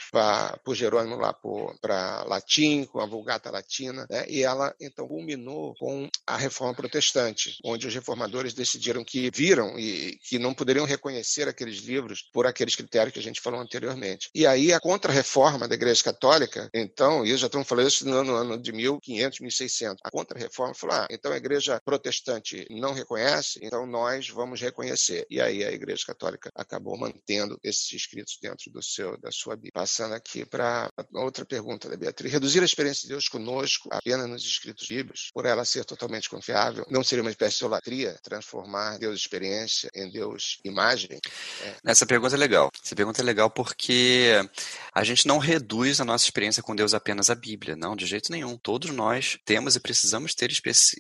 por 0.63 0.75
Jerônimo 0.75 1.17
lá 1.17 1.35
para 1.81 2.25
latim, 2.25 2.85
com 2.85 3.01
a 3.01 3.07
Vulgata 3.07 3.51
Latina, 3.51 4.07
né? 4.11 4.27
e 4.29 4.43
ela 4.43 4.75
então 4.79 5.09
culminou 5.09 5.75
com 5.79 6.09
a 6.27 6.37
Reforma 6.37 6.75
Protestante, 6.75 7.57
onde 7.65 7.87
os 7.87 7.95
reformadores 7.95 8.53
decidiram 8.53 9.03
que 9.03 9.31
viram 9.33 9.79
e 9.79 10.19
que 10.29 10.39
não 10.39 10.53
poderiam 10.53 10.85
reconhecer 10.85 11.49
aqueles 11.49 11.79
livros 11.79 12.23
por 12.33 12.47
aqueles 12.47 12.77
critérios 12.77 13.15
que 13.15 13.19
a 13.19 13.23
gente 13.23 13.41
falou 13.41 13.61
anteriormente. 13.61 14.29
E 14.35 14.47
aí 14.47 14.73
a 14.73 14.81
contra-reforma 14.81 15.67
da 15.67 15.75
Igreja 15.75 16.03
Católica, 16.05 16.69
então, 16.75 17.25
e 17.25 17.35
já 17.37 17.47
estamos 17.47 17.67
falando 17.67 17.89
isso 17.89 18.07
no 18.07 18.17
ano, 18.19 18.35
ano 18.35 18.59
de 18.59 18.73
1500, 18.73 19.41
1600, 19.41 20.03
a 20.05 20.11
contra-reforma 20.11 20.75
falou, 20.75 20.97
ah, 20.97 21.07
então 21.11 21.33
a 21.33 21.37
Igreja 21.37 21.81
Protestante 21.83 22.67
não 22.71 22.93
reconhece, 22.93 23.59
então 23.63 23.87
nós 23.87 24.29
vamos 24.29 24.61
reconhecer. 24.61 25.27
E 25.31 25.41
aí 25.41 25.65
a 25.65 25.73
Igreja 25.73 26.05
Católica 26.07 26.51
acabou 26.55 26.99
mantendo 26.99 27.59
esses 27.63 27.86
escritos 27.93 28.39
dentro 28.41 28.71
do 28.71 28.83
seu, 28.83 29.17
da 29.19 29.31
sua 29.31 29.55
Bíblia. 29.55 29.73
Passando 29.75 30.15
aqui 30.15 30.45
para 30.45 30.91
outra 31.15 31.45
pergunta 31.45 31.89
da 31.89 31.97
Beatriz. 31.97 32.33
Reduzir 32.33 32.61
a 32.61 32.65
experiência 32.65 33.03
de 33.03 33.09
Deus 33.09 33.29
conosco 33.29 33.89
apenas 33.93 34.29
nos 34.29 34.43
escritos 34.45 34.87
bíblicos, 34.89 35.31
por 35.33 35.47
ela 35.47 35.65
ser 35.65 35.85
totalmente 35.85 36.29
confiável, 36.29 36.87
não 36.91 37.05
seria 37.05 37.23
uma 37.23 37.31
espécie 37.31 37.59
de 37.59 37.65
idolatria 37.65 38.19
transformar 38.23 38.99
Deus 38.99 39.19
experiência 39.19 39.91
em 39.95 40.11
Deus 40.11 40.59
imagem? 40.65 41.19
É. 41.63 41.75
Essa 41.85 42.07
pergunta 42.07 42.35
é 42.35 42.39
legal. 42.39 42.71
Essa 42.83 42.95
pergunta 42.95 43.21
é 43.21 43.25
legal 43.25 43.51
porque 43.51 44.33
a 44.93 45.05
gente 45.05 45.27
não 45.27 45.39
reduz 45.39 46.01
a 46.01 46.05
nossa 46.05 46.25
experiência 46.25 46.63
com 46.63 46.75
Deus 46.75 46.95
apenas 46.95 47.31
à 47.31 47.35
Bíblia, 47.35 47.77
não, 47.77 47.97
de 47.97 48.07
jeito 48.07 48.31
nenhum. 48.31 48.57
Todos 48.57 48.91
nós 48.91 49.39
temos 49.45 49.77
e 49.77 49.81
precisamos 49.81 50.35
ter 50.35 50.51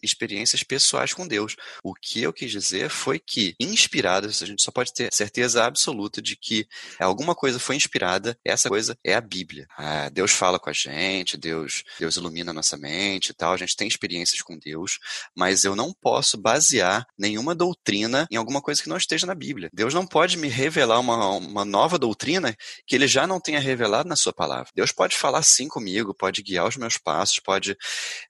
experiências 0.03 0.63
pessoais 0.63 1.13
com 1.13 1.27
Deus. 1.27 1.57
O 1.83 1.95
que 1.95 2.23
eu 2.23 2.33
quis 2.33 2.51
dizer 2.51 2.91
foi 2.91 3.19
que, 3.19 3.55
inspirados, 3.59 4.43
a 4.43 4.47
gente 4.47 4.63
só 4.63 4.71
pode 4.71 4.93
ter 4.93 5.13
certeza 5.13 5.65
absoluta 5.65 6.21
de 6.21 6.37
que 6.37 6.67
Alguma 6.99 7.35
coisa 7.35 7.59
foi 7.59 7.77
inspirada, 7.77 8.39
essa 8.45 8.69
coisa 8.69 8.97
é 9.05 9.15
a 9.15 9.21
Bíblia. 9.21 9.67
Ah, 9.77 10.09
Deus 10.09 10.33
fala 10.33 10.59
com 10.59 10.71
a 10.71 10.73
gente, 10.73 11.37
Deus, 11.37 11.85
Deus 11.99 12.17
ilumina 12.17 12.51
a 12.51 12.55
nossa 12.55 12.77
mente 12.77 13.31
e 13.31 13.35
tal, 13.35 13.53
a 13.53 13.57
gente 13.57 13.77
tem 13.77 13.89
experiências 13.89 14.43
com 14.43 14.59
Deus, 14.59 14.99
mas 15.35 15.65
eu 15.65 15.77
não 15.77 15.93
posso 15.93 16.37
basear 16.37 17.07
nenhuma 17.19 17.55
doutrina 17.55 18.27
em 18.31 18.37
alguma 18.37 18.61
coisa 18.61 18.83
que 18.83 18.89
não 18.89 18.97
esteja 18.97 19.27
na 19.27 19.35
Bíblia. 19.35 19.71
Deus 19.73 19.95
não 19.95 20.07
pode 20.07 20.37
me 20.37 20.49
revelar 20.49 21.01
uma, 21.01 21.31
uma 21.37 21.65
nova 21.65 21.99
doutrina 21.99 22.57
que 22.87 22.95
ele 22.95 23.07
já 23.07 23.27
não 23.27 23.41
tenha 23.41 23.61
revelado 23.61 24.09
na 24.09 24.17
sua 24.17 24.33
palavra. 24.33 24.71
Deus 24.75 24.93
pode 24.93 25.17
falar 25.17 25.43
sim 25.43 25.69
comigo, 25.69 26.15
pode 26.15 26.43
guiar 26.43 26.67
os 26.67 26.77
meus 26.77 26.97
passos, 26.97 27.39
pode 27.39 27.77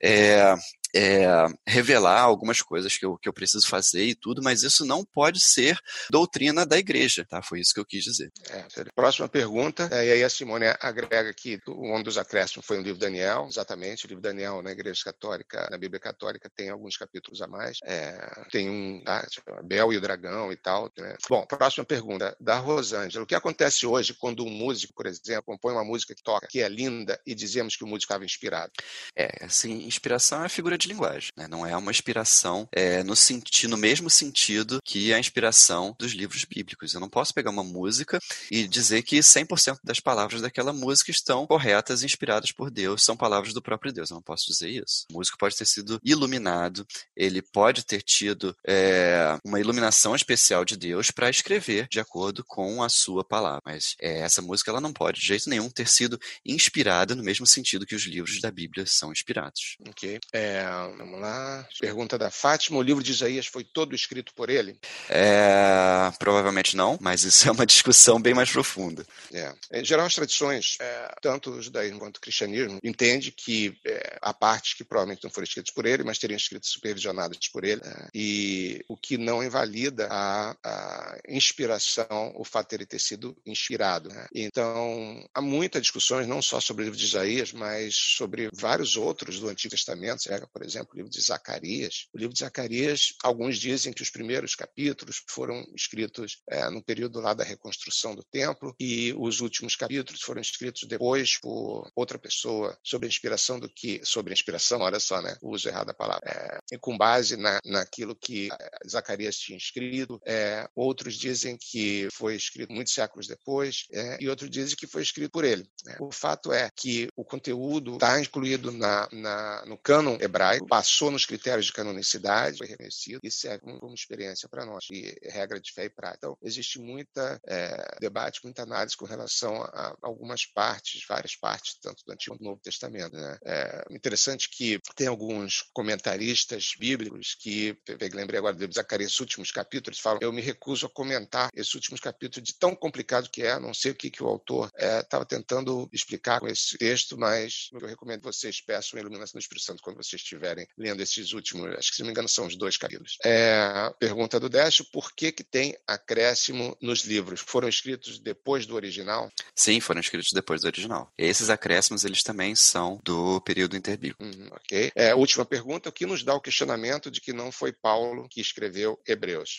é, 0.02 0.54
é, 0.96 1.26
revelar 1.66 2.20
algumas 2.20 2.62
coisas 2.62 2.96
que 2.96 3.04
eu, 3.04 3.18
que 3.18 3.28
eu 3.28 3.32
preciso 3.32 3.68
fazer 3.68 4.04
e 4.04 4.14
tudo, 4.14 4.42
mas 4.42 4.62
isso 4.62 4.84
não 4.84 5.04
pode 5.04 5.40
ser 5.40 5.78
doutrina 6.10 6.64
da 6.64 6.78
igreja, 6.78 7.24
tá? 7.28 7.42
Foi 7.42 7.60
isso 7.60 7.74
que 7.74 7.80
eu 7.80 7.84
quis 7.84 8.02
dizer. 8.02 8.32
É, 8.50 8.64
próxima 8.94 9.28
pergunta, 9.28 9.88
é, 9.92 10.06
e 10.06 10.12
aí 10.12 10.24
a 10.24 10.30
Simone 10.30 10.66
agrega 10.80 11.30
aqui, 11.30 11.60
um 11.68 12.02
dos 12.02 12.16
acréscimos 12.16 12.64
foi 12.64 12.78
o 12.78 12.82
livro 12.82 12.98
Daniel, 12.98 13.46
exatamente, 13.48 14.06
o 14.06 14.08
livro 14.08 14.22
Daniel 14.22 14.62
na 14.62 14.72
igreja 14.72 15.02
católica, 15.04 15.68
na 15.70 15.76
Bíblia 15.76 16.00
católica 16.00 16.50
tem 16.54 16.70
alguns 16.70 16.96
capítulos 16.96 17.42
a 17.42 17.46
mais, 17.46 17.78
é, 17.84 18.44
tem 18.50 18.70
um, 18.70 19.02
tá, 19.04 19.26
Bel 19.62 19.92
e 19.92 19.96
o 19.96 20.00
Dragão 20.00 20.50
e 20.50 20.56
tal. 20.56 20.90
Né? 20.96 21.16
Bom, 21.28 21.44
próxima 21.46 21.84
pergunta, 21.84 22.34
da 22.40 22.56
Rosângela, 22.58 23.24
o 23.24 23.26
que 23.26 23.34
acontece 23.34 23.86
hoje 23.86 24.14
quando 24.14 24.44
um 24.44 24.50
músico, 24.50 24.94
por 24.94 25.06
exemplo, 25.06 25.44
compõe 25.44 25.72
uma 25.72 25.84
música 25.84 26.14
que 26.14 26.22
toca, 26.22 26.46
que 26.46 26.60
é 26.60 26.68
linda, 26.68 27.20
e 27.26 27.34
dizemos 27.34 27.76
que 27.76 27.84
o 27.84 27.86
músico 27.86 28.12
estava 28.12 28.24
inspirado? 28.24 28.72
É, 29.14 29.44
assim, 29.44 29.86
inspiração 29.86 30.44
é 30.44 30.48
figura 30.48 30.78
de 30.78 30.85
de 30.86 30.92
linguagem. 30.92 31.30
Né? 31.36 31.46
Não 31.48 31.66
é 31.66 31.76
uma 31.76 31.90
inspiração 31.90 32.68
é, 32.72 33.02
no, 33.02 33.16
sentido, 33.16 33.70
no 33.70 33.76
mesmo 33.76 34.08
sentido 34.08 34.80
que 34.84 35.12
a 35.12 35.18
inspiração 35.18 35.94
dos 35.98 36.12
livros 36.12 36.44
bíblicos. 36.44 36.94
Eu 36.94 37.00
não 37.00 37.08
posso 37.08 37.34
pegar 37.34 37.50
uma 37.50 37.64
música 37.64 38.20
e 38.50 38.66
dizer 38.66 39.02
que 39.02 39.18
100% 39.18 39.78
das 39.82 40.00
palavras 40.00 40.40
daquela 40.40 40.72
música 40.72 41.10
estão 41.10 41.46
corretas 41.46 42.02
inspiradas 42.02 42.52
por 42.52 42.70
Deus, 42.70 43.02
são 43.04 43.16
palavras 43.16 43.52
do 43.52 43.62
próprio 43.62 43.92
Deus. 43.92 44.10
Eu 44.10 44.16
não 44.16 44.22
posso 44.22 44.46
dizer 44.46 44.70
isso. 44.70 45.06
O 45.10 45.14
músico 45.14 45.38
pode 45.38 45.56
ter 45.56 45.66
sido 45.66 46.00
iluminado, 46.04 46.86
ele 47.16 47.42
pode 47.42 47.84
ter 47.84 48.02
tido 48.02 48.56
é, 48.66 49.38
uma 49.44 49.60
iluminação 49.60 50.14
especial 50.14 50.64
de 50.64 50.76
Deus 50.76 51.10
para 51.10 51.30
escrever 51.30 51.88
de 51.90 52.00
acordo 52.00 52.44
com 52.44 52.82
a 52.82 52.88
sua 52.88 53.24
palavra. 53.24 53.62
Mas 53.64 53.96
é, 54.00 54.20
essa 54.20 54.40
música 54.40 54.70
ela 54.70 54.80
não 54.80 54.92
pode, 54.92 55.20
de 55.20 55.26
jeito 55.26 55.50
nenhum, 55.50 55.68
ter 55.68 55.88
sido 55.88 56.20
inspirada 56.44 57.14
no 57.14 57.22
mesmo 57.22 57.46
sentido 57.46 57.86
que 57.86 57.94
os 57.94 58.04
livros 58.04 58.40
da 58.40 58.50
Bíblia 58.50 58.86
são 58.86 59.10
inspirados. 59.10 59.76
Ok. 59.88 60.20
É, 60.32 60.65
vamos 60.96 61.20
lá. 61.20 61.66
Pergunta 61.80 62.18
da 62.18 62.30
Fátima: 62.30 62.78
o 62.78 62.82
livro 62.82 63.02
de 63.02 63.12
Isaías 63.12 63.46
foi 63.46 63.64
todo 63.64 63.94
escrito 63.94 64.32
por 64.34 64.50
ele? 64.50 64.78
É, 65.08 66.12
provavelmente 66.18 66.76
não, 66.76 66.98
mas 67.00 67.24
isso 67.24 67.48
é 67.48 67.52
uma 67.52 67.66
discussão 67.66 68.20
bem 68.20 68.34
mais 68.34 68.50
profunda. 68.50 69.06
É. 69.32 69.52
Em 69.72 69.84
geral, 69.84 70.06
as 70.06 70.14
tradições, 70.14 70.76
é, 70.80 71.14
tanto 71.20 71.50
o 71.50 71.62
judaísmo 71.62 71.98
quanto 71.98 72.18
o 72.18 72.20
cristianismo, 72.20 72.78
entende 72.82 73.30
que 73.30 73.76
é, 73.84 74.18
há 74.20 74.32
partes 74.32 74.74
que 74.74 74.84
provavelmente 74.84 75.24
não 75.24 75.30
foram 75.30 75.44
escritas 75.44 75.72
por 75.72 75.86
ele, 75.86 76.02
mas 76.04 76.18
teriam 76.18 76.36
escrito 76.36 76.66
supervisionadas 76.66 77.38
por 77.52 77.64
ele, 77.64 77.80
é, 77.84 78.08
e 78.14 78.84
o 78.88 78.96
que 78.96 79.16
não 79.16 79.42
invalida 79.42 80.08
a, 80.10 80.56
a, 80.64 81.18
inspiração, 81.28 82.32
o 82.36 82.44
fato 82.44 82.70
de 82.70 82.76
ele 82.76 82.86
ter 82.86 82.98
sido 82.98 83.36
inspirado. 83.44 84.08
Né? 84.08 84.26
Então, 84.34 85.26
há 85.34 85.40
muitas 85.40 85.82
discussões, 85.82 86.26
não 86.26 86.40
só 86.42 86.60
sobre 86.60 86.82
o 86.82 86.84
livro 86.84 86.98
de 86.98 87.04
Isaías, 87.04 87.52
mas 87.52 87.94
sobre 87.94 88.48
vários 88.52 88.96
outros 88.96 89.40
do 89.40 89.48
Antigo 89.48 89.74
Testamento, 89.74 90.22
por 90.56 90.64
exemplo, 90.64 90.94
o 90.94 90.96
livro 90.96 91.10
de 91.10 91.20
Zacarias. 91.20 92.06
O 92.14 92.18
livro 92.18 92.32
de 92.32 92.40
Zacarias, 92.40 93.12
alguns 93.22 93.58
dizem 93.58 93.92
que 93.92 94.00
os 94.00 94.08
primeiros 94.08 94.54
capítulos 94.54 95.22
foram 95.28 95.62
escritos 95.76 96.38
é, 96.48 96.70
no 96.70 96.82
período 96.82 97.20
lá 97.20 97.34
da 97.34 97.44
reconstrução 97.44 98.14
do 98.14 98.24
templo 98.24 98.74
e 98.80 99.12
os 99.18 99.42
últimos 99.42 99.76
capítulos 99.76 100.22
foram 100.22 100.40
escritos 100.40 100.88
depois 100.88 101.38
por 101.42 101.90
outra 101.94 102.18
pessoa 102.18 102.74
sobre 102.82 103.04
a 103.04 103.10
inspiração 103.10 103.60
do 103.60 103.68
que 103.68 104.00
sobre 104.02 104.32
a 104.32 104.34
inspiração, 104.34 104.80
olha 104.80 104.98
só, 104.98 105.20
né? 105.20 105.36
Uso 105.42 105.68
errado 105.68 105.88
da 105.88 105.94
palavra. 105.94 106.24
É, 106.72 106.78
com 106.78 106.96
base 106.96 107.36
na, 107.36 107.60
naquilo 107.62 108.16
que 108.16 108.48
é, 108.50 108.88
Zacarias 108.88 109.36
tinha 109.36 109.58
escrito. 109.58 110.18
É, 110.24 110.66
outros 110.74 111.16
dizem 111.16 111.58
que 111.60 112.08
foi 112.14 112.34
escrito 112.34 112.72
muitos 112.72 112.94
séculos 112.94 113.26
depois 113.26 113.84
é, 113.92 114.16
e 114.22 114.26
outros 114.26 114.48
dizem 114.48 114.74
que 114.74 114.86
foi 114.86 115.02
escrito 115.02 115.32
por 115.32 115.44
ele. 115.44 115.68
Né. 115.84 115.96
O 116.00 116.10
fato 116.10 116.50
é 116.50 116.70
que 116.74 117.08
o 117.14 117.26
conteúdo 117.26 117.96
está 117.96 118.18
incluído 118.18 118.72
na, 118.72 119.06
na, 119.12 119.66
no 119.66 119.76
cânon 119.76 120.16
hebraico 120.18 120.45
passou 120.68 121.10
nos 121.10 121.26
critérios 121.26 121.66
de 121.66 121.72
canonicidade, 121.72 122.58
foi 122.58 122.66
reconhecido 122.66 123.20
e 123.22 123.30
serve 123.30 123.60
como, 123.60 123.94
experiência 123.94 124.48
para 124.48 124.64
nós, 124.64 124.86
e 124.90 125.16
regra 125.24 125.60
de 125.60 125.72
fé 125.72 125.86
e 125.86 125.90
prática. 125.90 126.18
Então, 126.18 126.38
existe 126.42 126.78
muita 126.78 127.40
é, 127.46 127.96
debate, 128.00 128.40
muita 128.44 128.62
análise 128.62 128.96
com 128.96 129.06
relação 129.06 129.62
a 129.62 129.96
algumas 130.02 130.46
partes, 130.46 131.04
várias 131.08 131.34
partes, 131.34 131.78
tanto 131.80 132.04
do 132.04 132.12
Antigo 132.12 132.36
quanto 132.36 132.38
do 132.38 132.44
Novo 132.44 132.60
Testamento. 132.60 133.16
Né? 133.16 133.38
É 133.44 133.84
interessante 133.90 134.48
que 134.50 134.78
tem 134.94 135.06
alguns 135.06 135.62
comentaristas 135.72 136.74
bíblicos 136.78 137.34
que, 137.34 137.76
lembrei 138.12 138.38
agora 138.38 138.54
de 138.54 138.74
Zacarias, 138.74 139.10
esses 139.10 139.20
últimos 139.20 139.50
capítulos, 139.50 139.98
falam: 139.98 140.18
eu 140.22 140.32
me 140.32 140.42
recuso 140.42 140.86
a 140.86 140.90
comentar 140.90 141.50
esses 141.54 141.74
últimos 141.74 142.00
capítulos 142.00 142.46
de 142.46 142.54
tão 142.54 142.74
complicado 142.74 143.30
que 143.30 143.42
é, 143.42 143.58
não 143.58 143.72
sei 143.72 143.92
o 143.92 143.94
que, 143.94 144.10
que 144.10 144.22
o 144.22 144.26
autor 144.26 144.70
estava 144.76 145.24
é, 145.24 145.26
tentando 145.26 145.88
explicar 145.92 146.40
com 146.40 146.46
esse 146.46 146.76
texto, 146.76 147.16
mas 147.18 147.68
eu 147.72 147.86
recomendo 147.86 148.20
que 148.20 148.26
vocês 148.26 148.60
peçam 148.60 148.98
a 148.98 149.00
iluminação 149.00 149.38
do 149.38 149.42
Espírito 149.42 149.64
Santo 149.64 149.82
quando 149.82 149.96
vocês 149.96 150.20
estiverem 150.20 150.35
lendo 150.76 151.02
esses 151.02 151.32
últimos, 151.32 151.74
acho 151.76 151.90
que 151.90 151.96
se 151.96 152.02
não 152.02 152.06
me 152.06 152.12
engano 152.12 152.28
são 152.28 152.46
os 152.46 152.56
dois 152.56 152.76
capítulos. 152.76 153.18
É, 153.24 153.92
pergunta 153.98 154.38
do 154.38 154.48
Décio, 154.48 154.84
por 154.92 155.12
que 155.12 155.32
que 155.32 155.44
tem 155.44 155.76
acréscimo 155.86 156.76
nos 156.80 157.04
livros? 157.04 157.40
Foram 157.40 157.68
escritos 157.68 158.18
depois 158.18 158.66
do 158.66 158.74
original? 158.74 159.30
Sim, 159.54 159.80
foram 159.80 160.00
escritos 160.00 160.30
depois 160.32 160.60
do 160.60 160.66
original. 160.66 161.12
Esses 161.16 161.50
acréscimos, 161.50 162.04
eles 162.04 162.22
também 162.22 162.54
são 162.54 163.00
do 163.04 163.40
período 163.40 163.76
interbíblico. 163.76 164.22
Uhum, 164.22 164.48
ok. 164.52 164.92
É, 164.94 165.14
última 165.14 165.44
pergunta, 165.44 165.88
o 165.88 165.92
que 165.92 166.06
nos 166.06 166.22
dá 166.22 166.34
o 166.34 166.40
questionamento 166.40 167.10
de 167.10 167.20
que 167.20 167.32
não 167.32 167.50
foi 167.50 167.72
Paulo 167.72 168.28
que 168.28 168.40
escreveu 168.40 168.98
Hebreus? 169.06 169.58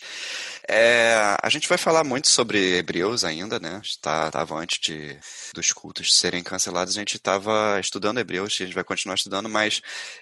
É, 0.68 1.36
a 1.42 1.48
gente 1.48 1.68
vai 1.68 1.78
falar 1.78 2.04
muito 2.04 2.28
sobre 2.28 2.76
Hebreus 2.76 3.24
ainda, 3.24 3.58
né? 3.58 3.80
Estava 3.82 4.30
tá, 4.46 4.54
antes 4.54 4.78
de, 4.80 5.18
dos 5.54 5.72
cultos 5.72 6.14
serem 6.14 6.42
cancelados, 6.42 6.96
a 6.96 7.00
gente 7.00 7.16
estava 7.16 7.78
estudando 7.80 8.18
Hebreus, 8.18 8.56
a 8.60 8.64
gente 8.64 8.74
vai 8.74 8.84
continuar 8.84 9.14
estudando, 9.14 9.48
mas 9.48 9.80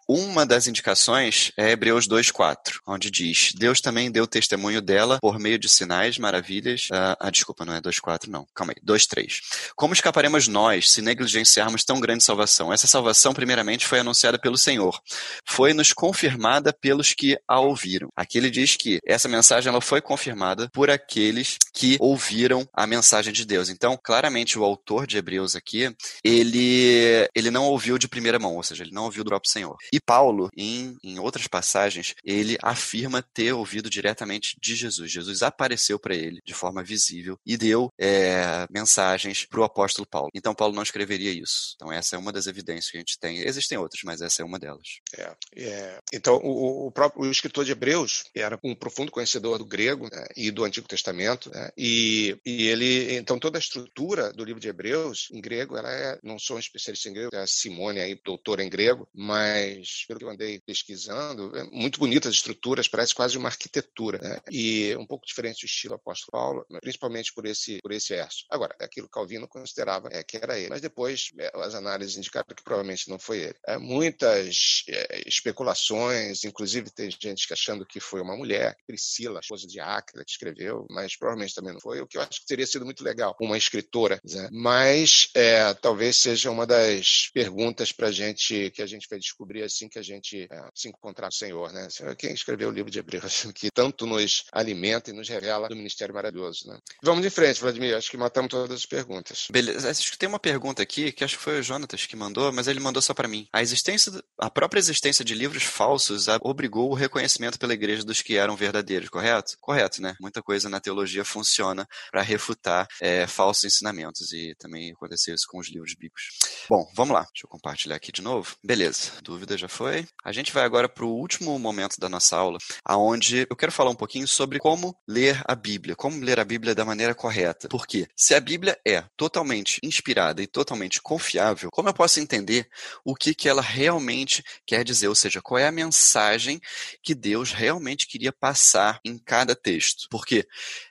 uma 0.09 0.46
das 0.47 0.67
indicações 0.67 1.53
é 1.57 1.71
Hebreus 1.71 2.07
2,4, 2.09 2.81
onde 2.87 3.11
diz: 3.11 3.53
Deus 3.55 3.81
também 3.81 4.11
deu 4.11 4.27
testemunho 4.27 4.81
dela 4.81 5.19
por 5.21 5.39
meio 5.39 5.59
de 5.59 5.69
sinais, 5.69 6.19
maravilhas. 6.19 6.89
Ah, 6.93 7.17
ah 7.21 7.31
desculpa, 7.31 7.65
não 7.65 7.75
é 7.75 7.81
2,4, 7.81 8.29
não. 8.29 8.47
Calma 8.55 8.73
aí, 8.73 8.83
2,3. 8.85 9.41
Como 9.75 9.95
escaparemos 9.95 10.49
nós 10.49 10.91
se 10.91 11.03
negligenciarmos 11.03 11.85
tão 11.85 12.01
grande 12.01 12.25
salvação? 12.25 12.73
Essa 12.73 12.87
salvação, 12.87 13.35
primeiramente, 13.35 13.87
foi 13.87 14.01
anunciada 14.01 14.39
pelo 14.39 14.57
Senhor. 14.57 15.01
Foi 15.45 15.73
nos 15.73 15.93
confirmada 15.93 16.73
pelos 16.73 17.13
que 17.13 17.39
a 17.49 17.61
ouviram. 17.61 18.09
Aqui 18.17 18.39
ele 18.39 18.51
diz 18.51 18.77
que 18.77 19.01
essa 19.07 19.29
mensagem 19.29 19.69
ela 19.69 19.81
foi 19.81 20.01
confirmada 20.01 20.69
por 20.73 20.91
aqueles 20.91 21.59
que 21.73 21.97
ouviram 22.01 22.69
a 22.73 22.87
mensagem 22.87 23.33
de 23.33 23.45
Deus. 23.45 23.69
Então, 23.69 23.99
claramente, 24.03 24.59
o 24.59 24.65
autor 24.65 25.07
de 25.07 25.17
Hebreus 25.17 25.57
aqui, 25.57 25.95
ele, 26.23 27.29
ele 27.35 27.51
não 27.51 27.65
ouviu 27.65 27.99
de 27.99 28.09
primeira 28.09 28.39
mão, 28.39 28.57
ou 28.57 28.63
seja, 28.63 28.85
ele 28.85 28.93
não 28.93 29.05
ouviu 29.05 29.25
do 29.25 29.31
próprio 29.31 29.51
Senhor. 29.51 29.77
E 29.93 30.01
Paulo, 30.01 30.36
em, 30.57 30.97
em 31.03 31.19
outras 31.19 31.47
passagens, 31.47 32.15
ele 32.25 32.57
afirma 32.63 33.23
ter 33.23 33.53
ouvido 33.53 33.91
diretamente 33.91 34.57
de 34.61 34.75
Jesus. 34.75 35.11
Jesus 35.11 35.43
apareceu 35.43 35.99
para 35.99 36.15
ele 36.15 36.41
de 36.45 36.55
forma 36.55 36.83
visível 36.83 37.39
e 37.45 37.57
deu 37.57 37.93
é, 37.99 38.67
mensagens 38.71 39.45
para 39.45 39.61
o 39.61 39.65
apóstolo 39.65 40.07
Paulo. 40.07 40.31
Então, 40.35 40.55
Paulo 40.55 40.75
não 40.75 40.83
escreveria 40.83 41.31
isso. 41.31 41.75
Então, 41.77 41.93
essa 41.93 42.17
é 42.17 42.19
uma 42.19 42.33
das 42.33 42.47
evidências 42.47 42.91
que 42.91 42.97
a 42.97 43.01
gente 43.01 43.19
tem. 43.19 43.39
Existem 43.39 43.79
outras, 43.79 44.03
mas 44.05 44.21
essa 44.21 44.43
é 44.43 44.45
uma 44.45 44.59
delas. 44.59 45.01
É, 45.17 45.37
é. 45.57 46.01
Então, 46.13 46.37
o, 46.37 46.87
o, 46.87 46.91
próprio 46.91 47.23
o 47.23 47.31
escritor 47.31 47.65
de 47.65 47.73
Hebreus 47.73 48.25
era 48.35 48.59
um 48.63 48.75
profundo 48.75 49.13
conhecedor 49.13 49.59
do 49.59 49.65
grego 49.65 50.09
né, 50.11 50.27
e 50.37 50.51
do 50.51 50.65
Antigo 50.65 50.89
Testamento, 50.89 51.51
né, 51.51 51.71
e, 51.77 52.37
e 52.45 52.69
ele, 52.69 53.17
então, 53.17 53.39
toda 53.39 53.59
a 53.59 53.61
estrutura 53.61 54.33
do 54.33 54.45
livro 54.45 54.61
de 54.61 54.69
Hebreus, 54.69 55.29
em 55.33 55.41
grego, 55.41 55.77
ela 55.77 55.91
é, 55.91 56.19
não 56.23 56.39
sou 56.39 56.57
um 56.57 56.61
especialista 56.61 57.09
em 57.09 57.13
grego, 57.13 57.35
é 57.35 57.43
a 57.43 57.47
Simone 57.47 58.01
aí, 58.01 58.19
doutora 58.25 58.63
em 58.63 58.69
grego, 58.69 59.09
mas 59.15 60.05
pelo 60.07 60.19
que 60.19 60.26
eu 60.27 60.33
andei 60.33 60.61
pesquisando, 60.61 61.57
é 61.57 61.65
muito 61.65 62.01
bonitas 62.01 62.31
as 62.31 62.37
estruturas, 62.37 62.89
parece 62.89 63.15
quase 63.15 63.39
uma 63.39 63.49
arquitetura, 63.49 64.19
né? 64.19 64.41
e 64.51 64.95
um 64.97 65.07
pouco 65.07 65.27
diferente 65.27 65.61
do 65.61 65.67
estilo 65.67 65.95
apóstolo 65.95 66.33
Paulo, 66.33 66.67
principalmente 66.81 67.33
por 67.33 67.47
esse, 67.47 67.79
por 67.81 67.93
esse 67.93 68.15
verso. 68.15 68.45
Agora, 68.51 68.75
aquilo 68.81 69.07
que 69.07 69.13
Calvino 69.13 69.47
considerava 69.47 70.09
é, 70.13 70.23
que 70.23 70.37
era 70.37 70.59
ele, 70.59 70.71
mas 70.71 70.81
depois 70.81 71.31
é, 71.39 71.53
as 71.55 71.75
análises 71.75 72.17
indicaram 72.17 72.55
que 72.55 72.63
provavelmente 72.63 73.09
não 73.09 73.19
foi 73.19 73.39
ele. 73.39 73.57
É, 73.67 73.77
é, 73.77 73.79
muitas 73.79 74.83
é, 74.89 75.23
especulações, 75.27 76.45
inclusive 76.45 76.91
tem 76.91 77.11
gente 77.11 77.47
que 77.47 77.53
achando 77.53 77.87
que 77.87 78.01
foi 78.01 78.21
uma 78.21 78.37
mulher, 78.37 78.77
Priscila, 78.87 79.41
esposa 79.41 79.67
de 79.67 79.79
Áquila, 79.79 80.25
que 80.25 80.31
escreveu, 80.31 80.87
mas 80.91 81.17
provavelmente 81.17 81.55
também 81.55 81.73
não 81.73 81.81
foi, 81.81 82.01
o 82.01 82.07
que 82.07 82.17
eu 82.17 82.23
acho 82.23 82.41
que 82.41 82.47
teria 82.47 82.67
sido 82.67 82.85
muito 82.85 83.05
legal, 83.05 83.37
uma 83.41 83.57
escritora. 83.57 84.21
Né? 84.25 84.49
Mas 84.51 85.31
é, 85.35 85.73
talvez 85.75 86.17
seja 86.17 86.51
uma 86.51 86.67
das 86.67 87.31
perguntas 87.33 87.93
para 87.93 88.11
gente 88.11 88.71
que 88.71 88.83
a 88.83 88.87
gente 88.87 89.07
vai 89.09 89.19
descobrir 89.19 89.63
assim 89.63 89.89
que 89.89 89.99
a 89.99 90.03
gente 90.03 90.16
é, 90.51 90.69
se 90.75 90.89
encontrar 90.89 91.27
com 91.27 91.35
o 91.35 91.37
Senhor, 91.37 91.73
né? 91.73 91.89
Quem 92.19 92.33
escreveu 92.33 92.69
o 92.69 92.73
livro 92.73 92.91
de 92.91 92.99
Hebreus, 92.99 93.47
que 93.55 93.71
tanto 93.71 94.07
nos 94.07 94.45
alimenta 94.53 95.11
e 95.11 95.13
nos 95.13 95.29
revela 95.29 95.69
do 95.69 95.77
ministério 95.77 96.15
maravilhoso, 96.15 96.69
né? 96.69 96.79
Vamos 97.03 97.25
em 97.25 97.31
frente, 97.31 97.61
Vladimir. 97.61 97.97
Acho 97.97 98.11
que 98.11 98.17
matamos 98.17 98.51
todas 98.51 98.71
as 98.71 98.87
perguntas. 98.87 99.49
Beleza. 99.51 99.91
Acho 99.91 100.11
que 100.11 100.19
tem 100.19 100.29
uma 100.29 100.39
pergunta 100.39 100.83
aqui 100.83 101.13
que 101.13 101.25
acho 101.25 101.37
que 101.37 101.43
foi 101.43 101.61
o 101.61 101.63
Jonatas 101.63 102.07
que 102.07 102.17
mandou, 102.17 102.53
mas 102.53 102.69
ele 102.69 102.81
mandou 102.81 103.03
só 103.03 103.15
para 103.15 103.29
mim. 103.29 103.49
A 103.53 103.63
existência, 103.63 104.13
a 104.39 104.51
própria 104.51 104.79
existência 104.79 105.25
de 105.25 105.35
livros 105.35 105.65
falsos 105.65 106.27
obrigou 106.43 106.91
o 106.91 106.95
reconhecimento 106.95 107.59
pela 107.59 107.75
igreja 107.75 108.05
dos 108.05 108.23
que 108.23 108.37
eram 108.37 108.57
verdadeiros, 108.57 109.09
correto? 109.09 109.57
Correto, 109.61 110.01
né? 110.01 110.15
Muita 110.21 110.43
coisa 110.43 110.69
na 110.69 110.81
teologia 110.81 111.25
funciona 111.25 111.87
para 112.11 112.23
refutar 112.23 112.87
é, 113.01 113.27
falsos 113.27 113.65
ensinamentos 113.65 114.33
e 114.33 114.55
também 114.59 114.93
aconteceu 114.93 115.35
isso 115.35 115.47
com 115.49 115.59
os 115.59 115.69
livros 115.69 115.95
bíblicos. 115.95 116.29
Bom, 116.69 116.91
vamos 116.95 117.15
lá. 117.15 117.23
Deixa 117.23 117.45
eu 117.45 117.49
compartilhar 117.49 117.97
aqui 117.97 118.13
de 118.13 118.23
novo. 118.23 118.57
Beleza. 118.63 119.13
Dúvida 119.23 119.57
já 119.57 119.69
foi. 119.69 120.06
A 120.25 120.33
gente 120.33 120.53
vai 120.53 120.65
agora 120.65 120.89
para 120.89 121.05
o 121.05 121.15
último 121.15 121.59
momento 121.59 121.99
da 121.99 122.09
nossa 122.09 122.37
aula, 122.37 122.59
aonde 122.85 123.47
eu 123.49 123.57
quero 123.57 123.73
falar 123.73 123.91
um 123.91 123.95
pouquinho 123.95 124.27
sobre 124.27 124.59
como 124.59 124.97
ler 125.07 125.41
a 125.45 125.55
Bíblia, 125.55 125.95
como 125.97 126.23
ler 126.23 126.41
a 126.41 126.45
Bíblia 126.45 126.75
da 126.75 126.85
maneira 126.85 127.15
correta. 127.15 127.69
Porque 127.69 128.07
se 128.17 128.35
a 128.35 128.41
Bíblia 128.41 128.79
é 128.87 129.05
totalmente 129.17 129.81
inspirada 129.83 130.43
e 130.43 130.47
totalmente 130.47 131.01
confiável, 131.01 131.71
como 131.71 131.89
eu 131.89 131.95
posso 131.95 132.21
entender 132.21 132.69
o 133.05 133.15
que, 133.15 133.35
que 133.35 133.49
ela 133.49 133.63
realmente 133.63 134.45
quer 134.67 134.85
dizer? 134.85 135.09
Ou 135.09 135.15
seja, 135.15 135.41
qual 135.41 135.59
é 135.59 135.67
a 135.67 135.73
mensagem 135.73 136.61
que 137.03 137.15
Deus 137.15 137.53
realmente 137.53 138.07
queria 138.07 138.33
passar 138.33 139.01
em 139.05 139.19
cada 139.19 139.55
texto? 139.55 140.07
Porque 140.11 140.47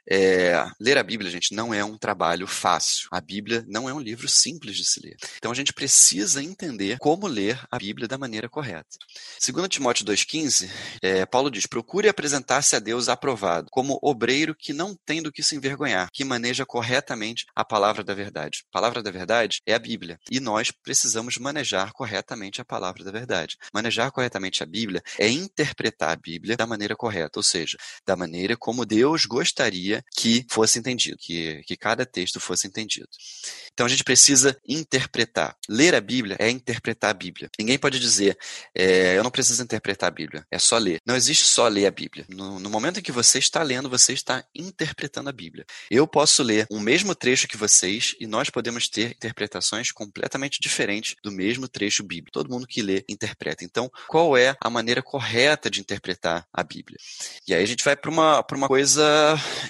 é, 0.09 0.65
ler 0.79 0.97
a 0.97 1.03
Bíblia, 1.03 1.31
gente, 1.31 1.53
não 1.53 1.73
é 1.73 1.83
um 1.83 1.97
trabalho 1.97 2.47
fácil. 2.47 3.07
A 3.11 3.19
Bíblia 3.19 3.65
não 3.67 3.89
é 3.89 3.93
um 3.93 3.99
livro 3.99 4.27
simples 4.27 4.77
de 4.77 4.85
se 4.85 4.99
ler. 4.99 5.17
Então 5.37 5.51
a 5.51 5.55
gente 5.55 5.73
precisa 5.73 6.43
entender 6.43 6.97
como 6.99 7.27
ler 7.27 7.59
a 7.71 7.77
Bíblia 7.77 8.07
da 8.07 8.17
maneira 8.17 8.47
correta. 8.47 8.94
Segundo 9.39 9.67
Timóteo 9.67 10.05
2,15, 10.05 10.69
é, 11.01 11.25
Paulo 11.25 11.51
diz: 11.51 11.65
procure 11.65 12.09
apresentar-se 12.09 12.75
a 12.75 12.79
Deus 12.79 13.09
aprovado, 13.09 13.69
como 13.71 13.99
obreiro 14.01 14.55
que 14.55 14.73
não 14.73 14.95
tem 15.05 15.21
do 15.21 15.31
que 15.31 15.43
se 15.43 15.55
envergonhar, 15.55 16.09
que 16.11 16.23
maneja 16.23 16.65
corretamente 16.65 17.45
a 17.55 17.63
palavra 17.63 18.03
da 18.03 18.13
verdade. 18.13 18.63
A 18.69 18.73
palavra 18.73 19.01
da 19.01 19.11
verdade 19.11 19.61
é 19.65 19.73
a 19.73 19.79
Bíblia. 19.79 20.19
E 20.29 20.39
nós 20.39 20.71
precisamos 20.71 21.37
manejar 21.37 21.91
corretamente 21.93 22.61
a 22.61 22.65
palavra 22.65 23.03
da 23.03 23.11
verdade. 23.11 23.57
Manejar 23.73 24.11
corretamente 24.11 24.63
a 24.63 24.65
Bíblia 24.65 25.01
é 25.19 25.27
interpretar 25.27 26.11
a 26.11 26.15
Bíblia 26.15 26.57
da 26.57 26.65
maneira 26.65 26.95
correta, 26.95 27.39
ou 27.39 27.43
seja, 27.43 27.77
da 28.05 28.15
maneira 28.15 28.55
como 28.57 28.85
Deus 28.85 29.25
gostaria 29.25 30.03
que 30.15 30.45
fosse 30.49 30.79
entendido, 30.79 31.17
que, 31.17 31.61
que 31.65 31.77
cada 31.77 32.05
texto 32.05 32.39
fosse 32.39 32.67
entendido. 32.67 33.09
Então 33.73 33.85
a 33.85 33.89
gente 33.89 34.03
precisa 34.03 34.57
interpretar. 34.67 35.55
Ler 35.67 35.93
a 35.95 36.01
Bíblia 36.01 36.37
é 36.39 36.49
interpretar 36.49 37.11
a 37.11 37.13
Bíblia. 37.13 37.49
Ninguém 37.59 37.77
pode 37.77 37.99
dizer, 37.99 38.37
é, 38.73 38.84
eu 39.15 39.23
não 39.23 39.31
preciso 39.31 39.63
interpretar 39.63 40.07
a 40.07 40.11
Bíblia, 40.11 40.45
é 40.51 40.59
só 40.59 40.77
ler. 40.77 41.01
Não 41.05 41.15
existe 41.15 41.45
só 41.45 41.67
ler 41.67 41.85
a 41.85 41.91
Bíblia. 41.91 42.25
No, 42.29 42.59
no 42.59 42.69
momento 42.69 42.99
em 42.99 43.03
que 43.03 43.11
você 43.11 43.39
está 43.39 43.63
lendo, 43.63 43.89
você 43.89 44.13
está 44.13 44.43
interpretando 44.53 45.29
a 45.29 45.33
Bíblia. 45.33 45.65
Eu 45.89 46.07
posso 46.07 46.43
ler 46.43 46.67
o 46.69 46.79
mesmo 46.79 47.15
trecho 47.15 47.47
que 47.47 47.57
vocês 47.57 48.15
e 48.19 48.27
nós 48.27 48.49
podemos 48.49 48.87
ter 48.87 49.11
interpretações 49.11 49.91
completamente 49.91 50.59
diferentes 50.61 51.15
do 51.23 51.31
mesmo 51.31 51.67
trecho 51.67 52.03
bíblico. 52.03 52.31
Todo 52.31 52.49
mundo 52.49 52.67
que 52.67 52.81
lê 52.81 53.03
interpreta. 53.09 53.63
Então, 53.63 53.89
qual 54.07 54.37
é 54.37 54.55
a 54.61 54.69
maneira 54.69 55.01
correta 55.01 55.69
de 55.69 55.79
interpretar 55.79 56.45
a 56.53 56.63
Bíblia? 56.63 56.97
E 57.47 57.53
aí 57.53 57.63
a 57.63 57.67
gente 57.67 57.83
vai 57.83 57.95
para 57.95 58.11
uma, 58.11 58.45
uma 58.51 58.67
coisa 58.67 59.03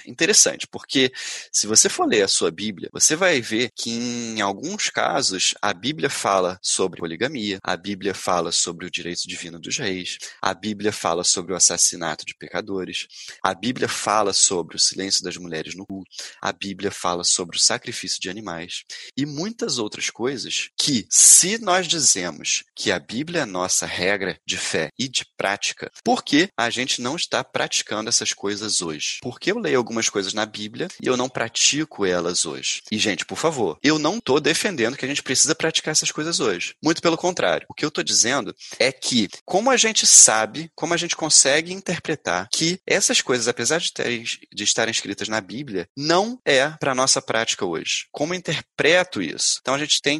interessante, 0.06 0.66
porque 0.66 1.12
se 1.52 1.66
você 1.66 1.88
for 1.88 2.06
ler 2.06 2.22
a 2.22 2.28
sua 2.28 2.50
Bíblia, 2.50 2.88
você 2.92 3.16
vai 3.16 3.40
ver 3.40 3.70
que 3.74 3.90
em 3.90 4.40
alguns 4.40 4.90
casos 4.90 5.54
a 5.62 5.72
Bíblia 5.72 6.10
fala 6.10 6.58
sobre 6.62 7.00
poligamia, 7.00 7.58
a 7.62 7.76
Bíblia 7.76 8.14
fala 8.14 8.50
sobre 8.52 8.86
o 8.86 8.90
direito 8.90 9.05
divino 9.14 9.58
dos 9.58 9.78
reis, 9.78 10.18
a 10.40 10.52
Bíblia 10.54 10.92
fala 10.92 11.24
sobre 11.24 11.52
o 11.52 11.56
assassinato 11.56 12.24
de 12.24 12.34
pecadores, 12.34 13.06
a 13.42 13.54
Bíblia 13.54 13.88
fala 13.88 14.32
sobre 14.32 14.76
o 14.76 14.78
silêncio 14.78 15.22
das 15.22 15.36
mulheres 15.36 15.74
no 15.74 15.86
culto, 15.86 16.10
a 16.40 16.52
Bíblia 16.52 16.90
fala 16.90 17.24
sobre 17.24 17.56
o 17.56 17.60
sacrifício 17.60 18.20
de 18.20 18.30
animais 18.30 18.84
e 19.16 19.24
muitas 19.26 19.78
outras 19.78 20.10
coisas 20.10 20.70
que, 20.78 21.06
se 21.10 21.58
nós 21.58 21.86
dizemos 21.86 22.64
que 22.74 22.90
a 22.90 22.98
Bíblia 22.98 23.42
é 23.42 23.44
nossa 23.46 23.86
regra 23.86 24.38
de 24.46 24.56
fé 24.56 24.90
e 24.98 25.08
de 25.08 25.24
prática, 25.36 25.90
por 26.04 26.24
que 26.24 26.48
a 26.56 26.70
gente 26.70 27.00
não 27.00 27.16
está 27.16 27.42
praticando 27.44 28.08
essas 28.08 28.32
coisas 28.32 28.82
hoje? 28.82 29.18
Porque 29.22 29.52
eu 29.52 29.58
leio 29.58 29.78
algumas 29.78 30.08
coisas 30.08 30.32
na 30.32 30.46
Bíblia 30.46 30.88
e 31.02 31.06
eu 31.06 31.16
não 31.16 31.28
pratico 31.28 32.04
elas 32.04 32.44
hoje. 32.44 32.82
E, 32.90 32.98
gente, 32.98 33.24
por 33.24 33.38
favor, 33.38 33.78
eu 33.82 33.98
não 33.98 34.18
estou 34.18 34.40
defendendo 34.40 34.96
que 34.96 35.04
a 35.04 35.08
gente 35.08 35.22
precisa 35.22 35.54
praticar 35.54 35.92
essas 35.92 36.10
coisas 36.10 36.40
hoje. 36.40 36.74
Muito 36.82 37.02
pelo 37.02 37.16
contrário. 37.16 37.66
O 37.68 37.74
que 37.74 37.84
eu 37.84 37.88
estou 37.88 38.04
dizendo 38.04 38.54
é 38.78 38.92
que, 39.00 39.28
como 39.44 39.70
a 39.70 39.76
gente 39.76 40.06
sabe, 40.06 40.70
como 40.74 40.94
a 40.94 40.96
gente 40.96 41.16
consegue 41.16 41.72
interpretar 41.72 42.48
que 42.52 42.80
essas 42.86 43.20
coisas, 43.20 43.48
apesar 43.48 43.78
de, 43.78 43.92
terem, 43.92 44.24
de 44.52 44.64
estarem 44.64 44.92
escritas 44.92 45.28
na 45.28 45.40
Bíblia, 45.40 45.88
não 45.96 46.40
é 46.44 46.70
para 46.70 46.94
nossa 46.94 47.20
prática 47.22 47.64
hoje. 47.64 48.06
Como 48.10 48.34
eu 48.34 48.38
interpreto 48.38 49.22
isso? 49.22 49.58
Então, 49.60 49.74
a 49.74 49.78
gente 49.78 50.00
tem 50.00 50.18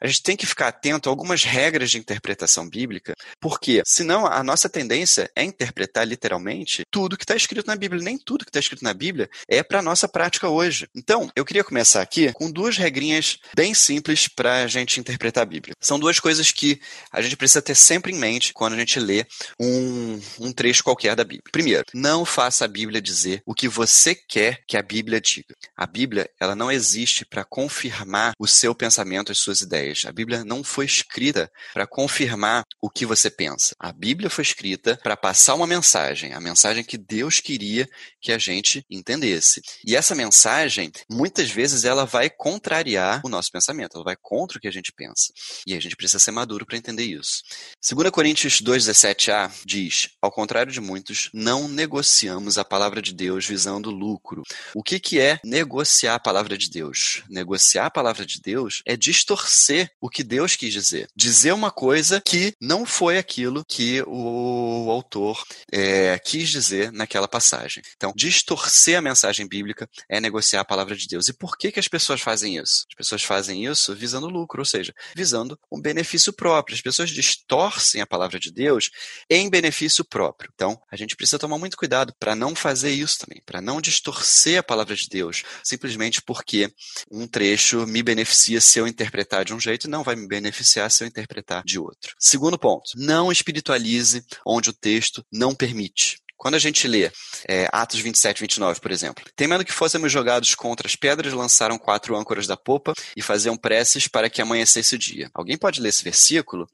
a 0.00 0.06
gente 0.06 0.22
tem 0.22 0.36
que 0.36 0.46
ficar 0.46 0.68
atento 0.68 1.08
a 1.08 1.12
algumas 1.12 1.44
regras 1.44 1.90
de 1.90 1.98
interpretação 1.98 2.68
bíblica, 2.68 3.14
porque 3.38 3.82
senão 3.84 4.26
a 4.26 4.42
nossa 4.42 4.68
tendência 4.68 5.30
é 5.36 5.44
interpretar 5.44 6.06
literalmente 6.06 6.84
tudo 6.90 7.16
que 7.16 7.24
está 7.24 7.36
escrito 7.36 7.66
na 7.66 7.76
Bíblia. 7.76 8.02
Nem 8.02 8.16
tudo 8.16 8.44
que 8.44 8.50
está 8.50 8.58
escrito 8.58 8.82
na 8.82 8.94
Bíblia 8.94 9.28
é 9.46 9.62
para 9.62 9.80
a 9.80 9.82
nossa 9.82 10.08
prática 10.08 10.48
hoje. 10.48 10.88
Então, 10.94 11.30
eu 11.36 11.44
queria 11.44 11.62
começar 11.62 12.00
aqui 12.00 12.32
com 12.32 12.50
duas 12.50 12.76
regrinhas 12.78 13.38
bem 13.54 13.74
simples 13.74 14.26
para 14.26 14.64
a 14.64 14.66
gente 14.66 14.98
interpretar 14.98 15.42
a 15.42 15.46
Bíblia. 15.46 15.74
São 15.80 15.98
duas 15.98 16.18
coisas 16.18 16.50
que 16.50 16.80
a 17.12 17.20
gente 17.20 17.36
precisa 17.36 17.60
ter 17.60 17.74
sempre 17.74 18.12
em 18.12 18.18
mente 18.18 18.52
quando 18.54 18.74
a 18.74 18.78
gente 18.78 18.98
lê 18.98 19.26
um, 19.58 20.20
um 20.38 20.52
trecho 20.52 20.82
qualquer 20.82 21.14
da 21.14 21.24
Bíblia. 21.24 21.50
Primeiro, 21.52 21.84
não 21.92 22.24
faça 22.24 22.64
a 22.64 22.68
Bíblia 22.68 23.02
dizer 23.02 23.42
o 23.44 23.54
que 23.54 23.68
você 23.68 24.14
quer 24.14 24.62
que 24.66 24.76
a 24.76 24.82
Bíblia 24.82 25.20
diga. 25.20 25.54
A 25.76 25.86
Bíblia, 25.86 26.30
ela 26.40 26.54
não 26.54 26.70
existe 26.70 27.24
para 27.24 27.44
confirmar 27.44 28.32
o 28.38 28.46
seu 28.46 28.74
pensamento, 28.74 29.32
as 29.32 29.38
suas 29.38 29.60
ideias 29.60 29.89
ideias. 29.90 30.04
A 30.06 30.12
Bíblia 30.12 30.44
não 30.44 30.62
foi 30.62 30.84
escrita 30.84 31.50
para 31.72 31.86
confirmar 31.86 32.64
o 32.80 32.88
que 32.88 33.04
você 33.04 33.30
pensa. 33.30 33.74
A 33.78 33.92
Bíblia 33.92 34.30
foi 34.30 34.42
escrita 34.42 34.98
para 35.02 35.16
passar 35.16 35.54
uma 35.54 35.66
mensagem, 35.66 36.32
a 36.32 36.40
mensagem 36.40 36.84
que 36.84 36.96
Deus 36.96 37.40
queria 37.40 37.88
que 38.20 38.32
a 38.32 38.38
gente 38.38 38.84
entendesse. 38.90 39.62
E 39.84 39.96
essa 39.96 40.14
mensagem, 40.14 40.92
muitas 41.10 41.50
vezes, 41.50 41.84
ela 41.84 42.04
vai 42.04 42.30
contrariar 42.30 43.20
o 43.24 43.28
nosso 43.28 43.50
pensamento, 43.50 43.96
ela 43.96 44.04
vai 44.04 44.16
contra 44.20 44.58
o 44.58 44.60
que 44.60 44.68
a 44.68 44.72
gente 44.72 44.92
pensa. 44.92 45.32
E 45.66 45.74
a 45.74 45.80
gente 45.80 45.96
precisa 45.96 46.18
ser 46.18 46.30
maduro 46.30 46.64
para 46.64 46.76
entender 46.76 47.04
isso. 47.04 47.42
2 47.88 48.10
Coríntios 48.10 48.60
2,17a 48.60 49.50
diz: 49.64 50.10
Ao 50.20 50.30
contrário 50.30 50.72
de 50.72 50.80
muitos, 50.80 51.30
não 51.32 51.68
negociamos 51.68 52.58
a 52.58 52.64
palavra 52.64 53.02
de 53.02 53.12
Deus 53.12 53.46
visando 53.46 53.90
lucro. 53.90 54.42
O 54.74 54.82
que, 54.82 55.00
que 55.00 55.18
é 55.18 55.40
negociar 55.44 56.14
a 56.14 56.20
palavra 56.20 56.56
de 56.56 56.70
Deus? 56.70 57.22
Negociar 57.28 57.86
a 57.86 57.90
palavra 57.90 58.24
de 58.24 58.40
Deus 58.40 58.82
é 58.86 58.96
distorcer 58.96 59.79
dizer 59.80 59.92
o 60.00 60.08
que 60.08 60.22
Deus 60.22 60.56
quis 60.56 60.72
dizer. 60.72 61.08
Dizer 61.14 61.52
uma 61.52 61.70
coisa 61.70 62.20
que 62.20 62.54
não 62.60 62.84
foi 62.84 63.18
aquilo 63.18 63.64
que 63.64 64.02
o 64.06 64.90
autor 64.90 65.42
é, 65.72 66.18
quis 66.18 66.50
dizer 66.50 66.92
naquela 66.92 67.28
passagem. 67.28 67.82
Então, 67.96 68.12
distorcer 68.14 68.98
a 68.98 69.02
mensagem 69.02 69.46
bíblica 69.46 69.88
é 70.08 70.20
negociar 70.20 70.60
a 70.60 70.64
palavra 70.64 70.96
de 70.96 71.06
Deus. 71.06 71.28
E 71.28 71.32
por 71.32 71.56
que, 71.56 71.72
que 71.72 71.80
as 71.80 71.88
pessoas 71.88 72.20
fazem 72.20 72.56
isso? 72.56 72.86
As 72.90 72.96
pessoas 72.96 73.22
fazem 73.22 73.66
isso 73.66 73.94
visando 73.94 74.28
lucro, 74.28 74.60
ou 74.60 74.64
seja, 74.64 74.94
visando 75.14 75.58
um 75.70 75.80
benefício 75.80 76.32
próprio. 76.32 76.74
As 76.74 76.82
pessoas 76.82 77.10
distorcem 77.10 78.00
a 78.00 78.06
palavra 78.06 78.38
de 78.38 78.50
Deus 78.50 78.90
em 79.28 79.48
benefício 79.48 80.04
próprio. 80.04 80.50
Então, 80.54 80.80
a 80.90 80.96
gente 80.96 81.16
precisa 81.16 81.38
tomar 81.38 81.58
muito 81.58 81.76
cuidado 81.76 82.14
para 82.18 82.34
não 82.34 82.54
fazer 82.54 82.90
isso 82.90 83.20
também, 83.20 83.42
para 83.44 83.60
não 83.60 83.80
distorcer 83.80 84.58
a 84.58 84.62
palavra 84.62 84.94
de 84.94 85.08
Deus 85.08 85.42
simplesmente 85.62 86.22
porque 86.22 86.72
um 87.10 87.26
trecho 87.26 87.86
me 87.86 88.02
beneficia 88.02 88.60
se 88.60 88.78
eu 88.78 88.86
interpretar 88.86 89.44
de 89.44 89.54
um 89.54 89.60
jeito 89.60 89.69
jeito 89.70 89.88
não 89.88 90.02
vai 90.02 90.16
me 90.16 90.26
beneficiar 90.26 90.90
se 90.90 91.04
eu 91.04 91.08
interpretar 91.08 91.62
de 91.64 91.78
outro. 91.78 92.14
Segundo 92.18 92.58
ponto, 92.58 92.90
não 92.96 93.32
espiritualize 93.32 94.24
onde 94.44 94.70
o 94.70 94.74
texto 94.74 95.24
não 95.32 95.54
permite. 95.54 96.18
Quando 96.40 96.54
a 96.54 96.58
gente 96.58 96.88
lê 96.88 97.12
é, 97.46 97.68
Atos 97.70 98.00
27, 98.00 98.40
29, 98.40 98.80
por 98.80 98.90
exemplo, 98.90 99.22
temendo 99.36 99.62
que 99.62 99.70
fôssemos 99.70 100.10
jogados 100.10 100.54
contra 100.54 100.88
as 100.88 100.96
pedras, 100.96 101.34
lançaram 101.34 101.78
quatro 101.78 102.16
âncoras 102.16 102.46
da 102.46 102.56
popa 102.56 102.94
e 103.14 103.20
faziam 103.20 103.58
preces 103.58 104.08
para 104.08 104.30
que 104.30 104.40
amanhecesse 104.40 104.94
o 104.94 104.98
dia. 104.98 105.30
Alguém 105.34 105.58
pode 105.58 105.82
ler 105.82 105.90
esse 105.90 106.02
versículo 106.02 106.66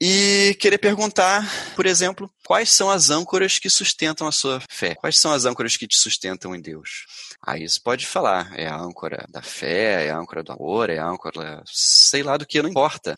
e 0.00 0.56
querer 0.60 0.78
perguntar, 0.78 1.48
por 1.74 1.84
exemplo, 1.84 2.30
quais 2.46 2.70
são 2.70 2.90
as 2.90 3.10
âncoras 3.10 3.58
que 3.58 3.70
sustentam 3.70 4.26
a 4.26 4.32
sua 4.32 4.62
fé? 4.68 4.94
Quais 4.94 5.18
são 5.18 5.32
as 5.32 5.44
âncoras 5.44 5.76
que 5.76 5.86
te 5.86 5.96
sustentam 5.96 6.54
em 6.54 6.60
Deus? 6.60 7.06
Aí 7.44 7.68
você 7.68 7.80
pode 7.80 8.06
falar, 8.06 8.52
é 8.56 8.66
a 8.66 8.76
âncora 8.76 9.26
da 9.28 9.42
fé, 9.42 10.06
é 10.06 10.10
a 10.10 10.18
âncora 10.18 10.42
do 10.42 10.52
amor, 10.52 10.90
é 10.90 10.98
a 10.98 11.06
âncora, 11.06 11.62
sei 11.66 12.22
lá 12.22 12.36
do 12.36 12.46
que, 12.46 12.62
não 12.62 12.68
importa. 12.68 13.16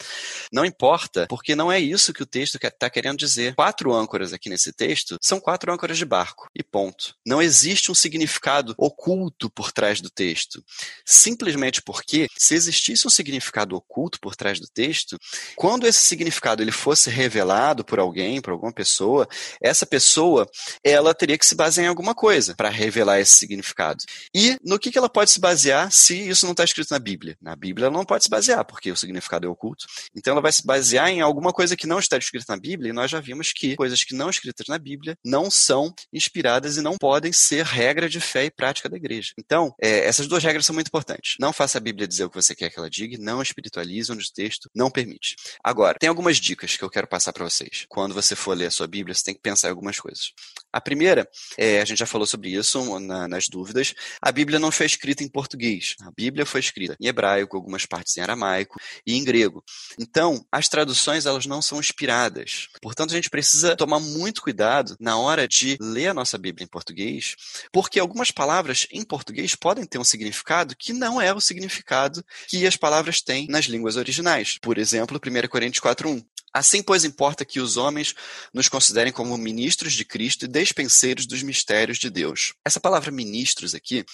Não 0.52 0.64
importa, 0.64 1.26
porque 1.28 1.54
não 1.54 1.70
é 1.70 1.78
isso 1.78 2.12
que 2.12 2.22
o 2.22 2.26
texto 2.26 2.58
está 2.62 2.88
querendo 2.88 3.18
dizer. 3.18 3.54
Quatro 3.54 3.92
âncoras 3.92 4.32
aqui 4.32 4.48
nesse 4.48 4.72
texto 4.72 5.18
são 5.20 5.40
quatro 5.40 5.72
âncoras 5.74 5.98
de 5.98 6.04
barco, 6.04 6.48
e 6.54 6.62
ponto. 6.62 7.14
Não 7.26 7.42
existe 7.42 7.90
um 7.90 7.94
significado 7.94 8.74
oculto 8.78 9.50
por 9.50 9.72
trás 9.72 10.00
do 10.00 10.08
texto. 10.08 10.64
Simplesmente 11.04 11.82
porque, 11.82 12.28
se 12.38 12.54
existisse 12.54 13.06
um 13.06 13.10
significado 13.10 13.76
oculto 13.76 14.18
por 14.20 14.34
trás 14.34 14.58
do 14.58 14.66
texto, 14.66 15.18
quando 15.56 15.86
esse 15.86 16.00
significado 16.00 16.62
ele 16.62 16.72
fosse 16.72 17.10
revelado 17.10 17.84
por 17.84 17.98
alguém, 17.98 18.40
por 18.40 18.52
alguma 18.52 18.72
pessoa, 18.72 19.28
essa 19.60 19.84
pessoa, 19.84 20.48
ela 20.82 21.14
teria 21.14 21.36
que 21.36 21.46
se 21.46 21.54
basear 21.54 21.86
em 21.86 21.88
alguma 21.88 22.14
coisa 22.14 22.54
para 22.54 22.68
revelar 22.68 23.20
esse 23.20 23.34
significado. 23.36 24.04
E 24.34 24.56
no 24.64 24.78
que, 24.78 24.90
que 24.90 24.98
ela 24.98 25.08
pode 25.08 25.30
se 25.30 25.40
basear 25.40 25.90
se 25.92 26.28
isso 26.28 26.46
não 26.46 26.52
está 26.52 26.64
escrito 26.64 26.90
na 26.90 26.98
Bíblia? 26.98 27.36
Na 27.40 27.56
Bíblia 27.56 27.86
ela 27.86 27.96
não 27.96 28.04
pode 28.04 28.24
se 28.24 28.30
basear, 28.30 28.64
porque 28.64 28.90
o 28.90 28.96
significado 28.96 29.46
é 29.46 29.50
oculto. 29.50 29.86
Então 30.14 30.32
ela 30.32 30.40
vai 30.40 30.52
se 30.52 30.64
basear 30.64 31.08
em 31.08 31.20
alguma 31.20 31.52
coisa 31.52 31.76
que 31.76 31.86
não 31.86 31.98
está 31.98 32.16
escrita 32.16 32.46
na 32.48 32.58
Bíblia, 32.58 32.90
e 32.90 32.92
nós 32.92 33.10
já 33.10 33.20
vimos 33.20 33.52
que 33.52 33.76
coisas 33.76 34.02
que 34.04 34.14
não 34.14 34.30
escritas 34.30 34.66
na 34.68 34.78
Bíblia 34.78 35.16
não 35.24 35.50
são 35.64 35.94
inspiradas 36.12 36.76
e 36.76 36.82
não 36.82 36.96
podem 36.96 37.32
ser 37.32 37.64
regra 37.64 38.08
de 38.08 38.20
fé 38.20 38.44
e 38.44 38.50
prática 38.50 38.88
da 38.88 38.96
igreja. 38.96 39.32
Então, 39.38 39.74
é, 39.80 40.06
essas 40.06 40.26
duas 40.26 40.42
regras 40.42 40.66
são 40.66 40.74
muito 40.74 40.88
importantes. 40.88 41.36
Não 41.40 41.52
faça 41.52 41.78
a 41.78 41.80
Bíblia 41.80 42.06
dizer 42.06 42.24
o 42.24 42.30
que 42.30 42.36
você 42.36 42.54
quer 42.54 42.70
que 42.70 42.78
ela 42.78 42.90
diga, 42.90 43.16
não 43.18 43.42
espiritualize 43.42 44.12
onde 44.12 44.24
o 44.24 44.32
texto 44.32 44.70
não 44.74 44.90
permite. 44.90 45.36
Agora, 45.62 45.98
tem 45.98 46.08
algumas 46.08 46.36
dicas 46.38 46.76
que 46.76 46.84
eu 46.84 46.90
quero 46.90 47.06
passar 47.06 47.32
para 47.32 47.44
vocês. 47.44 47.86
Quando 47.88 48.14
você 48.14 48.34
for 48.36 48.56
ler 48.56 48.66
a 48.66 48.70
sua 48.70 48.86
Bíblia, 48.86 49.14
você 49.14 49.24
tem 49.24 49.34
que 49.34 49.40
pensar 49.40 49.68
em 49.68 49.70
algumas 49.70 49.98
coisas. 49.98 50.32
A 50.74 50.80
primeira, 50.80 51.28
é, 51.56 51.80
a 51.80 51.84
gente 51.84 51.98
já 51.98 52.06
falou 52.06 52.26
sobre 52.26 52.50
isso 52.50 52.98
na, 52.98 53.28
nas 53.28 53.46
dúvidas, 53.46 53.94
a 54.20 54.32
Bíblia 54.32 54.58
não 54.58 54.72
foi 54.72 54.86
escrita 54.86 55.22
em 55.22 55.28
português. 55.28 55.94
A 56.00 56.10
Bíblia 56.10 56.44
foi 56.44 56.58
escrita 56.58 56.96
em 57.00 57.06
hebraico, 57.06 57.56
algumas 57.56 57.86
partes 57.86 58.16
em 58.16 58.20
aramaico 58.20 58.76
e 59.06 59.14
em 59.14 59.22
grego. 59.22 59.62
Então, 59.96 60.44
as 60.50 60.68
traduções 60.68 61.26
elas 61.26 61.46
não 61.46 61.62
são 61.62 61.78
inspiradas. 61.78 62.66
Portanto, 62.82 63.12
a 63.12 63.14
gente 63.14 63.30
precisa 63.30 63.76
tomar 63.76 64.00
muito 64.00 64.42
cuidado 64.42 64.96
na 64.98 65.16
hora 65.16 65.46
de 65.46 65.78
ler 65.80 66.08
a 66.08 66.14
nossa 66.14 66.36
Bíblia 66.36 66.64
em 66.64 66.68
português, 66.68 67.36
porque 67.72 68.00
algumas 68.00 68.32
palavras 68.32 68.88
em 68.90 69.04
português 69.04 69.54
podem 69.54 69.86
ter 69.86 69.98
um 69.98 70.04
significado 70.04 70.74
que 70.76 70.92
não 70.92 71.22
é 71.22 71.32
o 71.32 71.40
significado 71.40 72.24
que 72.48 72.66
as 72.66 72.76
palavras 72.76 73.22
têm 73.22 73.46
nas 73.46 73.66
línguas 73.66 73.94
originais. 73.94 74.58
Por 74.60 74.76
exemplo, 74.76 75.20
1 75.24 75.48
Coríntios 75.48 75.80
4:1. 75.80 76.20
Assim, 76.56 76.84
pois, 76.84 77.04
importa 77.04 77.44
que 77.44 77.58
os 77.58 77.76
homens 77.76 78.14
nos 78.52 78.68
considerem 78.68 79.12
como 79.12 79.36
ministros 79.36 79.92
de 79.92 80.04
Cristo 80.04 80.44
e 80.44 80.48
despenseiros 80.48 81.26
dos 81.26 81.42
mistérios 81.42 81.98
de 81.98 82.08
Deus. 82.08 82.54
Essa 82.64 82.78
palavra 82.78 83.10
ministros 83.10 83.74
aqui, 83.74 84.06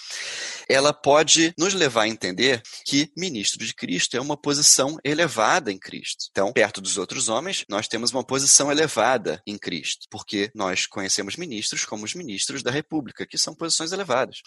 ela 0.71 0.93
pode 0.93 1.53
nos 1.57 1.73
levar 1.73 2.03
a 2.03 2.07
entender 2.07 2.61
que 2.85 3.11
ministro 3.17 3.65
de 3.65 3.73
Cristo 3.73 4.15
é 4.15 4.21
uma 4.21 4.37
posição 4.37 4.97
elevada 5.03 5.71
em 5.71 5.77
Cristo. 5.77 6.25
Então, 6.31 6.53
perto 6.53 6.81
dos 6.81 6.97
outros 6.97 7.29
homens, 7.29 7.65
nós 7.69 7.87
temos 7.87 8.11
uma 8.11 8.23
posição 8.23 8.71
elevada 8.71 9.41
em 9.45 9.57
Cristo, 9.57 10.07
porque 10.09 10.49
nós 10.55 10.85
conhecemos 10.85 11.35
ministros 11.35 11.85
como 11.85 12.05
os 12.05 12.15
ministros 12.15 12.63
da 12.63 12.71
República, 12.71 13.25
que 13.25 13.37
são 13.37 13.53
posições 13.53 13.91
elevadas. 13.91 14.41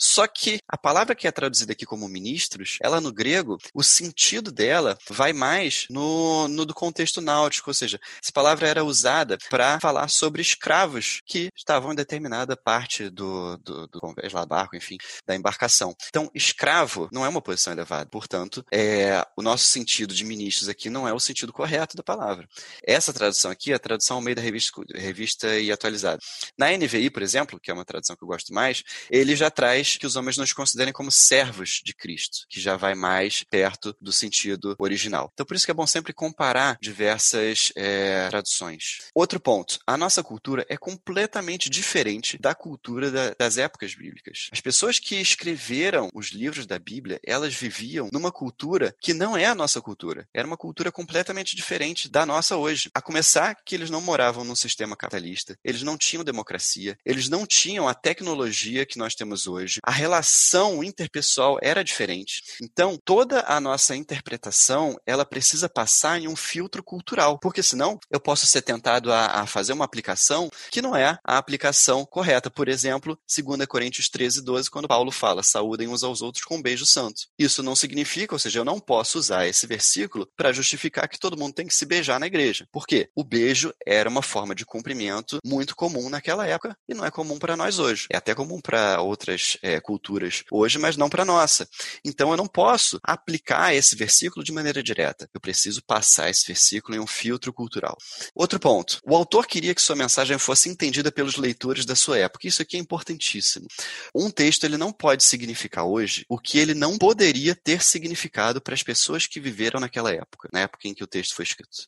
Só 0.00 0.26
que 0.26 0.58
a 0.68 0.78
palavra 0.78 1.14
que 1.14 1.26
é 1.26 1.32
traduzida 1.32 1.72
aqui 1.72 1.84
como 1.84 2.08
ministros, 2.08 2.78
ela 2.82 3.00
no 3.00 3.12
grego, 3.12 3.58
o 3.74 3.82
sentido 3.82 4.50
dela 4.50 4.96
vai 5.10 5.32
mais 5.32 5.86
no, 5.90 6.48
no 6.48 6.64
do 6.64 6.74
contexto 6.74 7.20
náutico 7.20 7.66
ou 7.70 7.74
seja, 7.74 8.00
essa 8.22 8.32
palavra 8.32 8.68
era 8.68 8.84
usada 8.84 9.36
para 9.50 9.80
falar 9.80 10.08
sobre 10.08 10.40
escravos 10.40 11.20
que 11.26 11.50
estavam 11.56 11.92
em 11.92 11.96
determinada 11.96 12.56
parte 12.56 13.10
do, 13.10 13.56
do, 13.58 13.86
do 13.88 14.00
lá, 14.32 14.46
barco, 14.46 14.76
enfim, 14.76 14.96
da 15.26 15.34
embarcação. 15.34 15.65
Então, 16.08 16.30
escravo 16.34 17.08
não 17.12 17.24
é 17.24 17.28
uma 17.28 17.42
posição 17.42 17.72
elevada, 17.72 18.08
portanto, 18.10 18.64
é, 18.72 19.26
o 19.36 19.42
nosso 19.42 19.66
sentido 19.66 20.14
de 20.14 20.24
ministros 20.24 20.68
aqui 20.68 20.88
não 20.88 21.06
é 21.06 21.12
o 21.12 21.20
sentido 21.20 21.52
correto 21.52 21.96
da 21.96 22.02
palavra. 22.02 22.48
Essa 22.82 23.12
tradução 23.12 23.50
aqui 23.50 23.72
é 23.72 23.74
a 23.74 23.78
tradução 23.78 24.16
ao 24.16 24.22
meio 24.22 24.36
da 24.36 24.42
revista, 24.42 24.82
revista 24.94 25.58
e 25.58 25.70
atualizada. 25.70 26.20
Na 26.58 26.70
NVI, 26.70 27.10
por 27.10 27.22
exemplo, 27.22 27.60
que 27.60 27.70
é 27.70 27.74
uma 27.74 27.84
tradução 27.84 28.16
que 28.16 28.22
eu 28.22 28.28
gosto 28.28 28.52
mais, 28.52 28.82
ele 29.10 29.36
já 29.36 29.50
traz 29.50 29.96
que 29.96 30.06
os 30.06 30.16
homens 30.16 30.36
nos 30.36 30.52
considerem 30.52 30.92
como 30.92 31.10
servos 31.10 31.80
de 31.84 31.94
Cristo, 31.94 32.46
que 32.48 32.60
já 32.60 32.76
vai 32.76 32.94
mais 32.94 33.42
perto 33.44 33.96
do 34.00 34.12
sentido 34.12 34.74
original. 34.78 35.30
Então, 35.32 35.46
por 35.46 35.56
isso 35.56 35.64
que 35.64 35.70
é 35.70 35.74
bom 35.74 35.86
sempre 35.86 36.12
comparar 36.12 36.78
diversas 36.80 37.72
é, 37.76 38.28
traduções. 38.28 39.10
Outro 39.14 39.40
ponto: 39.40 39.78
a 39.86 39.96
nossa 39.96 40.22
cultura 40.22 40.64
é 40.68 40.76
completamente 40.76 41.68
diferente 41.70 42.38
da 42.38 42.54
cultura 42.54 43.10
da, 43.10 43.34
das 43.38 43.58
épocas 43.58 43.94
bíblicas. 43.94 44.48
As 44.52 44.60
pessoas 44.60 44.98
que 44.98 45.16
escreveram 45.56 46.10
os 46.14 46.28
livros 46.28 46.66
da 46.66 46.78
Bíblia, 46.78 47.18
elas 47.24 47.54
viviam 47.54 48.08
numa 48.12 48.30
cultura 48.30 48.94
que 49.00 49.14
não 49.14 49.36
é 49.36 49.46
a 49.46 49.54
nossa 49.54 49.80
cultura. 49.80 50.28
Era 50.32 50.46
uma 50.46 50.56
cultura 50.56 50.92
completamente 50.92 51.56
diferente 51.56 52.08
da 52.08 52.26
nossa 52.26 52.56
hoje. 52.56 52.90
A 52.94 53.00
começar 53.00 53.56
que 53.64 53.74
eles 53.74 53.90
não 53.90 54.00
moravam 54.00 54.44
num 54.44 54.54
sistema 54.54 54.94
capitalista, 54.94 55.58
eles 55.64 55.82
não 55.82 55.96
tinham 55.96 56.22
democracia, 56.22 56.98
eles 57.04 57.28
não 57.28 57.46
tinham 57.46 57.88
a 57.88 57.94
tecnologia 57.94 58.84
que 58.84 58.98
nós 58.98 59.14
temos 59.14 59.46
hoje. 59.46 59.80
A 59.82 59.90
relação 59.90 60.84
interpessoal 60.84 61.58
era 61.62 61.82
diferente. 61.82 62.42
Então, 62.60 62.98
toda 63.02 63.44
a 63.46 63.58
nossa 63.58 63.96
interpretação, 63.96 64.98
ela 65.06 65.24
precisa 65.24 65.68
passar 65.68 66.20
em 66.20 66.28
um 66.28 66.36
filtro 66.36 66.82
cultural 66.82 67.38
porque 67.38 67.62
senão 67.62 67.98
eu 68.10 68.20
posso 68.20 68.46
ser 68.46 68.60
tentado 68.60 69.12
a, 69.12 69.42
a, 69.42 69.46
fazer 69.46 69.72
uma 69.72 69.84
aplicação 69.84 70.50
que 70.70 70.82
não 70.82 70.94
é 70.94 71.18
a 71.24 71.38
aplicação 71.38 72.04
correta. 72.04 72.50
Por 72.50 72.68
exemplo, 72.68 73.18
2 73.26 73.66
Coríntios 73.66 74.08
13, 74.08 74.42
12, 74.42 74.70
quando 74.70 74.88
Paulo 74.88 75.10
fala, 75.10 75.42
saúdem 75.46 75.88
uns 75.88 76.02
aos 76.02 76.22
outros 76.22 76.44
com 76.44 76.56
um 76.56 76.62
beijo 76.62 76.86
santo. 76.86 77.22
Isso 77.38 77.62
não 77.62 77.76
significa, 77.76 78.34
ou 78.34 78.38
seja, 78.38 78.60
eu 78.60 78.64
não 78.64 78.78
posso 78.78 79.18
usar 79.18 79.46
esse 79.46 79.66
versículo 79.66 80.28
para 80.36 80.52
justificar 80.52 81.08
que 81.08 81.18
todo 81.18 81.36
mundo 81.36 81.54
tem 81.54 81.66
que 81.66 81.74
se 81.74 81.86
beijar 81.86 82.18
na 82.20 82.26
igreja. 82.26 82.66
Por 82.72 82.86
quê? 82.86 83.08
O 83.14 83.24
beijo 83.24 83.72
era 83.84 84.08
uma 84.08 84.22
forma 84.22 84.54
de 84.54 84.64
cumprimento 84.64 85.38
muito 85.44 85.74
comum 85.74 86.08
naquela 86.08 86.46
época 86.46 86.76
e 86.88 86.94
não 86.94 87.04
é 87.04 87.10
comum 87.10 87.38
para 87.38 87.56
nós 87.56 87.78
hoje. 87.78 88.06
É 88.10 88.16
até 88.16 88.34
comum 88.34 88.60
para 88.60 89.00
outras 89.00 89.56
é, 89.62 89.80
culturas 89.80 90.44
hoje, 90.50 90.78
mas 90.78 90.96
não 90.96 91.08
para 91.08 91.24
nossa. 91.24 91.68
Então 92.04 92.30
eu 92.30 92.36
não 92.36 92.46
posso 92.46 92.98
aplicar 93.02 93.74
esse 93.74 93.96
versículo 93.96 94.44
de 94.44 94.52
maneira 94.52 94.82
direta. 94.82 95.28
Eu 95.32 95.40
preciso 95.40 95.82
passar 95.82 96.30
esse 96.30 96.46
versículo 96.46 96.96
em 96.96 97.00
um 97.00 97.06
filtro 97.06 97.52
cultural. 97.52 97.96
Outro 98.34 98.58
ponto. 98.58 99.00
O 99.04 99.14
autor 99.14 99.46
queria 99.46 99.74
que 99.74 99.82
sua 99.82 99.96
mensagem 99.96 100.38
fosse 100.38 100.68
entendida 100.68 101.10
pelos 101.12 101.36
leitores 101.36 101.84
da 101.84 101.94
sua 101.94 102.18
época. 102.18 102.46
Isso 102.46 102.62
aqui 102.62 102.76
é 102.76 102.80
importantíssimo. 102.80 103.66
Um 104.14 104.30
texto 104.30 104.64
ele 104.64 104.76
não 104.76 104.92
pode 104.92 105.24
significar 105.26 105.84
hoje 105.84 106.24
o 106.28 106.38
que 106.38 106.58
ele 106.58 106.74
não 106.74 106.96
poderia 106.98 107.54
ter 107.54 107.82
significado 107.82 108.60
para 108.60 108.74
as 108.74 108.82
pessoas 108.82 109.26
que 109.26 109.40
viveram 109.40 109.80
naquela 109.80 110.12
época, 110.12 110.48
na 110.52 110.60
época 110.60 110.88
em 110.88 110.94
que 110.94 111.04
o 111.04 111.06
texto 111.06 111.34
foi 111.34 111.44
escrito. 111.44 111.86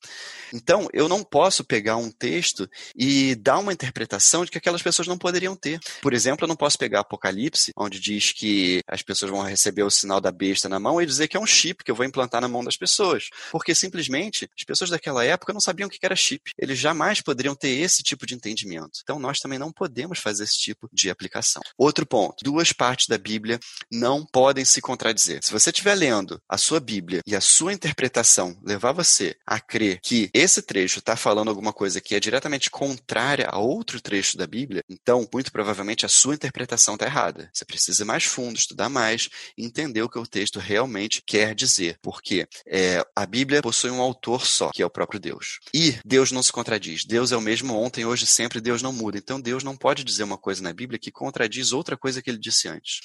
Então, 0.53 0.89
eu 0.93 1.09
não 1.09 1.23
posso 1.23 1.65
pegar 1.65 1.97
um 1.97 2.11
texto 2.11 2.69
e 2.97 3.35
dar 3.37 3.59
uma 3.59 3.73
interpretação 3.73 4.45
de 4.45 4.51
que 4.51 4.59
aquelas 4.59 4.83
pessoas 4.83 5.09
não 5.09 5.19
poderiam 5.19 5.55
ter. 5.55 5.79
Por 6.03 6.13
exemplo, 6.13 6.45
eu 6.45 6.49
não 6.49 6.57
posso 6.57 6.79
pegar 6.79 7.01
Apocalipse, 7.01 7.73
onde 7.77 8.01
diz 8.01 8.33
que 8.33 8.83
as 8.87 9.03
pessoas 9.03 9.31
vão 9.31 9.43
receber 9.43 9.83
o 9.83 9.91
sinal 9.91 10.21
da 10.21 10.33
besta 10.33 10.69
na 10.69 10.81
mão 10.81 11.01
e 11.01 11.07
dizer 11.07 11.29
que 11.29 11.37
é 11.37 11.41
um 11.41 11.47
chip 11.47 11.85
que 11.85 11.91
eu 11.91 11.95
vou 11.95 12.05
implantar 12.05 12.41
na 12.41 12.49
mão 12.49 12.65
das 12.65 12.77
pessoas. 12.77 13.29
Porque 13.51 13.75
simplesmente 13.75 14.49
as 14.57 14.65
pessoas 14.65 14.91
daquela 14.91 15.25
época 15.25 15.53
não 15.53 15.61
sabiam 15.61 15.87
o 15.87 15.91
que 15.91 15.99
era 16.03 16.17
chip. 16.17 16.53
Eles 16.59 16.79
jamais 16.79 17.21
poderiam 17.21 17.55
ter 17.55 17.71
esse 17.71 18.03
tipo 18.03 18.27
de 18.27 18.35
entendimento. 18.35 19.01
Então 19.03 19.19
nós 19.19 19.39
também 19.39 19.59
não 19.59 19.73
podemos 19.73 20.19
fazer 20.19 20.45
esse 20.45 20.59
tipo 20.59 20.89
de 20.93 21.11
aplicação. 21.11 21.63
Outro 21.77 22.07
ponto: 22.07 22.43
duas 22.43 22.73
partes 22.73 23.07
da 23.07 23.17
Bíblia 23.17 23.28
não 23.91 24.25
podem 24.25 24.65
se 24.65 24.81
contradizer. 24.81 25.41
Se 25.43 25.53
você 25.53 25.71
estiver 25.71 25.95
lendo 25.95 26.41
a 26.49 26.57
sua 26.57 26.81
Bíblia 26.81 27.21
e 27.27 27.35
a 27.37 27.41
sua 27.41 27.73
interpretação 27.73 28.59
levar 28.65 28.93
você 28.93 29.37
a 29.47 29.61
crer 29.61 30.01
que 30.03 30.31
esse 30.33 30.63
trecho 30.63 30.99
está 30.99 31.17
falando 31.17 31.49
alguma 31.49 31.73
coisa 31.73 32.01
que 32.01 32.15
é 32.15 32.21
diretamente 32.21 32.71
contrária 32.71 33.49
a 33.51 33.59
outro 33.59 34.01
trecho 34.01 34.37
da 34.37 34.47
Bíblia, 34.47 34.83
então 34.89 35.29
muito 35.33 35.53
provavelmente 35.53 36.07
a 36.07 36.09
sua 36.09 36.35
interpretação 36.35 36.95
está 36.95 37.07
errada. 37.07 37.51
Você 37.53 37.65
precisa 37.65 38.03
ir 38.03 38.07
mais 38.07 38.25
fundo, 38.25 38.59
estudar 38.59 38.89
mais 38.89 39.29
entender 39.57 40.03
o 40.03 40.09
que 40.09 40.19
o 40.19 40.27
texto 40.27 40.59
realmente 40.59 41.23
quer 41.27 41.55
dizer. 41.55 41.99
Porque 42.03 42.47
é, 42.67 43.05
a 43.15 43.27
Bíblia 43.27 43.63
possui 43.63 43.91
um 43.91 44.01
autor 44.01 44.47
só, 44.47 44.71
que 44.71 44.83
é 44.83 44.87
o 44.87 44.91
próprio 44.91 45.21
Deus. 45.21 45.59
E 45.75 45.99
Deus 46.05 46.31
não 46.33 46.43
se 46.43 46.53
contradiz. 46.53 47.05
Deus 47.05 47.33
é 47.33 47.37
o 47.37 47.41
mesmo 47.41 47.75
ontem, 47.75 48.05
hoje, 48.05 48.27
sempre. 48.27 48.61
Deus 48.61 48.83
não 48.83 48.93
muda. 48.93 49.19
Então 49.19 49.41
Deus 49.41 49.63
não 49.63 49.77
pode 49.77 50.05
dizer 50.05 50.25
uma 50.25 50.39
coisa 50.39 50.63
na 50.63 50.73
Bíblia 50.73 50.99
que 50.99 51.11
contradiz 51.11 51.73
outra 51.73 51.97
coisa 51.97 52.23
que 52.23 52.31
ele 52.31 52.39
disse 52.39 52.69
antes. 52.69 53.01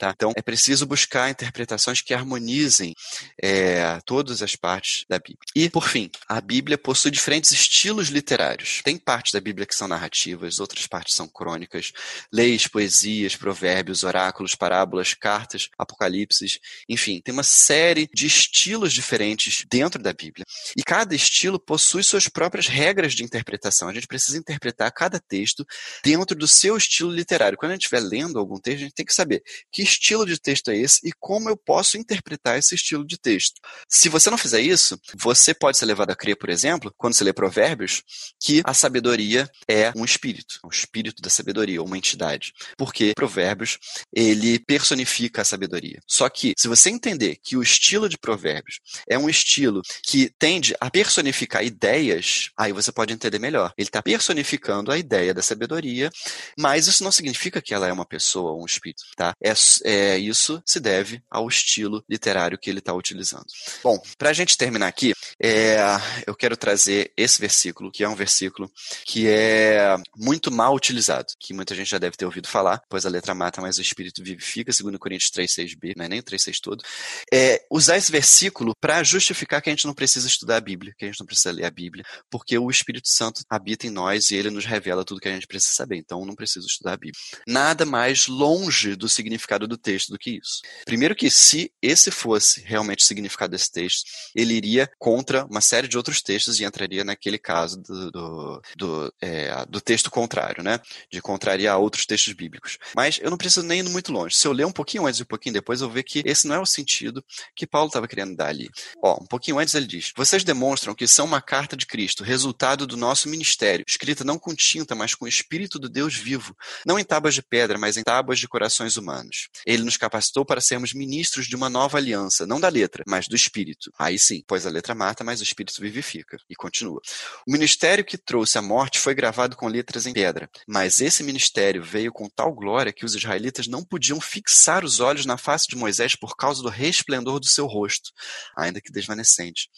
Tá? 0.00 0.14
Então, 0.16 0.32
é 0.34 0.40
preciso 0.40 0.86
buscar 0.86 1.28
interpretações 1.28 2.00
que 2.00 2.14
harmonizem 2.14 2.94
é, 3.40 3.98
todas 4.06 4.40
as 4.40 4.56
partes 4.56 5.04
da 5.06 5.18
Bíblia. 5.18 5.36
E, 5.54 5.68
por 5.68 5.86
fim, 5.86 6.10
a 6.26 6.40
Bíblia 6.40 6.78
possui 6.78 7.10
diferentes 7.10 7.52
estilos 7.52 8.08
literários. 8.08 8.80
Tem 8.82 8.96
partes 8.96 9.32
da 9.32 9.40
Bíblia 9.40 9.66
que 9.66 9.74
são 9.74 9.86
narrativas, 9.86 10.58
outras 10.58 10.86
partes 10.86 11.14
são 11.14 11.28
crônicas, 11.28 11.92
leis, 12.32 12.66
poesias, 12.66 13.36
provérbios, 13.36 14.02
oráculos, 14.02 14.54
parábolas, 14.54 15.12
cartas, 15.12 15.68
apocalipses, 15.76 16.58
enfim, 16.88 17.20
tem 17.22 17.34
uma 17.34 17.42
série 17.42 18.08
de 18.14 18.26
estilos 18.26 18.94
diferentes 18.94 19.66
dentro 19.70 20.02
da 20.02 20.14
Bíblia. 20.14 20.46
E 20.78 20.82
cada 20.82 21.14
estilo 21.14 21.60
possui 21.60 22.02
suas 22.02 22.26
próprias 22.26 22.66
regras 22.66 23.12
de 23.12 23.22
interpretação. 23.22 23.88
A 23.88 23.92
gente 23.92 24.06
precisa 24.06 24.38
interpretar 24.38 24.90
cada 24.92 25.20
texto 25.20 25.66
dentro 26.02 26.34
do 26.34 26.48
seu 26.48 26.74
estilo 26.74 27.12
literário. 27.12 27.58
Quando 27.58 27.72
a 27.72 27.74
gente 27.74 27.82
estiver 27.82 28.00
lendo 28.00 28.38
algum 28.38 28.58
texto, 28.58 28.78
a 28.78 28.84
gente 28.84 28.94
tem 28.94 29.04
que 29.04 29.12
saber 29.12 29.42
que 29.70 29.82
estilo 29.82 30.26
de 30.26 30.38
texto 30.38 30.70
é 30.70 30.76
esse 30.76 31.00
e 31.06 31.12
como 31.18 31.48
eu 31.48 31.56
posso 31.56 31.96
interpretar 31.96 32.58
esse 32.58 32.74
estilo 32.74 33.06
de 33.06 33.18
texto. 33.18 33.60
Se 33.88 34.08
você 34.08 34.30
não 34.30 34.38
fizer 34.38 34.60
isso, 34.60 34.98
você 35.14 35.52
pode 35.54 35.76
ser 35.76 35.86
levado 35.86 36.10
a 36.10 36.16
crer, 36.16 36.36
por 36.36 36.50
exemplo, 36.50 36.92
quando 36.96 37.14
você 37.14 37.24
lê 37.24 37.32
Provérbios, 37.32 38.02
que 38.40 38.62
a 38.64 38.74
sabedoria 38.74 39.48
é 39.68 39.92
um 39.96 40.04
espírito, 40.04 40.58
um 40.64 40.68
espírito 40.68 41.22
da 41.22 41.30
sabedoria, 41.30 41.82
uma 41.82 41.98
entidade. 41.98 42.52
Porque 42.76 43.12
Provérbios, 43.14 43.78
ele 44.12 44.58
personifica 44.58 45.42
a 45.42 45.44
sabedoria. 45.44 46.00
Só 46.06 46.28
que, 46.28 46.54
se 46.56 46.68
você 46.68 46.90
entender 46.90 47.36
que 47.42 47.56
o 47.56 47.62
estilo 47.62 48.08
de 48.08 48.18
Provérbios 48.18 48.80
é 49.08 49.18
um 49.18 49.28
estilo 49.28 49.82
que 50.02 50.30
tende 50.38 50.74
a 50.80 50.90
personificar 50.90 51.64
ideias, 51.64 52.50
aí 52.56 52.72
você 52.72 52.92
pode 52.92 53.12
entender 53.12 53.38
melhor. 53.38 53.72
Ele 53.76 53.88
está 53.88 54.02
personificando 54.02 54.92
a 54.92 54.98
ideia 54.98 55.34
da 55.34 55.42
sabedoria, 55.42 56.10
mas 56.58 56.86
isso 56.86 57.04
não 57.04 57.12
significa 57.12 57.60
que 57.60 57.74
ela 57.74 57.86
é 57.86 57.92
uma 57.92 58.06
pessoa 58.06 58.52
ou 58.52 58.62
um 58.62 58.66
espírito, 58.66 59.02
tá? 59.16 59.34
É, 59.42 59.52
é 59.84 60.18
isso 60.18 60.62
se 60.66 60.78
deve 60.78 61.22
ao 61.30 61.48
estilo 61.48 62.04
literário 62.08 62.58
que 62.58 62.68
ele 62.68 62.78
está 62.78 62.92
utilizando. 62.92 63.46
Bom, 63.82 64.00
para 64.18 64.30
a 64.30 64.32
gente 64.32 64.56
terminar 64.56 64.86
aqui, 64.86 65.14
é, 65.42 65.78
eu 66.26 66.34
quero 66.34 66.56
trazer 66.56 67.12
esse 67.16 67.40
versículo, 67.40 67.90
que 67.90 68.04
é 68.04 68.08
um 68.08 68.14
versículo 68.14 68.70
que 69.06 69.26
é 69.26 69.96
muito 70.16 70.50
mal 70.50 70.74
utilizado, 70.74 71.32
que 71.38 71.54
muita 71.54 71.74
gente 71.74 71.88
já 71.90 71.98
deve 71.98 72.16
ter 72.16 72.26
ouvido 72.26 72.48
falar, 72.48 72.82
pois 72.88 73.06
a 73.06 73.10
letra 73.10 73.34
mata, 73.34 73.60
mas 73.60 73.78
o 73.78 73.82
espírito 73.82 74.22
vivifica, 74.22 74.72
segundo 74.72 74.98
Coríntios 74.98 75.30
3, 75.30 75.50
6b, 75.50 75.94
não 75.96 76.04
é 76.04 76.08
nem 76.08 76.20
o 76.20 76.22
3, 76.22 76.42
6 76.42 76.60
todo. 76.60 76.84
É, 77.32 77.64
usar 77.70 77.96
esse 77.96 78.12
versículo 78.12 78.74
para 78.78 79.02
justificar 79.02 79.62
que 79.62 79.70
a 79.70 79.72
gente 79.72 79.86
não 79.86 79.94
precisa 79.94 80.26
estudar 80.26 80.56
a 80.56 80.60
Bíblia, 80.60 80.94
que 80.98 81.04
a 81.04 81.08
gente 81.08 81.20
não 81.20 81.26
precisa 81.26 81.50
ler 81.50 81.64
a 81.64 81.70
Bíblia, 81.70 82.04
porque 82.28 82.58
o 82.58 82.70
Espírito 82.70 83.08
Santo 83.08 83.42
habita 83.48 83.86
em 83.86 83.90
nós 83.90 84.30
e 84.30 84.36
ele 84.36 84.50
nos 84.50 84.66
revela 84.66 85.04
tudo 85.04 85.20
que 85.20 85.28
a 85.28 85.32
gente 85.32 85.46
precisa 85.46 85.72
saber, 85.72 85.96
então 85.96 86.24
não 86.26 86.34
preciso 86.34 86.66
estudar 86.66 86.92
a 86.92 86.96
Bíblia. 86.96 87.20
Nada 87.46 87.86
mais 87.86 88.26
longe 88.26 88.94
do 88.94 89.08
significado 89.08 89.29
do 89.68 89.76
texto 89.76 90.10
do 90.10 90.18
que 90.18 90.38
isso. 90.38 90.62
Primeiro 90.84 91.14
que 91.14 91.30
se 91.30 91.72
esse 91.82 92.10
fosse 92.10 92.60
realmente 92.60 93.04
o 93.04 93.06
significado 93.06 93.52
desse 93.52 93.70
texto, 93.70 94.10
ele 94.34 94.54
iria 94.54 94.90
contra 94.98 95.44
uma 95.46 95.60
série 95.60 95.88
de 95.88 95.96
outros 95.96 96.22
textos 96.22 96.58
e 96.58 96.64
entraria 96.64 97.04
naquele 97.04 97.38
caso 97.38 97.80
do, 97.80 98.10
do, 98.10 98.62
do, 98.76 99.14
é, 99.20 99.64
do 99.66 99.80
texto 99.80 100.10
contrário, 100.10 100.62
né? 100.62 100.80
De 101.10 101.20
contrariar 101.20 101.78
outros 101.78 102.06
textos 102.06 102.32
bíblicos. 102.32 102.78
Mas 102.94 103.18
eu 103.22 103.30
não 103.30 103.38
preciso 103.38 103.66
nem 103.66 103.80
ir 103.80 103.88
muito 103.88 104.12
longe. 104.12 104.36
Se 104.36 104.46
eu 104.46 104.52
ler 104.52 104.66
um 104.66 104.72
pouquinho 104.72 105.06
antes 105.06 105.20
e 105.20 105.22
um 105.22 105.26
pouquinho 105.26 105.52
depois, 105.52 105.80
eu 105.80 105.88
vou 105.88 105.94
ver 105.94 106.02
que 106.02 106.22
esse 106.24 106.46
não 106.46 106.54
é 106.54 106.60
o 106.60 106.66
sentido 106.66 107.24
que 107.54 107.66
Paulo 107.66 107.88
estava 107.88 108.08
querendo 108.08 108.36
dar 108.36 108.48
ali. 108.48 108.70
Ó, 109.02 109.22
um 109.22 109.26
pouquinho 109.26 109.58
antes 109.58 109.74
ele 109.74 109.86
diz: 109.86 110.12
Vocês 110.16 110.44
demonstram 110.44 110.94
que 110.94 111.06
são 111.06 111.26
uma 111.26 111.40
carta 111.40 111.76
de 111.76 111.86
Cristo, 111.86 112.24
resultado 112.24 112.86
do 112.86 112.96
nosso 112.96 113.28
ministério, 113.28 113.84
escrita 113.86 114.24
não 114.24 114.38
com 114.38 114.54
tinta, 114.54 114.94
mas 114.94 115.14
com 115.14 115.24
o 115.24 115.28
Espírito 115.28 115.78
do 115.78 115.88
Deus 115.88 116.16
vivo, 116.16 116.56
não 116.86 116.98
em 116.98 117.04
tábuas 117.04 117.34
de 117.34 117.42
pedra, 117.42 117.78
mas 117.78 117.96
em 117.96 118.02
tábuas 118.02 118.38
de 118.38 118.48
corações 118.48 118.96
humanos. 118.96 119.19
Ele 119.66 119.82
nos 119.82 119.96
capacitou 119.96 120.44
para 120.44 120.60
sermos 120.60 120.94
ministros 120.94 121.46
de 121.46 121.56
uma 121.56 121.68
nova 121.68 121.98
aliança, 121.98 122.46
não 122.46 122.60
da 122.60 122.68
letra, 122.68 123.04
mas 123.06 123.28
do 123.28 123.36
Espírito. 123.36 123.92
Aí 123.98 124.18
sim, 124.18 124.42
pois 124.46 124.66
a 124.66 124.70
letra 124.70 124.94
mata, 124.94 125.24
mas 125.24 125.40
o 125.40 125.42
Espírito 125.44 125.80
vivifica. 125.80 126.38
E 126.48 126.54
continua. 126.54 127.00
O 127.46 127.52
ministério 127.52 128.04
que 128.04 128.18
trouxe 128.18 128.58
a 128.58 128.62
morte 128.62 128.98
foi 128.98 129.14
gravado 129.14 129.56
com 129.56 129.68
letras 129.68 130.06
em 130.06 130.12
pedra, 130.12 130.50
mas 130.66 131.00
esse 131.00 131.22
ministério 131.22 131.82
veio 131.82 132.12
com 132.12 132.28
tal 132.28 132.52
glória 132.52 132.92
que 132.92 133.04
os 133.04 133.14
israelitas 133.14 133.66
não 133.66 133.84
podiam 133.84 134.20
fixar 134.20 134.84
os 134.84 135.00
olhos 135.00 135.26
na 135.26 135.36
face 135.36 135.66
de 135.68 135.76
Moisés 135.76 136.14
por 136.14 136.36
causa 136.36 136.62
do 136.62 136.68
resplendor 136.68 137.40
do 137.40 137.46
seu 137.46 137.66
rosto, 137.66 138.10
ainda 138.56 138.80
que 138.80 138.92
desvanecente. 138.92 139.68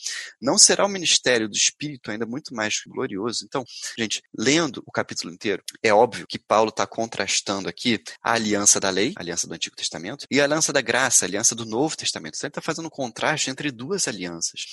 Não 0.40 0.59
será 0.59 0.84
o 0.84 0.88
ministério 0.88 1.49
do 1.49 1.57
Espírito 1.57 2.11
ainda 2.11 2.26
muito 2.26 2.55
mais 2.55 2.82
glorioso? 2.86 3.45
Então, 3.45 3.64
gente, 3.99 4.22
lendo 4.36 4.82
o 4.86 4.93
capítulo 4.93 5.32
inteiro, 5.32 5.62
é 5.82 5.93
óbvio 5.93 6.26
que 6.26 6.38
Paulo 6.38 6.70
está 6.70 6.86
contrastando 6.86 7.68
aqui 7.68 8.03
a 8.22 8.32
aliança 8.34 8.80
da 8.80 8.90
lei, 8.90 9.12
a 9.16 9.20
aliança 9.33 9.47
do 9.47 9.55
Antigo 9.55 9.74
Testamento, 9.74 10.26
e 10.30 10.41
a 10.41 10.45
aliança 10.45 10.72
da 10.72 10.80
graça, 10.80 11.24
a 11.24 11.28
aliança 11.28 11.55
do 11.55 11.64
Novo 11.64 11.97
Testamento. 11.97 12.35
Então, 12.37 12.47
ele 12.47 12.51
está 12.51 12.61
fazendo 12.61 12.87
um 12.87 12.91
contraste 12.91 13.51
entre 13.51 13.70
duas 13.70 14.07
alianças. 14.07 14.66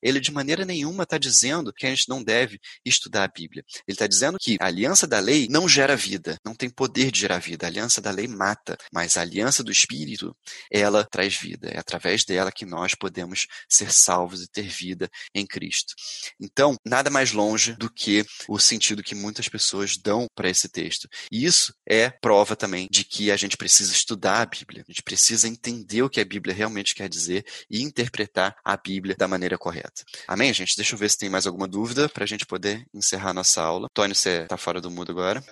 Ele, 0.00 0.20
de 0.20 0.32
maneira 0.32 0.64
nenhuma, 0.64 1.02
está 1.02 1.18
dizendo 1.18 1.72
que 1.72 1.86
a 1.86 1.90
gente 1.90 2.08
não 2.08 2.22
deve 2.22 2.60
estudar 2.84 3.24
a 3.24 3.28
Bíblia. 3.28 3.64
Ele 3.86 3.94
está 3.94 4.06
dizendo 4.06 4.38
que 4.40 4.56
a 4.60 4.66
aliança 4.66 5.06
da 5.06 5.18
lei 5.18 5.48
não 5.50 5.68
gera 5.68 5.96
vida, 5.96 6.38
não 6.44 6.54
tem 6.54 6.70
poder 6.70 7.10
de 7.10 7.20
gerar 7.20 7.38
vida. 7.38 7.66
A 7.66 7.68
aliança 7.68 8.00
da 8.00 8.10
lei 8.10 8.28
mata, 8.28 8.78
mas 8.92 9.16
a 9.16 9.22
aliança 9.22 9.62
do 9.62 9.72
Espírito, 9.72 10.36
ela 10.70 11.04
traz 11.04 11.36
vida. 11.36 11.68
É 11.68 11.78
através 11.78 12.24
dela 12.24 12.52
que 12.52 12.64
nós 12.64 12.94
podemos 12.94 13.46
ser 13.68 13.92
salvos 13.92 14.42
e 14.42 14.48
ter 14.48 14.68
vida 14.68 15.10
em 15.34 15.46
Cristo. 15.46 15.94
Então, 16.40 16.76
nada 16.84 17.10
mais 17.10 17.32
longe 17.32 17.72
do 17.74 17.90
que 17.90 18.24
o 18.48 18.58
sentido 18.58 19.02
que 19.02 19.14
muitas 19.14 19.48
pessoas 19.48 19.96
dão 19.96 20.26
para 20.34 20.48
esse 20.48 20.68
texto. 20.68 21.08
E 21.30 21.44
isso 21.44 21.74
é 21.88 22.10
prova 22.10 22.54
também 22.54 22.88
de 22.90 23.04
que 23.04 23.30
a 23.30 23.36
gente 23.36 23.56
precisa 23.56 23.92
estudar 23.94 24.42
a 24.42 24.46
Bíblia. 24.46 24.84
A 24.86 24.90
gente 24.90 25.02
precisa 25.02 25.48
entender 25.48 26.02
o 26.02 26.10
que 26.10 26.20
a 26.20 26.24
Bíblia 26.24 26.54
realmente 26.54 26.94
quer 26.94 27.08
dizer 27.08 27.44
e 27.70 27.82
interpretar 27.82 28.56
a 28.64 28.76
Bíblia 28.76 29.14
da 29.16 29.28
maneira 29.28 29.56
correta. 29.56 30.04
Amém, 30.26 30.52
gente? 30.52 30.76
Deixa 30.76 30.94
eu 30.94 30.98
ver 30.98 31.10
se 31.10 31.18
tem 31.18 31.30
mais 31.30 31.46
alguma 31.46 31.68
dúvida 31.68 32.08
para 32.08 32.24
a 32.24 32.26
gente 32.26 32.46
poder 32.46 32.86
encerrar 32.92 33.32
nossa 33.32 33.62
aula. 33.62 33.88
Tony, 33.92 34.14
você 34.14 34.42
está 34.42 34.56
fora 34.56 34.80
do 34.80 34.90
mundo 34.90 35.12
agora? 35.12 35.42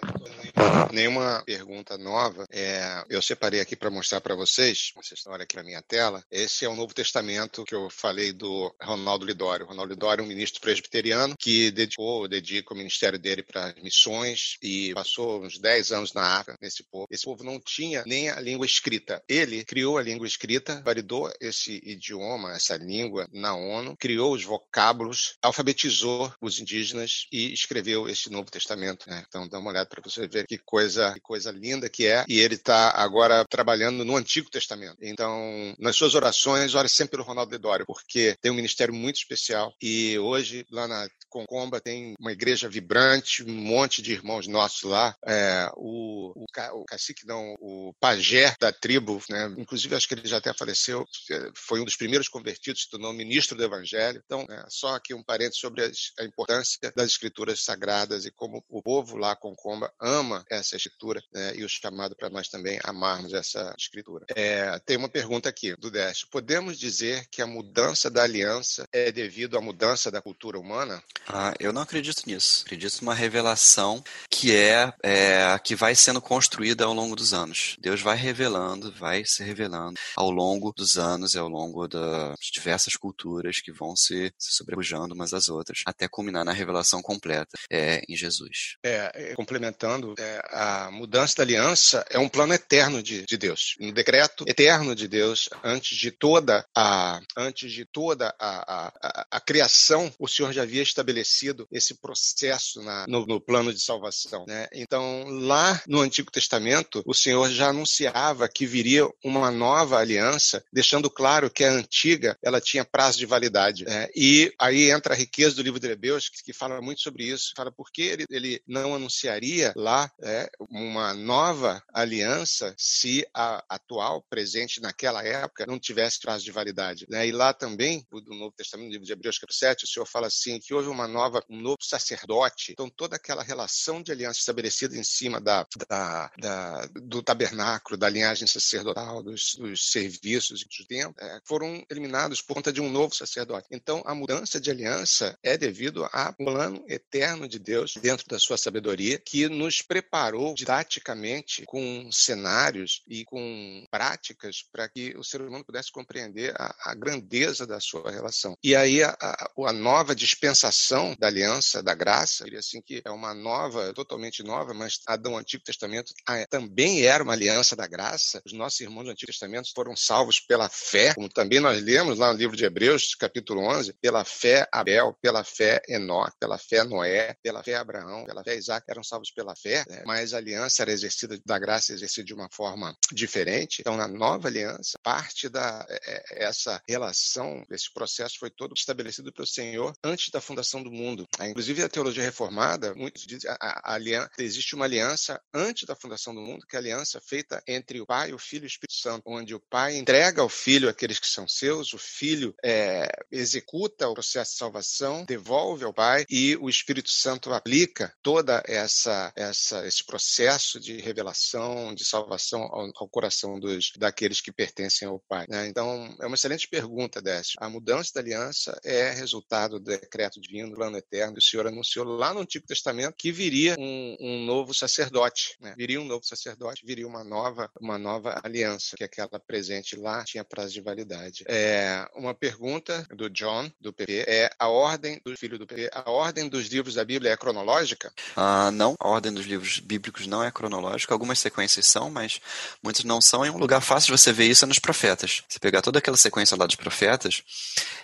Nenhuma 0.92 1.42
pergunta 1.44 1.96
nova. 1.96 2.46
É, 2.50 3.04
eu 3.08 3.22
separei 3.22 3.60
aqui 3.60 3.74
para 3.74 3.90
mostrar 3.90 4.20
para 4.20 4.34
vocês. 4.34 4.92
Vocês 4.94 5.18
estão 5.18 5.32
olhando 5.32 5.42
aqui 5.42 5.56
na 5.56 5.62
minha 5.62 5.82
tela. 5.82 6.22
Esse 6.30 6.64
é 6.64 6.68
o 6.68 6.76
Novo 6.76 6.94
Testamento 6.94 7.64
que 7.64 7.74
eu 7.74 7.88
falei 7.90 8.32
do 8.32 8.74
Ronaldo 8.80 9.24
Lidório. 9.24 9.66
Ronaldo 9.66 9.92
Lidório 9.92 10.22
é 10.22 10.24
um 10.24 10.28
ministro 10.28 10.60
presbiteriano 10.60 11.34
que 11.38 11.70
dedicou, 11.70 12.28
dedica 12.28 12.74
o 12.74 12.76
ministério 12.76 13.18
dele 13.18 13.42
para 13.42 13.74
missões 13.82 14.56
e 14.62 14.92
passou 14.94 15.42
uns 15.42 15.58
10 15.58 15.92
anos 15.92 16.12
na 16.12 16.38
África 16.38 16.58
nesse 16.60 16.82
povo. 16.84 17.06
Esse 17.10 17.24
povo 17.24 17.42
não 17.42 17.58
tinha 17.58 18.02
nem 18.06 18.28
a 18.28 18.40
língua 18.40 18.66
escrita. 18.66 19.22
Ele 19.28 19.64
criou 19.64 19.96
a 19.96 20.02
língua 20.02 20.26
escrita, 20.26 20.82
validou 20.84 21.32
esse 21.40 21.80
idioma, 21.84 22.52
essa 22.52 22.76
língua 22.76 23.26
na 23.32 23.54
ONU, 23.54 23.96
criou 23.96 24.34
os 24.34 24.44
vocábulos, 24.44 25.36
alfabetizou 25.40 26.32
os 26.40 26.60
indígenas 26.60 27.26
e 27.32 27.52
escreveu 27.52 28.08
esse 28.08 28.30
Novo 28.30 28.50
Testamento. 28.50 29.08
Né? 29.08 29.24
Então 29.26 29.48
dá 29.48 29.58
uma 29.58 29.70
olhada 29.70 29.88
para 29.88 30.02
você 30.02 30.26
ver 30.26 30.41
que 30.46 30.58
coisa, 30.58 31.12
que 31.14 31.20
coisa 31.20 31.50
linda 31.50 31.88
que 31.88 32.06
é. 32.06 32.24
E 32.28 32.40
ele 32.40 32.54
está 32.54 32.90
agora 32.90 33.44
trabalhando 33.44 34.04
no 34.04 34.16
Antigo 34.16 34.50
Testamento. 34.50 34.98
Então, 35.00 35.74
nas 35.78 35.96
suas 35.96 36.14
orações, 36.14 36.74
ore 36.74 36.88
sempre 36.88 37.12
pelo 37.12 37.24
Ronaldo 37.24 37.52
Lidório, 37.52 37.86
porque 37.86 38.36
tem 38.40 38.50
um 38.50 38.54
ministério 38.56 38.94
muito 38.94 39.16
especial. 39.16 39.74
E 39.80 40.18
hoje, 40.18 40.66
lá 40.70 40.86
na 40.88 41.08
Concomba, 41.28 41.80
tem 41.80 42.14
uma 42.20 42.32
igreja 42.32 42.68
vibrante, 42.68 43.42
um 43.42 43.54
monte 43.54 44.02
de 44.02 44.12
irmãos 44.12 44.46
nossos 44.46 44.82
lá. 44.82 45.16
É, 45.26 45.70
o, 45.76 46.32
o, 46.36 46.44
o 46.74 46.84
cacique, 46.84 47.26
não, 47.26 47.54
o 47.60 47.94
pajé 47.98 48.54
da 48.60 48.72
tribo, 48.72 49.20
né? 49.28 49.52
inclusive 49.56 49.94
acho 49.94 50.06
que 50.06 50.14
ele 50.14 50.28
já 50.28 50.36
até 50.36 50.52
faleceu, 50.52 51.06
é, 51.30 51.50
foi 51.54 51.80
um 51.80 51.84
dos 51.84 51.96
primeiros 51.96 52.28
convertidos, 52.28 52.82
se 52.82 52.90
tornou 52.90 53.12
ministro 53.12 53.56
do 53.56 53.64
Evangelho. 53.64 54.22
Então, 54.24 54.46
é, 54.48 54.64
só 54.68 54.94
aqui 54.94 55.14
um 55.14 55.22
parênteses 55.22 55.60
sobre 55.60 55.82
a 55.82 56.24
importância 56.24 56.92
das 56.94 57.10
escrituras 57.10 57.62
sagradas 57.64 58.26
e 58.26 58.30
como 58.30 58.62
o 58.68 58.82
povo 58.82 59.16
lá 59.16 59.34
Concomba 59.34 59.92
ama 60.00 60.31
essa 60.50 60.76
escritura 60.76 61.22
né? 61.32 61.54
e 61.56 61.64
o 61.64 61.68
chamado 61.68 62.14
para 62.16 62.30
nós 62.30 62.48
também 62.48 62.78
amarmos 62.84 63.32
essa 63.32 63.74
escritura. 63.78 64.26
É, 64.34 64.78
tem 64.80 64.96
uma 64.96 65.08
pergunta 65.08 65.48
aqui 65.48 65.74
do 65.76 65.90
Décio. 65.90 66.28
Podemos 66.30 66.78
dizer 66.78 67.26
que 67.30 67.42
a 67.42 67.46
mudança 67.46 68.10
da 68.10 68.22
aliança 68.22 68.86
é 68.92 69.10
devido 69.10 69.56
à 69.56 69.60
mudança 69.60 70.10
da 70.10 70.22
cultura 70.22 70.58
humana? 70.58 71.02
Ah, 71.28 71.54
eu 71.58 71.72
não 71.72 71.82
acredito 71.82 72.22
nisso. 72.26 72.62
Acredito 72.64 73.00
numa 73.00 73.14
revelação 73.14 74.02
que 74.30 74.54
é, 74.54 74.92
é 75.02 75.58
que 75.62 75.74
vai 75.74 75.94
sendo 75.94 76.20
construída 76.20 76.84
ao 76.84 76.92
longo 76.92 77.16
dos 77.16 77.32
anos. 77.32 77.76
Deus 77.80 78.00
vai 78.00 78.16
revelando, 78.16 78.92
vai 78.92 79.24
se 79.24 79.42
revelando 79.42 79.98
ao 80.16 80.30
longo 80.30 80.72
dos 80.72 80.98
anos 80.98 81.34
e 81.34 81.38
ao 81.38 81.48
longo 81.48 81.86
das 81.88 82.36
diversas 82.52 82.96
culturas 82.96 83.60
que 83.60 83.72
vão 83.72 83.94
se, 83.96 84.32
se 84.38 84.52
sobrepujando 84.52 85.14
umas 85.14 85.32
às 85.32 85.48
outras, 85.48 85.82
até 85.86 86.08
culminar 86.08 86.44
na 86.44 86.52
revelação 86.52 87.02
completa 87.02 87.58
é, 87.70 88.02
em 88.08 88.16
Jesus. 88.16 88.76
É, 88.82 89.10
é 89.14 89.34
complementando, 89.34 90.14
a 90.50 90.90
mudança 90.90 91.36
da 91.36 91.42
aliança 91.42 92.04
é 92.10 92.18
um 92.18 92.28
plano 92.28 92.54
eterno 92.54 93.02
de, 93.02 93.24
de 93.24 93.36
Deus, 93.36 93.76
um 93.80 93.92
decreto 93.92 94.44
eterno 94.46 94.94
de 94.94 95.08
Deus 95.08 95.48
antes 95.62 95.96
de 95.96 96.10
toda 96.10 96.64
a 96.74 97.20
antes 97.36 97.72
de 97.72 97.84
toda 97.84 98.34
a, 98.38 98.92
a, 99.00 99.26
a 99.30 99.40
criação, 99.40 100.12
o 100.18 100.28
Senhor 100.28 100.52
já 100.52 100.62
havia 100.62 100.82
estabelecido 100.82 101.66
esse 101.70 101.94
processo 101.94 102.82
na, 102.82 103.06
no, 103.06 103.26
no 103.26 103.40
plano 103.40 103.72
de 103.72 103.80
salvação. 103.80 104.44
Né? 104.46 104.68
Então, 104.72 105.24
lá 105.28 105.80
no 105.86 106.00
Antigo 106.00 106.30
Testamento, 106.30 107.02
o 107.06 107.14
Senhor 107.14 107.50
já 107.50 107.68
anunciava 107.68 108.48
que 108.48 108.66
viria 108.66 109.08
uma 109.24 109.50
nova 109.50 109.98
aliança, 109.98 110.64
deixando 110.72 111.10
claro 111.10 111.50
que 111.50 111.64
a 111.64 111.72
antiga 111.72 112.36
ela 112.42 112.60
tinha 112.60 112.84
prazo 112.84 113.18
de 113.18 113.26
validade. 113.26 113.84
Né? 113.84 114.08
E 114.14 114.52
aí 114.58 114.90
entra 114.90 115.14
a 115.14 115.16
riqueza 115.16 115.56
do 115.56 115.62
livro 115.62 115.80
de 115.80 115.88
Hebreus, 115.88 116.28
que, 116.28 116.42
que 116.42 116.52
fala 116.52 116.80
muito 116.80 117.00
sobre 117.00 117.24
isso. 117.24 117.52
Fala 117.56 117.72
por 117.72 117.90
que 117.90 118.02
ele, 118.02 118.26
ele 118.30 118.62
não 118.66 118.94
anunciaria 118.94 119.72
lá 119.76 120.10
é, 120.22 120.50
uma 120.70 121.14
nova 121.14 121.82
aliança 121.92 122.74
se 122.78 123.26
a 123.34 123.64
atual, 123.68 124.22
presente 124.28 124.80
naquela 124.80 125.22
época, 125.24 125.66
não 125.66 125.78
tivesse 125.78 126.20
prazo 126.20 126.44
de 126.44 126.50
validade. 126.50 127.06
Né? 127.08 127.26
E 127.26 127.32
lá 127.32 127.52
também, 127.52 128.06
no 128.10 128.36
Novo 128.36 128.54
Testamento, 128.56 128.86
no 128.86 128.92
livro 128.92 129.06
de 129.06 129.12
Hebreus, 129.12 129.38
capítulo 129.38 129.58
7, 129.58 129.84
o 129.84 129.88
Senhor 129.88 130.06
fala 130.06 130.26
assim, 130.26 130.58
que 130.60 130.74
houve 130.74 130.88
uma 130.88 131.08
nova, 131.08 131.42
um 131.48 131.60
novo 131.60 131.78
sacerdote. 131.82 132.72
Então, 132.72 132.88
toda 132.88 133.16
aquela 133.16 133.42
relação 133.42 134.02
de 134.02 134.12
aliança 134.12 134.40
estabelecida 134.40 134.96
em 134.96 135.04
cima 135.04 135.40
da, 135.40 135.66
da, 135.88 136.30
da 136.38 136.86
do 136.94 137.22
tabernáculo, 137.22 137.96
da 137.96 138.08
linhagem 138.08 138.46
sacerdotal, 138.46 139.22
dos, 139.22 139.54
dos 139.56 139.90
serviços 139.90 140.62
e 140.62 140.86
tempos, 140.86 141.22
é, 141.22 141.40
foram 141.44 141.84
eliminados 141.90 142.40
por 142.40 142.54
conta 142.54 142.72
de 142.72 142.80
um 142.80 142.90
novo 142.90 143.14
sacerdote. 143.14 143.66
Então, 143.70 144.02
a 144.06 144.14
mudança 144.14 144.60
de 144.60 144.70
aliança 144.70 145.38
é 145.42 145.56
devido 145.56 146.08
ao 146.12 146.32
plano 146.34 146.84
eterno 146.88 147.48
de 147.48 147.58
Deus 147.58 147.94
dentro 148.00 148.26
da 148.28 148.38
sua 148.38 148.56
sabedoria, 148.56 149.18
que 149.18 149.48
nos 149.48 149.82
preparou 150.02 150.54
didaticamente 150.54 151.64
com 151.64 152.10
cenários 152.10 153.02
e 153.08 153.24
com 153.24 153.86
práticas 153.90 154.64
para 154.70 154.88
que 154.88 155.16
o 155.16 155.22
ser 155.22 155.40
humano 155.40 155.64
pudesse 155.64 155.92
compreender 155.92 156.52
a, 156.56 156.90
a 156.90 156.94
grandeza 156.94 157.66
da 157.66 157.80
sua 157.80 158.10
relação. 158.10 158.56
E 158.62 158.74
aí 158.74 159.02
a, 159.02 159.16
a, 159.20 159.72
nova 159.72 160.14
dispensação 160.14 161.14
da 161.18 161.28
aliança, 161.28 161.82
da 161.82 161.94
graça, 161.94 162.44
diria 162.44 162.58
assim 162.58 162.82
que 162.82 163.00
é 163.04 163.10
uma 163.10 163.32
nova, 163.32 163.92
totalmente 163.94 164.42
nova, 164.42 164.74
mas 164.74 165.00
a 165.06 165.16
do 165.16 165.36
Antigo 165.36 165.62
Testamento 165.62 166.12
também 166.50 167.02
era 167.06 167.22
uma 167.22 167.32
aliança 167.32 167.76
da 167.76 167.86
graça. 167.86 168.42
Os 168.44 168.52
nossos 168.52 168.80
irmãos 168.80 169.04
do 169.04 169.10
Antigo 169.10 169.30
Testamento 169.30 169.70
foram 169.74 169.96
salvos 169.96 170.40
pela 170.40 170.68
fé, 170.68 171.14
como 171.14 171.28
também 171.28 171.60
nós 171.60 171.80
lemos 171.82 172.18
lá 172.18 172.32
no 172.32 172.38
livro 172.38 172.56
de 172.56 172.64
Hebreus, 172.64 173.14
capítulo 173.14 173.62
11, 173.62 173.94
pela 174.00 174.24
fé 174.24 174.66
Abel, 174.72 175.16
pela 175.20 175.44
fé 175.44 175.80
Enoque, 175.88 176.36
pela 176.40 176.58
fé 176.58 176.82
Noé, 176.84 177.36
pela 177.42 177.62
fé 177.62 177.76
Abraão, 177.76 178.24
pela 178.24 178.42
fé 178.42 178.56
Isaac, 178.56 178.84
eram 178.88 179.02
salvos 179.02 179.30
pela 179.30 179.54
fé, 179.54 179.84
né? 179.92 180.02
mas 180.06 180.32
a 180.32 180.38
aliança 180.38 180.82
era 180.82 180.92
exercida 180.92 181.38
da 181.44 181.58
graça 181.58 181.92
exercida 181.92 182.26
de 182.26 182.34
uma 182.34 182.48
forma 182.50 182.96
diferente. 183.12 183.80
Então, 183.80 183.96
na 183.96 184.08
nova 184.08 184.48
aliança, 184.48 184.98
parte 185.02 185.48
da 185.48 185.86
é, 185.88 186.00
é, 186.06 186.44
essa 186.44 186.82
relação, 186.88 187.64
esse 187.70 187.92
processo 187.92 188.38
foi 188.38 188.50
todo 188.50 188.74
estabelecido 188.76 189.32
pelo 189.32 189.46
Senhor 189.46 189.92
antes 190.02 190.30
da 190.30 190.40
fundação 190.40 190.82
do 190.82 190.90
mundo. 190.90 191.26
Inclusive, 191.40 191.82
a 191.82 191.88
teologia 191.88 192.22
reformada, 192.22 192.94
muitos 192.94 193.26
dizem 193.26 193.50
a, 193.50 193.56
a, 193.60 193.94
aliança, 193.94 194.30
existe 194.38 194.74
uma 194.74 194.84
aliança 194.84 195.40
antes 195.52 195.86
da 195.86 195.94
fundação 195.94 196.34
do 196.34 196.40
mundo, 196.40 196.66
que 196.66 196.76
é 196.76 196.78
a 196.78 196.82
aliança 196.82 197.20
feita 197.20 197.62
entre 197.66 198.00
o 198.00 198.06
Pai, 198.06 198.32
o 198.32 198.38
Filho 198.38 198.64
e 198.64 198.66
o 198.66 198.68
Espírito 198.68 198.94
Santo, 198.94 199.22
onde 199.26 199.54
o 199.54 199.60
Pai 199.60 199.96
entrega 199.96 200.42
ao 200.42 200.48
Filho 200.48 200.88
aqueles 200.88 201.18
que 201.18 201.26
são 201.26 201.46
seus, 201.46 201.92
o 201.92 201.98
Filho 201.98 202.54
é, 202.64 203.08
executa 203.30 204.08
o 204.08 204.14
processo 204.14 204.52
de 204.52 204.58
salvação, 204.58 205.24
devolve 205.24 205.84
ao 205.84 205.92
Pai 205.92 206.24
e 206.30 206.56
o 206.56 206.68
Espírito 206.68 207.10
Santo 207.10 207.52
aplica 207.52 208.14
toda 208.22 208.62
essa, 208.66 209.32
essa 209.36 209.81
esse 209.86 210.04
processo 210.04 210.80
de 210.80 211.00
revelação, 211.00 211.94
de 211.94 212.04
salvação 212.04 212.62
ao, 212.62 212.90
ao 212.96 213.08
coração 213.08 213.58
dos 213.58 213.92
daqueles 213.96 214.40
que 214.40 214.52
pertencem 214.52 215.08
ao 215.08 215.20
Pai. 215.28 215.46
Né? 215.48 215.68
Então, 215.68 216.14
é 216.20 216.26
uma 216.26 216.34
excelente 216.34 216.68
pergunta, 216.68 217.20
Décio. 217.20 217.54
A 217.58 217.68
mudança 217.68 218.12
da 218.14 218.20
aliança 218.20 218.78
é 218.84 219.10
resultado 219.10 219.78
do 219.78 219.84
decreto 219.84 220.40
divino, 220.40 220.70
do 220.70 220.76
plano 220.76 220.96
eterno. 220.96 221.36
O 221.38 221.42
Senhor 221.42 221.66
anunciou 221.66 222.04
lá 222.04 222.34
no 222.34 222.40
Antigo 222.40 222.66
Testamento 222.66 223.14
que 223.16 223.32
viria 223.32 223.76
um, 223.78 224.16
um 224.20 224.44
novo 224.44 224.74
sacerdote. 224.74 225.56
Né? 225.60 225.74
Viria 225.76 226.00
um 226.00 226.04
novo 226.04 226.24
sacerdote, 226.24 226.84
viria 226.84 227.06
uma 227.06 227.24
nova, 227.24 227.70
uma 227.80 227.98
nova 227.98 228.40
aliança, 228.42 228.96
que 228.96 229.04
aquela 229.04 229.38
presente 229.38 229.96
lá 229.96 230.24
tinha 230.24 230.44
prazo 230.44 230.72
de 230.72 230.80
validade. 230.80 231.44
É, 231.46 232.06
uma 232.14 232.34
pergunta 232.34 233.06
do 233.14 233.28
John, 233.30 233.70
do 233.80 233.92
PP, 233.92 234.24
é 234.26 234.50
a 234.58 234.68
ordem 234.68 235.20
do 235.24 235.36
filho 235.36 235.58
do 235.58 235.66
PP, 235.66 235.90
a 235.92 236.10
ordem 236.10 236.48
dos 236.48 236.66
livros 236.68 236.94
da 236.94 237.04
Bíblia 237.04 237.32
é 237.32 237.36
cronológica? 237.36 238.12
Ah, 238.36 238.70
não, 238.70 238.94
a 238.98 239.08
ordem 239.08 239.32
dos 239.32 239.46
livros 239.46 239.61
bíblicos 239.78 240.26
não 240.26 240.42
é 240.42 240.50
cronológica. 240.50 241.14
Algumas 241.14 241.38
sequências 241.38 241.86
são, 241.86 242.10
mas 242.10 242.40
muitas 242.82 243.04
não 243.04 243.20
são. 243.20 243.44
E 243.44 243.50
um 243.50 243.58
lugar 243.58 243.80
fácil 243.80 244.14
de 244.14 244.20
você 244.20 244.32
ver 244.32 244.46
isso 244.46 244.64
é 244.64 244.68
nos 244.68 244.78
profetas. 244.78 245.42
Se 245.48 245.58
pegar 245.58 245.82
toda 245.82 245.98
aquela 245.98 246.16
sequência 246.16 246.56
lá 246.56 246.66
dos 246.66 246.76
profetas, 246.76 247.42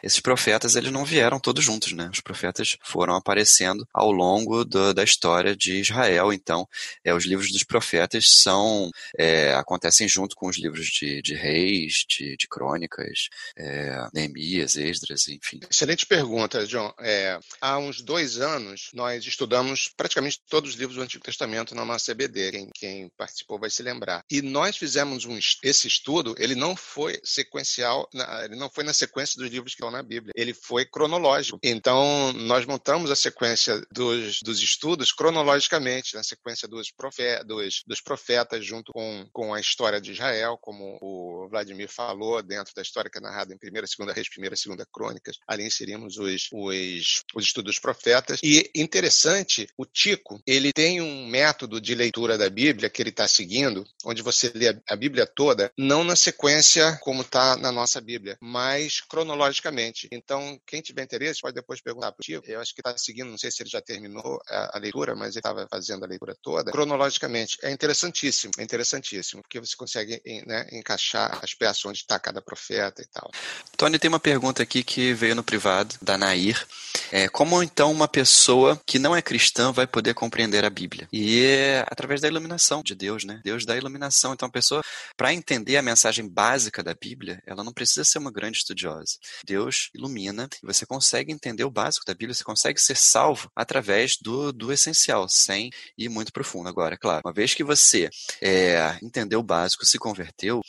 esses 0.02 0.20
profetas 0.20 0.76
eles 0.76 0.92
não 0.92 1.04
vieram 1.04 1.40
todos 1.40 1.64
juntos, 1.64 1.92
né? 1.92 2.09
Os 2.12 2.20
profetas 2.20 2.76
foram 2.82 3.14
aparecendo 3.14 3.86
ao 3.92 4.11
longo 4.11 4.64
do, 4.64 4.94
da 4.94 5.02
história 5.02 5.56
de 5.56 5.80
Israel. 5.80 6.32
Então, 6.32 6.68
é, 7.04 7.12
os 7.12 7.24
livros 7.24 7.50
dos 7.52 7.64
profetas 7.64 8.30
são 8.30 8.90
é, 9.18 9.54
acontecem 9.54 10.09
junto 10.09 10.36
com 10.36 10.48
os 10.48 10.59
livros 10.59 10.86
de, 10.86 11.20
de 11.22 11.34
reis, 11.34 12.04
de, 12.09 12.36
de 12.36 12.48
crônicas, 12.48 13.28
é, 13.56 14.06
Neemias, 14.12 14.76
Esdras, 14.76 15.28
enfim. 15.28 15.61
Excelente 15.70 16.06
pergunta, 16.06 16.66
John. 16.66 16.92
É, 17.00 17.38
há 17.61 17.78
uns 17.78 18.00
dois 18.00 18.38
anos 18.38 18.90
nós 18.94 19.24
estudamos 19.26 19.90
praticamente 19.96 20.40
todos 20.48 20.70
os 20.70 20.76
livros 20.76 20.96
do 20.96 21.02
Antigo 21.02 21.24
Testamento 21.24 21.47
na 21.74 21.84
nossa 21.84 22.12
CBD. 22.12 22.51
Quem, 22.51 22.70
quem 22.74 23.09
participou 23.16 23.59
vai 23.59 23.70
se 23.70 23.82
lembrar. 23.82 24.24
E 24.30 24.42
nós 24.42 24.76
fizemos 24.76 25.24
um, 25.24 25.38
esse 25.62 25.86
estudo. 25.86 26.34
Ele 26.38 26.55
não 26.55 26.74
foi 26.74 27.20
sequencial, 27.24 28.09
ele 28.44 28.57
não 28.57 28.70
foi 28.70 28.84
na 28.84 28.92
sequência 28.92 29.40
dos 29.40 29.51
livros 29.51 29.72
que 29.74 29.80
estão 29.80 29.90
na 29.90 30.03
Bíblia. 30.03 30.32
Ele 30.36 30.53
foi 30.53 30.84
cronológico. 30.84 31.59
Então 31.62 32.32
nós 32.32 32.64
montamos 32.66 33.11
a 33.11 33.16
sequência 33.16 33.80
dos, 33.90 34.40
dos 34.42 34.61
estudos 34.62 35.12
cronologicamente, 35.12 36.14
na 36.14 36.22
sequência 36.22 36.66
dos, 36.66 36.90
profetas, 36.90 37.46
dos, 37.46 37.82
dos 37.86 38.01
profetas 38.01 38.64
junto 38.64 38.92
com, 38.92 39.28
com 39.32 39.55
a 39.55 39.61
história 39.61 40.01
de 40.01 40.12
Israel, 40.12 40.59
como 40.61 40.99
o 41.01 41.49
Vladimir 41.49 41.88
falou, 41.88 42.42
dentro 42.42 42.74
da 42.74 42.82
história 42.82 43.11
que 43.11 43.18
é 43.18 43.20
narrada 43.20 43.53
em 43.53 43.57
1 43.57 43.68
e 43.68 43.70
2 43.70 44.14
Reis, 44.14 44.28
1 44.38 44.44
e 44.44 44.76
2 44.76 44.88
Crônicas. 44.92 45.38
Ali 45.46 45.64
inserimos 45.64 46.16
os, 46.18 46.49
os, 46.53 47.22
os 47.34 47.44
estudos 47.44 47.68
dos 47.68 47.78
profetas. 47.78 48.40
E 48.42 48.70
interessante, 48.74 49.68
o 49.76 49.84
Tico, 49.84 50.40
ele 50.46 50.72
tem 50.72 51.01
um 51.01 51.26
método 51.39 51.80
de 51.80 51.95
leitura 51.95 52.36
da 52.36 52.51
Bíblia 52.51 52.91
que 52.91 53.01
ele 53.01 53.11
está 53.11 53.28
seguindo, 53.28 53.86
onde 54.05 54.22
você 54.22 54.51
lê 54.53 54.76
a 54.89 54.97
Bíblia 54.97 55.24
toda, 55.24 55.70
não 55.78 56.03
na 56.03 56.16
sequência 56.16 56.99
como 57.01 57.22
está 57.22 57.57
na 57.57 57.70
nossa 57.70 58.01
Bíblia, 58.01 58.36
mas 58.41 59.01
cronologicamente. 59.01 60.09
Então, 60.11 60.61
quem 60.66 60.80
tiver 60.80 61.05
interesse 61.05 61.41
pode 61.41 61.55
depois 61.55 61.80
perguntar 61.80 62.11
para 62.11 62.20
o 62.20 62.24
Tico. 62.24 62.51
Eu 62.51 62.61
acho 62.61 62.74
que 62.74 62.80
está 62.80 62.97
seguindo, 62.99 63.30
não 63.30 63.39
sei 63.39 63.53
se 63.53 63.62
ele 63.62 63.70
já 63.70 63.80
terminou 63.80 64.41
a, 64.49 64.76
a 64.76 64.80
leitura, 64.80 65.14
mas 65.14 65.30
ele 65.30 65.39
estava 65.39 65.68
fazendo 65.70 66.05
a 66.05 66.09
leitura 66.09 66.34
toda, 66.43 66.72
cronologicamente. 66.72 67.57
É 67.62 67.70
interessantíssimo, 67.70 68.53
é 68.59 68.62
interessantíssimo, 68.64 69.43
porque 69.43 69.61
você 69.61 69.76
consegue 69.76 70.20
né, 70.45 70.66
encaixar 70.72 71.39
as 71.41 71.55
peças 71.55 71.84
onde 71.84 71.99
está 71.99 72.18
cada 72.18 72.43
profeta 72.43 73.01
e 73.01 73.07
tal. 73.07 73.30
Tony, 73.76 73.99
tem 73.99 74.09
uma 74.09 74.18
pergunta 74.18 74.62
aqui 74.62 74.82
que 74.82 75.14
veio 75.14 75.36
no 75.36 75.45
privado, 75.45 75.95
da 76.03 76.18
Nair. 76.18 76.66
É, 77.12 77.28
como 77.28 77.62
então 77.62 77.93
uma 77.93 78.09
pessoa 78.09 78.80
que 78.84 78.99
não 78.99 79.14
é 79.14 79.22
cristã 79.22 79.70
vai 79.70 79.86
poder 79.86 80.14
compreender 80.14 80.64
a 80.64 80.70
Bíblia? 80.70 81.09
E 81.12 81.28
é 81.37 81.85
através 81.89 82.20
da 82.20 82.29
iluminação 82.29 82.83
de 82.83 82.95
Deus, 82.95 83.24
né? 83.24 83.41
Deus 83.45 83.66
dá 83.66 83.76
iluminação. 83.76 84.33
Então 84.33 84.49
a 84.49 84.51
pessoa, 84.51 84.83
para 85.16 85.35
entender 85.35 85.76
a 85.76 85.83
mensagem 85.83 86.29
básica 86.29 86.83
da 86.83 86.95
Bíblia, 86.95 87.43
ela 87.47 87.64
não 87.64 87.72
precisa 87.72 88.05
ser 88.05 88.18
uma 88.18 88.31
grande 88.31 88.59
estudiosa. 88.59 89.16
Deus 89.45 89.91
ilumina 89.95 90.49
e 90.62 90.66
você 90.66 90.87
consegue 90.87 91.33
entender 91.33 91.64
o 91.64 91.70
básico 91.70 92.07
da 92.07 92.14
Bíblia, 92.14 92.35
você 92.35 92.45
consegue 92.45 92.81
ser 92.81 92.97
salvo 92.97 93.51
através 93.55 94.16
do, 94.16 94.53
do 94.53 94.72
essencial, 94.72 95.29
sem 95.29 95.70
ir 95.97 96.09
muito 96.09 96.33
profundo. 96.33 96.68
Agora, 96.68 96.97
claro, 96.97 97.22
uma 97.24 97.33
vez 97.33 97.53
que 97.55 97.64
você 97.64 98.09
é, 98.41 98.97
entendeu 99.03 99.41
o 99.41 99.43
básico, 99.43 99.85
se 99.85 99.99
converteu, 99.99 100.61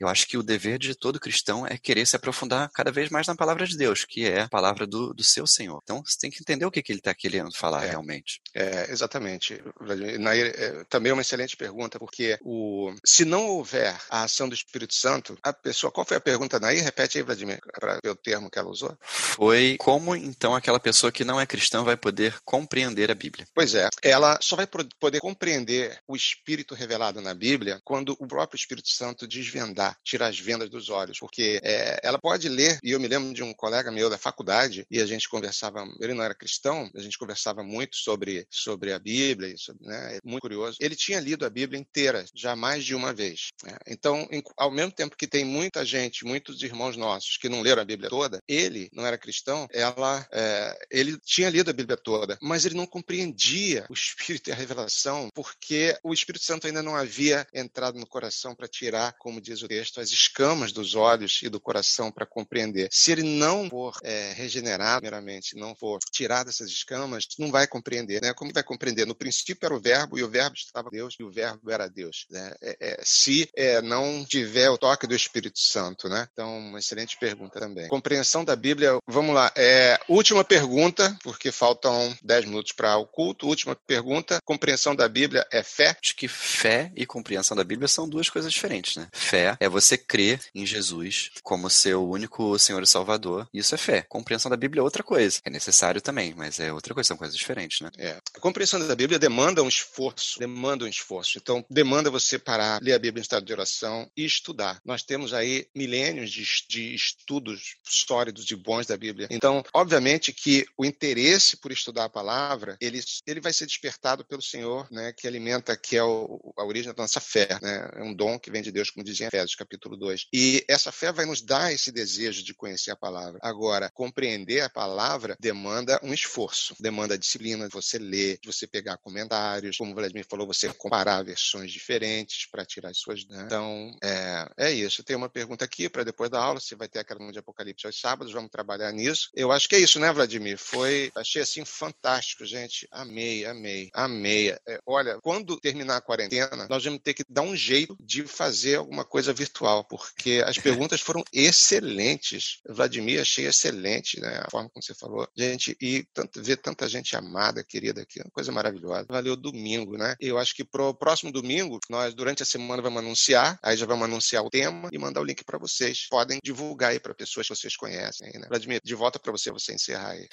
eu 0.00 0.08
acho 0.08 0.26
que 0.26 0.38
o 0.38 0.42
dever 0.42 0.78
de 0.78 0.94
todo 0.94 1.20
cristão 1.20 1.66
é 1.66 1.76
querer 1.76 2.06
se 2.06 2.16
aprofundar 2.16 2.70
cada 2.72 2.92
vez 2.92 3.10
mais 3.10 3.26
na 3.26 3.34
palavra 3.34 3.66
de 3.66 3.76
Deus, 3.76 4.04
que 4.04 4.26
é 4.26 4.42
a 4.42 4.48
palavra 4.48 4.86
do, 4.86 5.12
do 5.12 5.24
seu 5.24 5.46
Senhor. 5.46 5.80
Então, 5.82 6.02
você 6.04 6.16
tem 6.18 6.30
que 6.30 6.38
entender 6.40 6.64
o 6.64 6.70
que, 6.70 6.82
que 6.82 6.92
ele 6.92 7.00
está 7.00 7.14
querendo 7.14 7.52
falar 7.54 7.84
é, 7.84 7.90
realmente. 7.90 8.40
É, 8.54 8.90
exatamente. 8.90 9.60
Nair, 10.05 10.05
é, 10.14 10.84
também 10.88 11.10
é 11.10 11.12
uma 11.12 11.22
excelente 11.22 11.56
pergunta, 11.56 11.98
porque 11.98 12.38
o, 12.42 12.92
se 13.04 13.24
não 13.24 13.46
houver 13.46 13.96
a 14.10 14.24
ação 14.24 14.48
do 14.48 14.54
Espírito 14.54 14.94
Santo, 14.94 15.38
a 15.42 15.52
pessoa. 15.52 15.90
Qual 15.90 16.06
foi 16.06 16.16
a 16.16 16.20
pergunta, 16.20 16.60
Nair? 16.60 16.82
Repete 16.82 17.18
aí, 17.18 17.24
Vladimir, 17.24 17.60
para 17.72 17.98
ver 18.02 18.10
o 18.10 18.16
termo 18.16 18.50
que 18.50 18.58
ela 18.58 18.70
usou. 18.70 18.96
Foi 19.00 19.76
como 19.78 20.14
então 20.14 20.54
aquela 20.54 20.80
pessoa 20.80 21.12
que 21.12 21.24
não 21.24 21.40
é 21.40 21.46
cristã 21.46 21.82
vai 21.82 21.96
poder 21.96 22.36
compreender 22.44 23.10
a 23.10 23.14
Bíblia? 23.14 23.46
Pois 23.54 23.74
é, 23.74 23.88
ela 24.02 24.38
só 24.40 24.56
vai 24.56 24.66
poder 24.66 25.20
compreender 25.20 25.98
o 26.06 26.16
Espírito 26.16 26.74
revelado 26.74 27.20
na 27.20 27.34
Bíblia 27.34 27.80
quando 27.84 28.16
o 28.18 28.26
próprio 28.26 28.58
Espírito 28.58 28.88
Santo 28.88 29.26
desvendar, 29.26 29.96
tirar 30.04 30.28
as 30.28 30.38
vendas 30.38 30.68
dos 30.68 30.90
olhos, 30.90 31.18
porque 31.18 31.60
é, 31.62 32.00
ela 32.02 32.18
pode 32.18 32.48
ler, 32.48 32.78
e 32.82 32.92
eu 32.92 33.00
me 33.00 33.08
lembro 33.08 33.32
de 33.32 33.42
um 33.42 33.52
colega 33.54 33.90
meu 33.90 34.10
da 34.10 34.18
faculdade, 34.18 34.86
e 34.90 35.00
a 35.00 35.06
gente 35.06 35.28
conversava 35.28 35.86
ele 36.00 36.14
não 36.14 36.24
era 36.24 36.34
cristão, 36.34 36.90
a 36.94 37.00
gente 37.00 37.18
conversava 37.18 37.62
muito 37.62 37.96
sobre, 37.96 38.46
sobre 38.50 38.92
a 38.92 38.98
Bíblia, 38.98 39.52
isso, 39.52 39.74
né? 39.80 39.95
É 39.96 40.20
muito 40.24 40.42
curioso. 40.42 40.76
Ele 40.80 40.94
tinha 40.94 41.20
lido 41.20 41.44
a 41.44 41.50
Bíblia 41.50 41.80
inteira, 41.80 42.24
já 42.34 42.54
mais 42.54 42.84
de 42.84 42.94
uma 42.94 43.12
vez. 43.12 43.48
Né? 43.62 43.76
Então, 43.86 44.26
em, 44.30 44.42
ao 44.56 44.70
mesmo 44.70 44.92
tempo 44.92 45.16
que 45.16 45.26
tem 45.26 45.44
muita 45.44 45.84
gente, 45.84 46.24
muitos 46.24 46.62
irmãos 46.62 46.96
nossos 46.96 47.36
que 47.36 47.48
não 47.48 47.62
leram 47.62 47.82
a 47.82 47.84
Bíblia 47.84 48.10
toda, 48.10 48.40
ele 48.48 48.88
não 48.92 49.06
era 49.06 49.18
cristão, 49.18 49.66
ela, 49.72 50.26
é, 50.32 50.86
ele 50.90 51.18
tinha 51.24 51.50
lido 51.50 51.70
a 51.70 51.74
Bíblia 51.74 51.96
toda, 51.96 52.38
mas 52.40 52.64
ele 52.64 52.74
não 52.74 52.86
compreendia 52.86 53.86
o 53.88 53.94
Espírito 53.94 54.48
e 54.48 54.52
a 54.52 54.56
revelação, 54.56 55.28
porque 55.34 55.96
o 56.02 56.12
Espírito 56.12 56.44
Santo 56.44 56.66
ainda 56.66 56.82
não 56.82 56.96
havia 56.96 57.46
entrado 57.54 57.98
no 57.98 58.06
coração 58.06 58.54
para 58.54 58.68
tirar, 58.68 59.14
como 59.18 59.40
diz 59.40 59.62
o 59.62 59.68
texto, 59.68 60.00
as 60.00 60.10
escamas 60.10 60.72
dos 60.72 60.94
olhos 60.94 61.40
e 61.42 61.48
do 61.48 61.60
coração 61.60 62.10
para 62.10 62.26
compreender. 62.26 62.88
Se 62.92 63.12
ele 63.12 63.22
não 63.22 63.68
for 63.68 63.96
é, 64.02 64.32
regenerado, 64.32 65.00
primeiramente, 65.00 65.56
não 65.56 65.74
for 65.74 65.98
tirado 66.12 66.50
essas 66.50 66.70
escamas, 66.70 67.26
não 67.38 67.50
vai 67.50 67.66
compreender. 67.66 68.22
Né? 68.22 68.32
Como 68.34 68.52
vai 68.52 68.62
compreender? 68.62 69.06
No 69.06 69.14
princípio 69.14 69.66
era 69.66 69.74
o 69.74 69.80
verbo, 69.86 70.18
e 70.18 70.24
o 70.24 70.28
verbo 70.28 70.56
estava 70.56 70.90
Deus, 70.90 71.14
e 71.18 71.22
o 71.22 71.30
verbo 71.30 71.70
era 71.70 71.88
Deus. 71.88 72.26
Né? 72.30 72.54
É, 72.60 72.76
é, 72.80 73.00
se 73.04 73.48
é, 73.54 73.80
não 73.80 74.24
tiver 74.24 74.68
o 74.68 74.78
toque 74.78 75.06
do 75.06 75.14
Espírito 75.14 75.58
Santo. 75.58 76.08
Né? 76.08 76.28
Então, 76.32 76.58
uma 76.58 76.78
excelente 76.78 77.16
pergunta 77.18 77.60
também. 77.60 77.88
Compreensão 77.88 78.44
da 78.44 78.56
Bíblia, 78.56 78.98
vamos 79.06 79.34
lá. 79.34 79.52
É, 79.56 79.98
última 80.08 80.42
pergunta, 80.42 81.16
porque 81.22 81.52
faltam 81.52 82.16
10 82.22 82.46
minutos 82.46 82.72
para 82.72 82.96
o 82.96 83.06
culto. 83.06 83.46
Última 83.46 83.76
pergunta. 83.76 84.40
Compreensão 84.44 84.94
da 84.94 85.08
Bíblia 85.08 85.46
é 85.52 85.62
fé? 85.62 85.96
Acho 86.02 86.16
que 86.16 86.26
fé 86.26 86.90
e 86.96 87.06
compreensão 87.06 87.56
da 87.56 87.64
Bíblia 87.64 87.88
são 87.88 88.08
duas 88.08 88.28
coisas 88.28 88.52
diferentes, 88.52 88.96
né? 88.96 89.08
Fé 89.12 89.56
é 89.60 89.68
você 89.68 89.96
crer 89.96 90.40
em 90.54 90.66
Jesus 90.66 91.30
como 91.42 91.70
seu 91.70 92.08
único 92.08 92.58
Senhor 92.58 92.82
e 92.82 92.86
Salvador. 92.86 93.48
Isso 93.52 93.74
é 93.74 93.78
fé. 93.78 94.02
Compreensão 94.08 94.50
da 94.50 94.56
Bíblia 94.56 94.80
é 94.80 94.82
outra 94.82 95.02
coisa. 95.02 95.40
É 95.44 95.50
necessário 95.50 96.00
também, 96.00 96.34
mas 96.36 96.58
é 96.58 96.72
outra 96.72 96.94
coisa, 96.94 97.08
são 97.08 97.16
coisas 97.16 97.36
diferentes, 97.36 97.80
né? 97.80 97.90
É. 97.98 98.16
A 98.34 98.40
compreensão 98.40 98.80
da 98.80 98.94
Bíblia 98.94 99.18
demanda 99.18 99.62
um 99.62 99.68
esforço, 99.76 100.38
demanda 100.38 100.84
um 100.84 100.88
esforço. 100.88 101.38
Então, 101.38 101.64
demanda 101.70 102.10
você 102.10 102.38
parar, 102.38 102.80
ler 102.82 102.94
a 102.94 102.98
Bíblia 102.98 103.20
em 103.20 103.22
estado 103.22 103.44
de 103.44 103.52
oração 103.52 104.10
e 104.16 104.24
estudar. 104.24 104.80
Nós 104.84 105.02
temos 105.02 105.32
aí 105.32 105.68
milênios 105.74 106.30
de, 106.30 106.44
de 106.68 106.94
estudos 106.94 107.76
sólidos 107.84 108.50
e 108.50 108.56
bons 108.56 108.86
da 108.86 108.96
Bíblia. 108.96 109.28
Então, 109.30 109.62
obviamente 109.72 110.32
que 110.32 110.66
o 110.76 110.84
interesse 110.84 111.56
por 111.56 111.72
estudar 111.72 112.04
a 112.04 112.08
palavra, 112.08 112.76
ele, 112.80 113.00
ele 113.26 113.40
vai 113.40 113.52
ser 113.52 113.66
despertado 113.66 114.24
pelo 114.24 114.42
Senhor, 114.42 114.86
né, 114.90 115.12
que 115.12 115.26
alimenta, 115.26 115.76
que 115.76 115.96
é 115.96 116.02
o, 116.02 116.52
a 116.56 116.64
origem 116.64 116.92
da 116.92 117.02
nossa 117.02 117.20
fé, 117.20 117.58
né? 117.62 117.90
É 117.94 118.02
um 118.02 118.14
dom 118.14 118.38
que 118.38 118.50
vem 118.50 118.62
de 118.62 118.72
Deus, 118.72 118.90
como 118.90 119.04
dizia 119.04 119.26
em 119.26 119.28
Efésios, 119.28 119.54
capítulo 119.54 119.96
2. 119.96 120.28
E 120.32 120.64
essa 120.68 120.92
fé 120.92 121.12
vai 121.12 121.26
nos 121.26 121.42
dar 121.42 121.72
esse 121.72 121.90
desejo 121.92 122.42
de 122.42 122.54
conhecer 122.54 122.90
a 122.90 122.96
palavra. 122.96 123.38
Agora, 123.42 123.90
compreender 123.92 124.60
a 124.60 124.70
palavra 124.70 125.36
demanda 125.38 126.00
um 126.02 126.12
esforço, 126.12 126.74
demanda 126.80 127.18
disciplina 127.18 127.68
de 127.68 127.72
você 127.72 127.98
ler, 127.98 128.38
de 128.40 128.46
você 128.46 128.66
pegar 128.66 128.96
comentários, 128.98 129.55
como 129.78 129.92
o 129.92 129.94
Vladimir 129.94 130.26
falou, 130.28 130.46
você 130.46 130.72
comparar 130.72 131.22
versões 131.22 131.72
diferentes 131.72 132.46
para 132.50 132.64
tirar 132.64 132.90
as 132.90 132.98
suas. 132.98 133.26
Né? 133.26 133.42
Então, 133.44 133.96
é, 134.02 134.48
é 134.56 134.72
isso. 134.72 135.02
Tem 135.02 135.16
uma 135.16 135.28
pergunta 135.28 135.64
aqui 135.64 135.88
para 135.88 136.04
depois 136.04 136.30
da 136.30 136.40
aula, 136.40 136.60
se 136.60 136.74
vai 136.74 136.88
ter 136.88 137.00
aquela 137.00 137.26
de 137.30 137.38
Apocalipse 137.38 137.86
aos 137.86 137.98
sábados, 137.98 138.32
vamos 138.32 138.50
trabalhar 138.50 138.92
nisso. 138.92 139.30
Eu 139.34 139.50
acho 139.50 139.68
que 139.68 139.74
é 139.74 139.78
isso, 139.78 139.98
né, 139.98 140.12
Vladimir? 140.12 140.58
Foi, 140.58 141.10
achei 141.14 141.42
assim 141.42 141.64
fantástico, 141.64 142.44
gente. 142.44 142.86
Amei, 142.90 143.44
amei, 143.44 143.90
amei. 143.92 144.50
É, 144.66 144.80
olha, 144.86 145.18
quando 145.22 145.58
terminar 145.58 145.96
a 145.96 146.00
quarentena, 146.00 146.66
nós 146.68 146.84
vamos 146.84 147.00
ter 147.02 147.14
que 147.14 147.24
dar 147.28 147.42
um 147.42 147.56
jeito 147.56 147.96
de 148.00 148.24
fazer 148.24 148.76
alguma 148.76 149.04
coisa 149.04 149.32
virtual, 149.32 149.84
porque 149.84 150.42
as 150.46 150.58
perguntas 150.58 151.00
foram 151.00 151.24
excelentes. 151.32 152.60
Vladimir, 152.68 153.20
achei 153.20 153.46
excelente, 153.46 154.20
né? 154.20 154.42
A 154.44 154.50
forma 154.50 154.68
como 154.70 154.82
você 154.82 154.94
falou. 154.94 155.28
Gente, 155.36 155.76
e 155.80 156.04
tanto, 156.12 156.42
ver 156.42 156.56
tanta 156.56 156.88
gente 156.88 157.16
amada, 157.16 157.64
querida 157.64 158.02
aqui, 158.02 158.20
uma 158.20 158.30
coisa 158.30 158.52
maravilhosa. 158.52 159.06
Valeu 159.08 159.36
domingo, 159.50 159.96
né? 159.96 160.14
Eu 160.20 160.38
acho 160.38 160.54
que 160.54 160.64
pro 160.64 160.94
próximo 160.94 161.32
domingo, 161.32 161.78
nós 161.88 162.14
durante 162.14 162.42
a 162.42 162.46
semana 162.46 162.82
vamos 162.82 162.98
anunciar, 162.98 163.58
aí 163.62 163.76
já 163.76 163.86
vamos 163.86 164.04
anunciar 164.04 164.44
o 164.44 164.50
tema 164.50 164.88
e 164.92 164.98
mandar 164.98 165.20
o 165.20 165.24
link 165.24 165.44
para 165.44 165.58
vocês. 165.58 166.06
Podem 166.08 166.38
divulgar 166.42 166.90
aí 166.90 167.00
para 167.00 167.14
pessoas 167.14 167.48
que 167.48 167.54
vocês 167.54 167.76
conhecem, 167.76 168.30
né? 168.34 168.46
Vladimir, 168.48 168.80
de 168.82 168.94
volta 168.94 169.18
para 169.18 169.32
você, 169.32 169.50
você 169.50 169.74
encerrar 169.74 170.10
aí. 170.10 170.28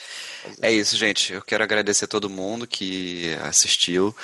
É 0.61 0.72
isso, 0.72 0.95
gente. 0.97 1.34
Eu 1.34 1.41
quero 1.41 1.64
agradecer 1.64 2.05
a 2.05 2.07
todo 2.07 2.30
mundo 2.30 2.68
que 2.68 3.34
assistiu 3.43 4.16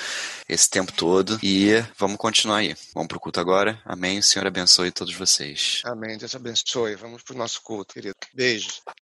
esse 0.48 0.70
tempo 0.70 0.92
todo 0.92 1.40
e 1.44 1.84
vamos 1.98 2.18
continuar 2.18 2.58
aí. 2.58 2.76
Vamos 2.94 3.08
pro 3.08 3.20
culto 3.20 3.40
agora. 3.40 3.82
Amém. 3.86 4.20
O 4.20 4.24
Senhor 4.24 4.46
abençoe 4.46 4.92
todos 4.92 5.14
vocês. 5.14 5.82
Amém. 5.86 6.18
Deus 6.18 6.36
abençoe. 6.36 6.96
Vamos 6.96 7.24
pro 7.24 7.38
nosso 7.38 7.62
culto, 7.62 7.94
querido. 7.94 8.16
Beijos. 8.34 8.82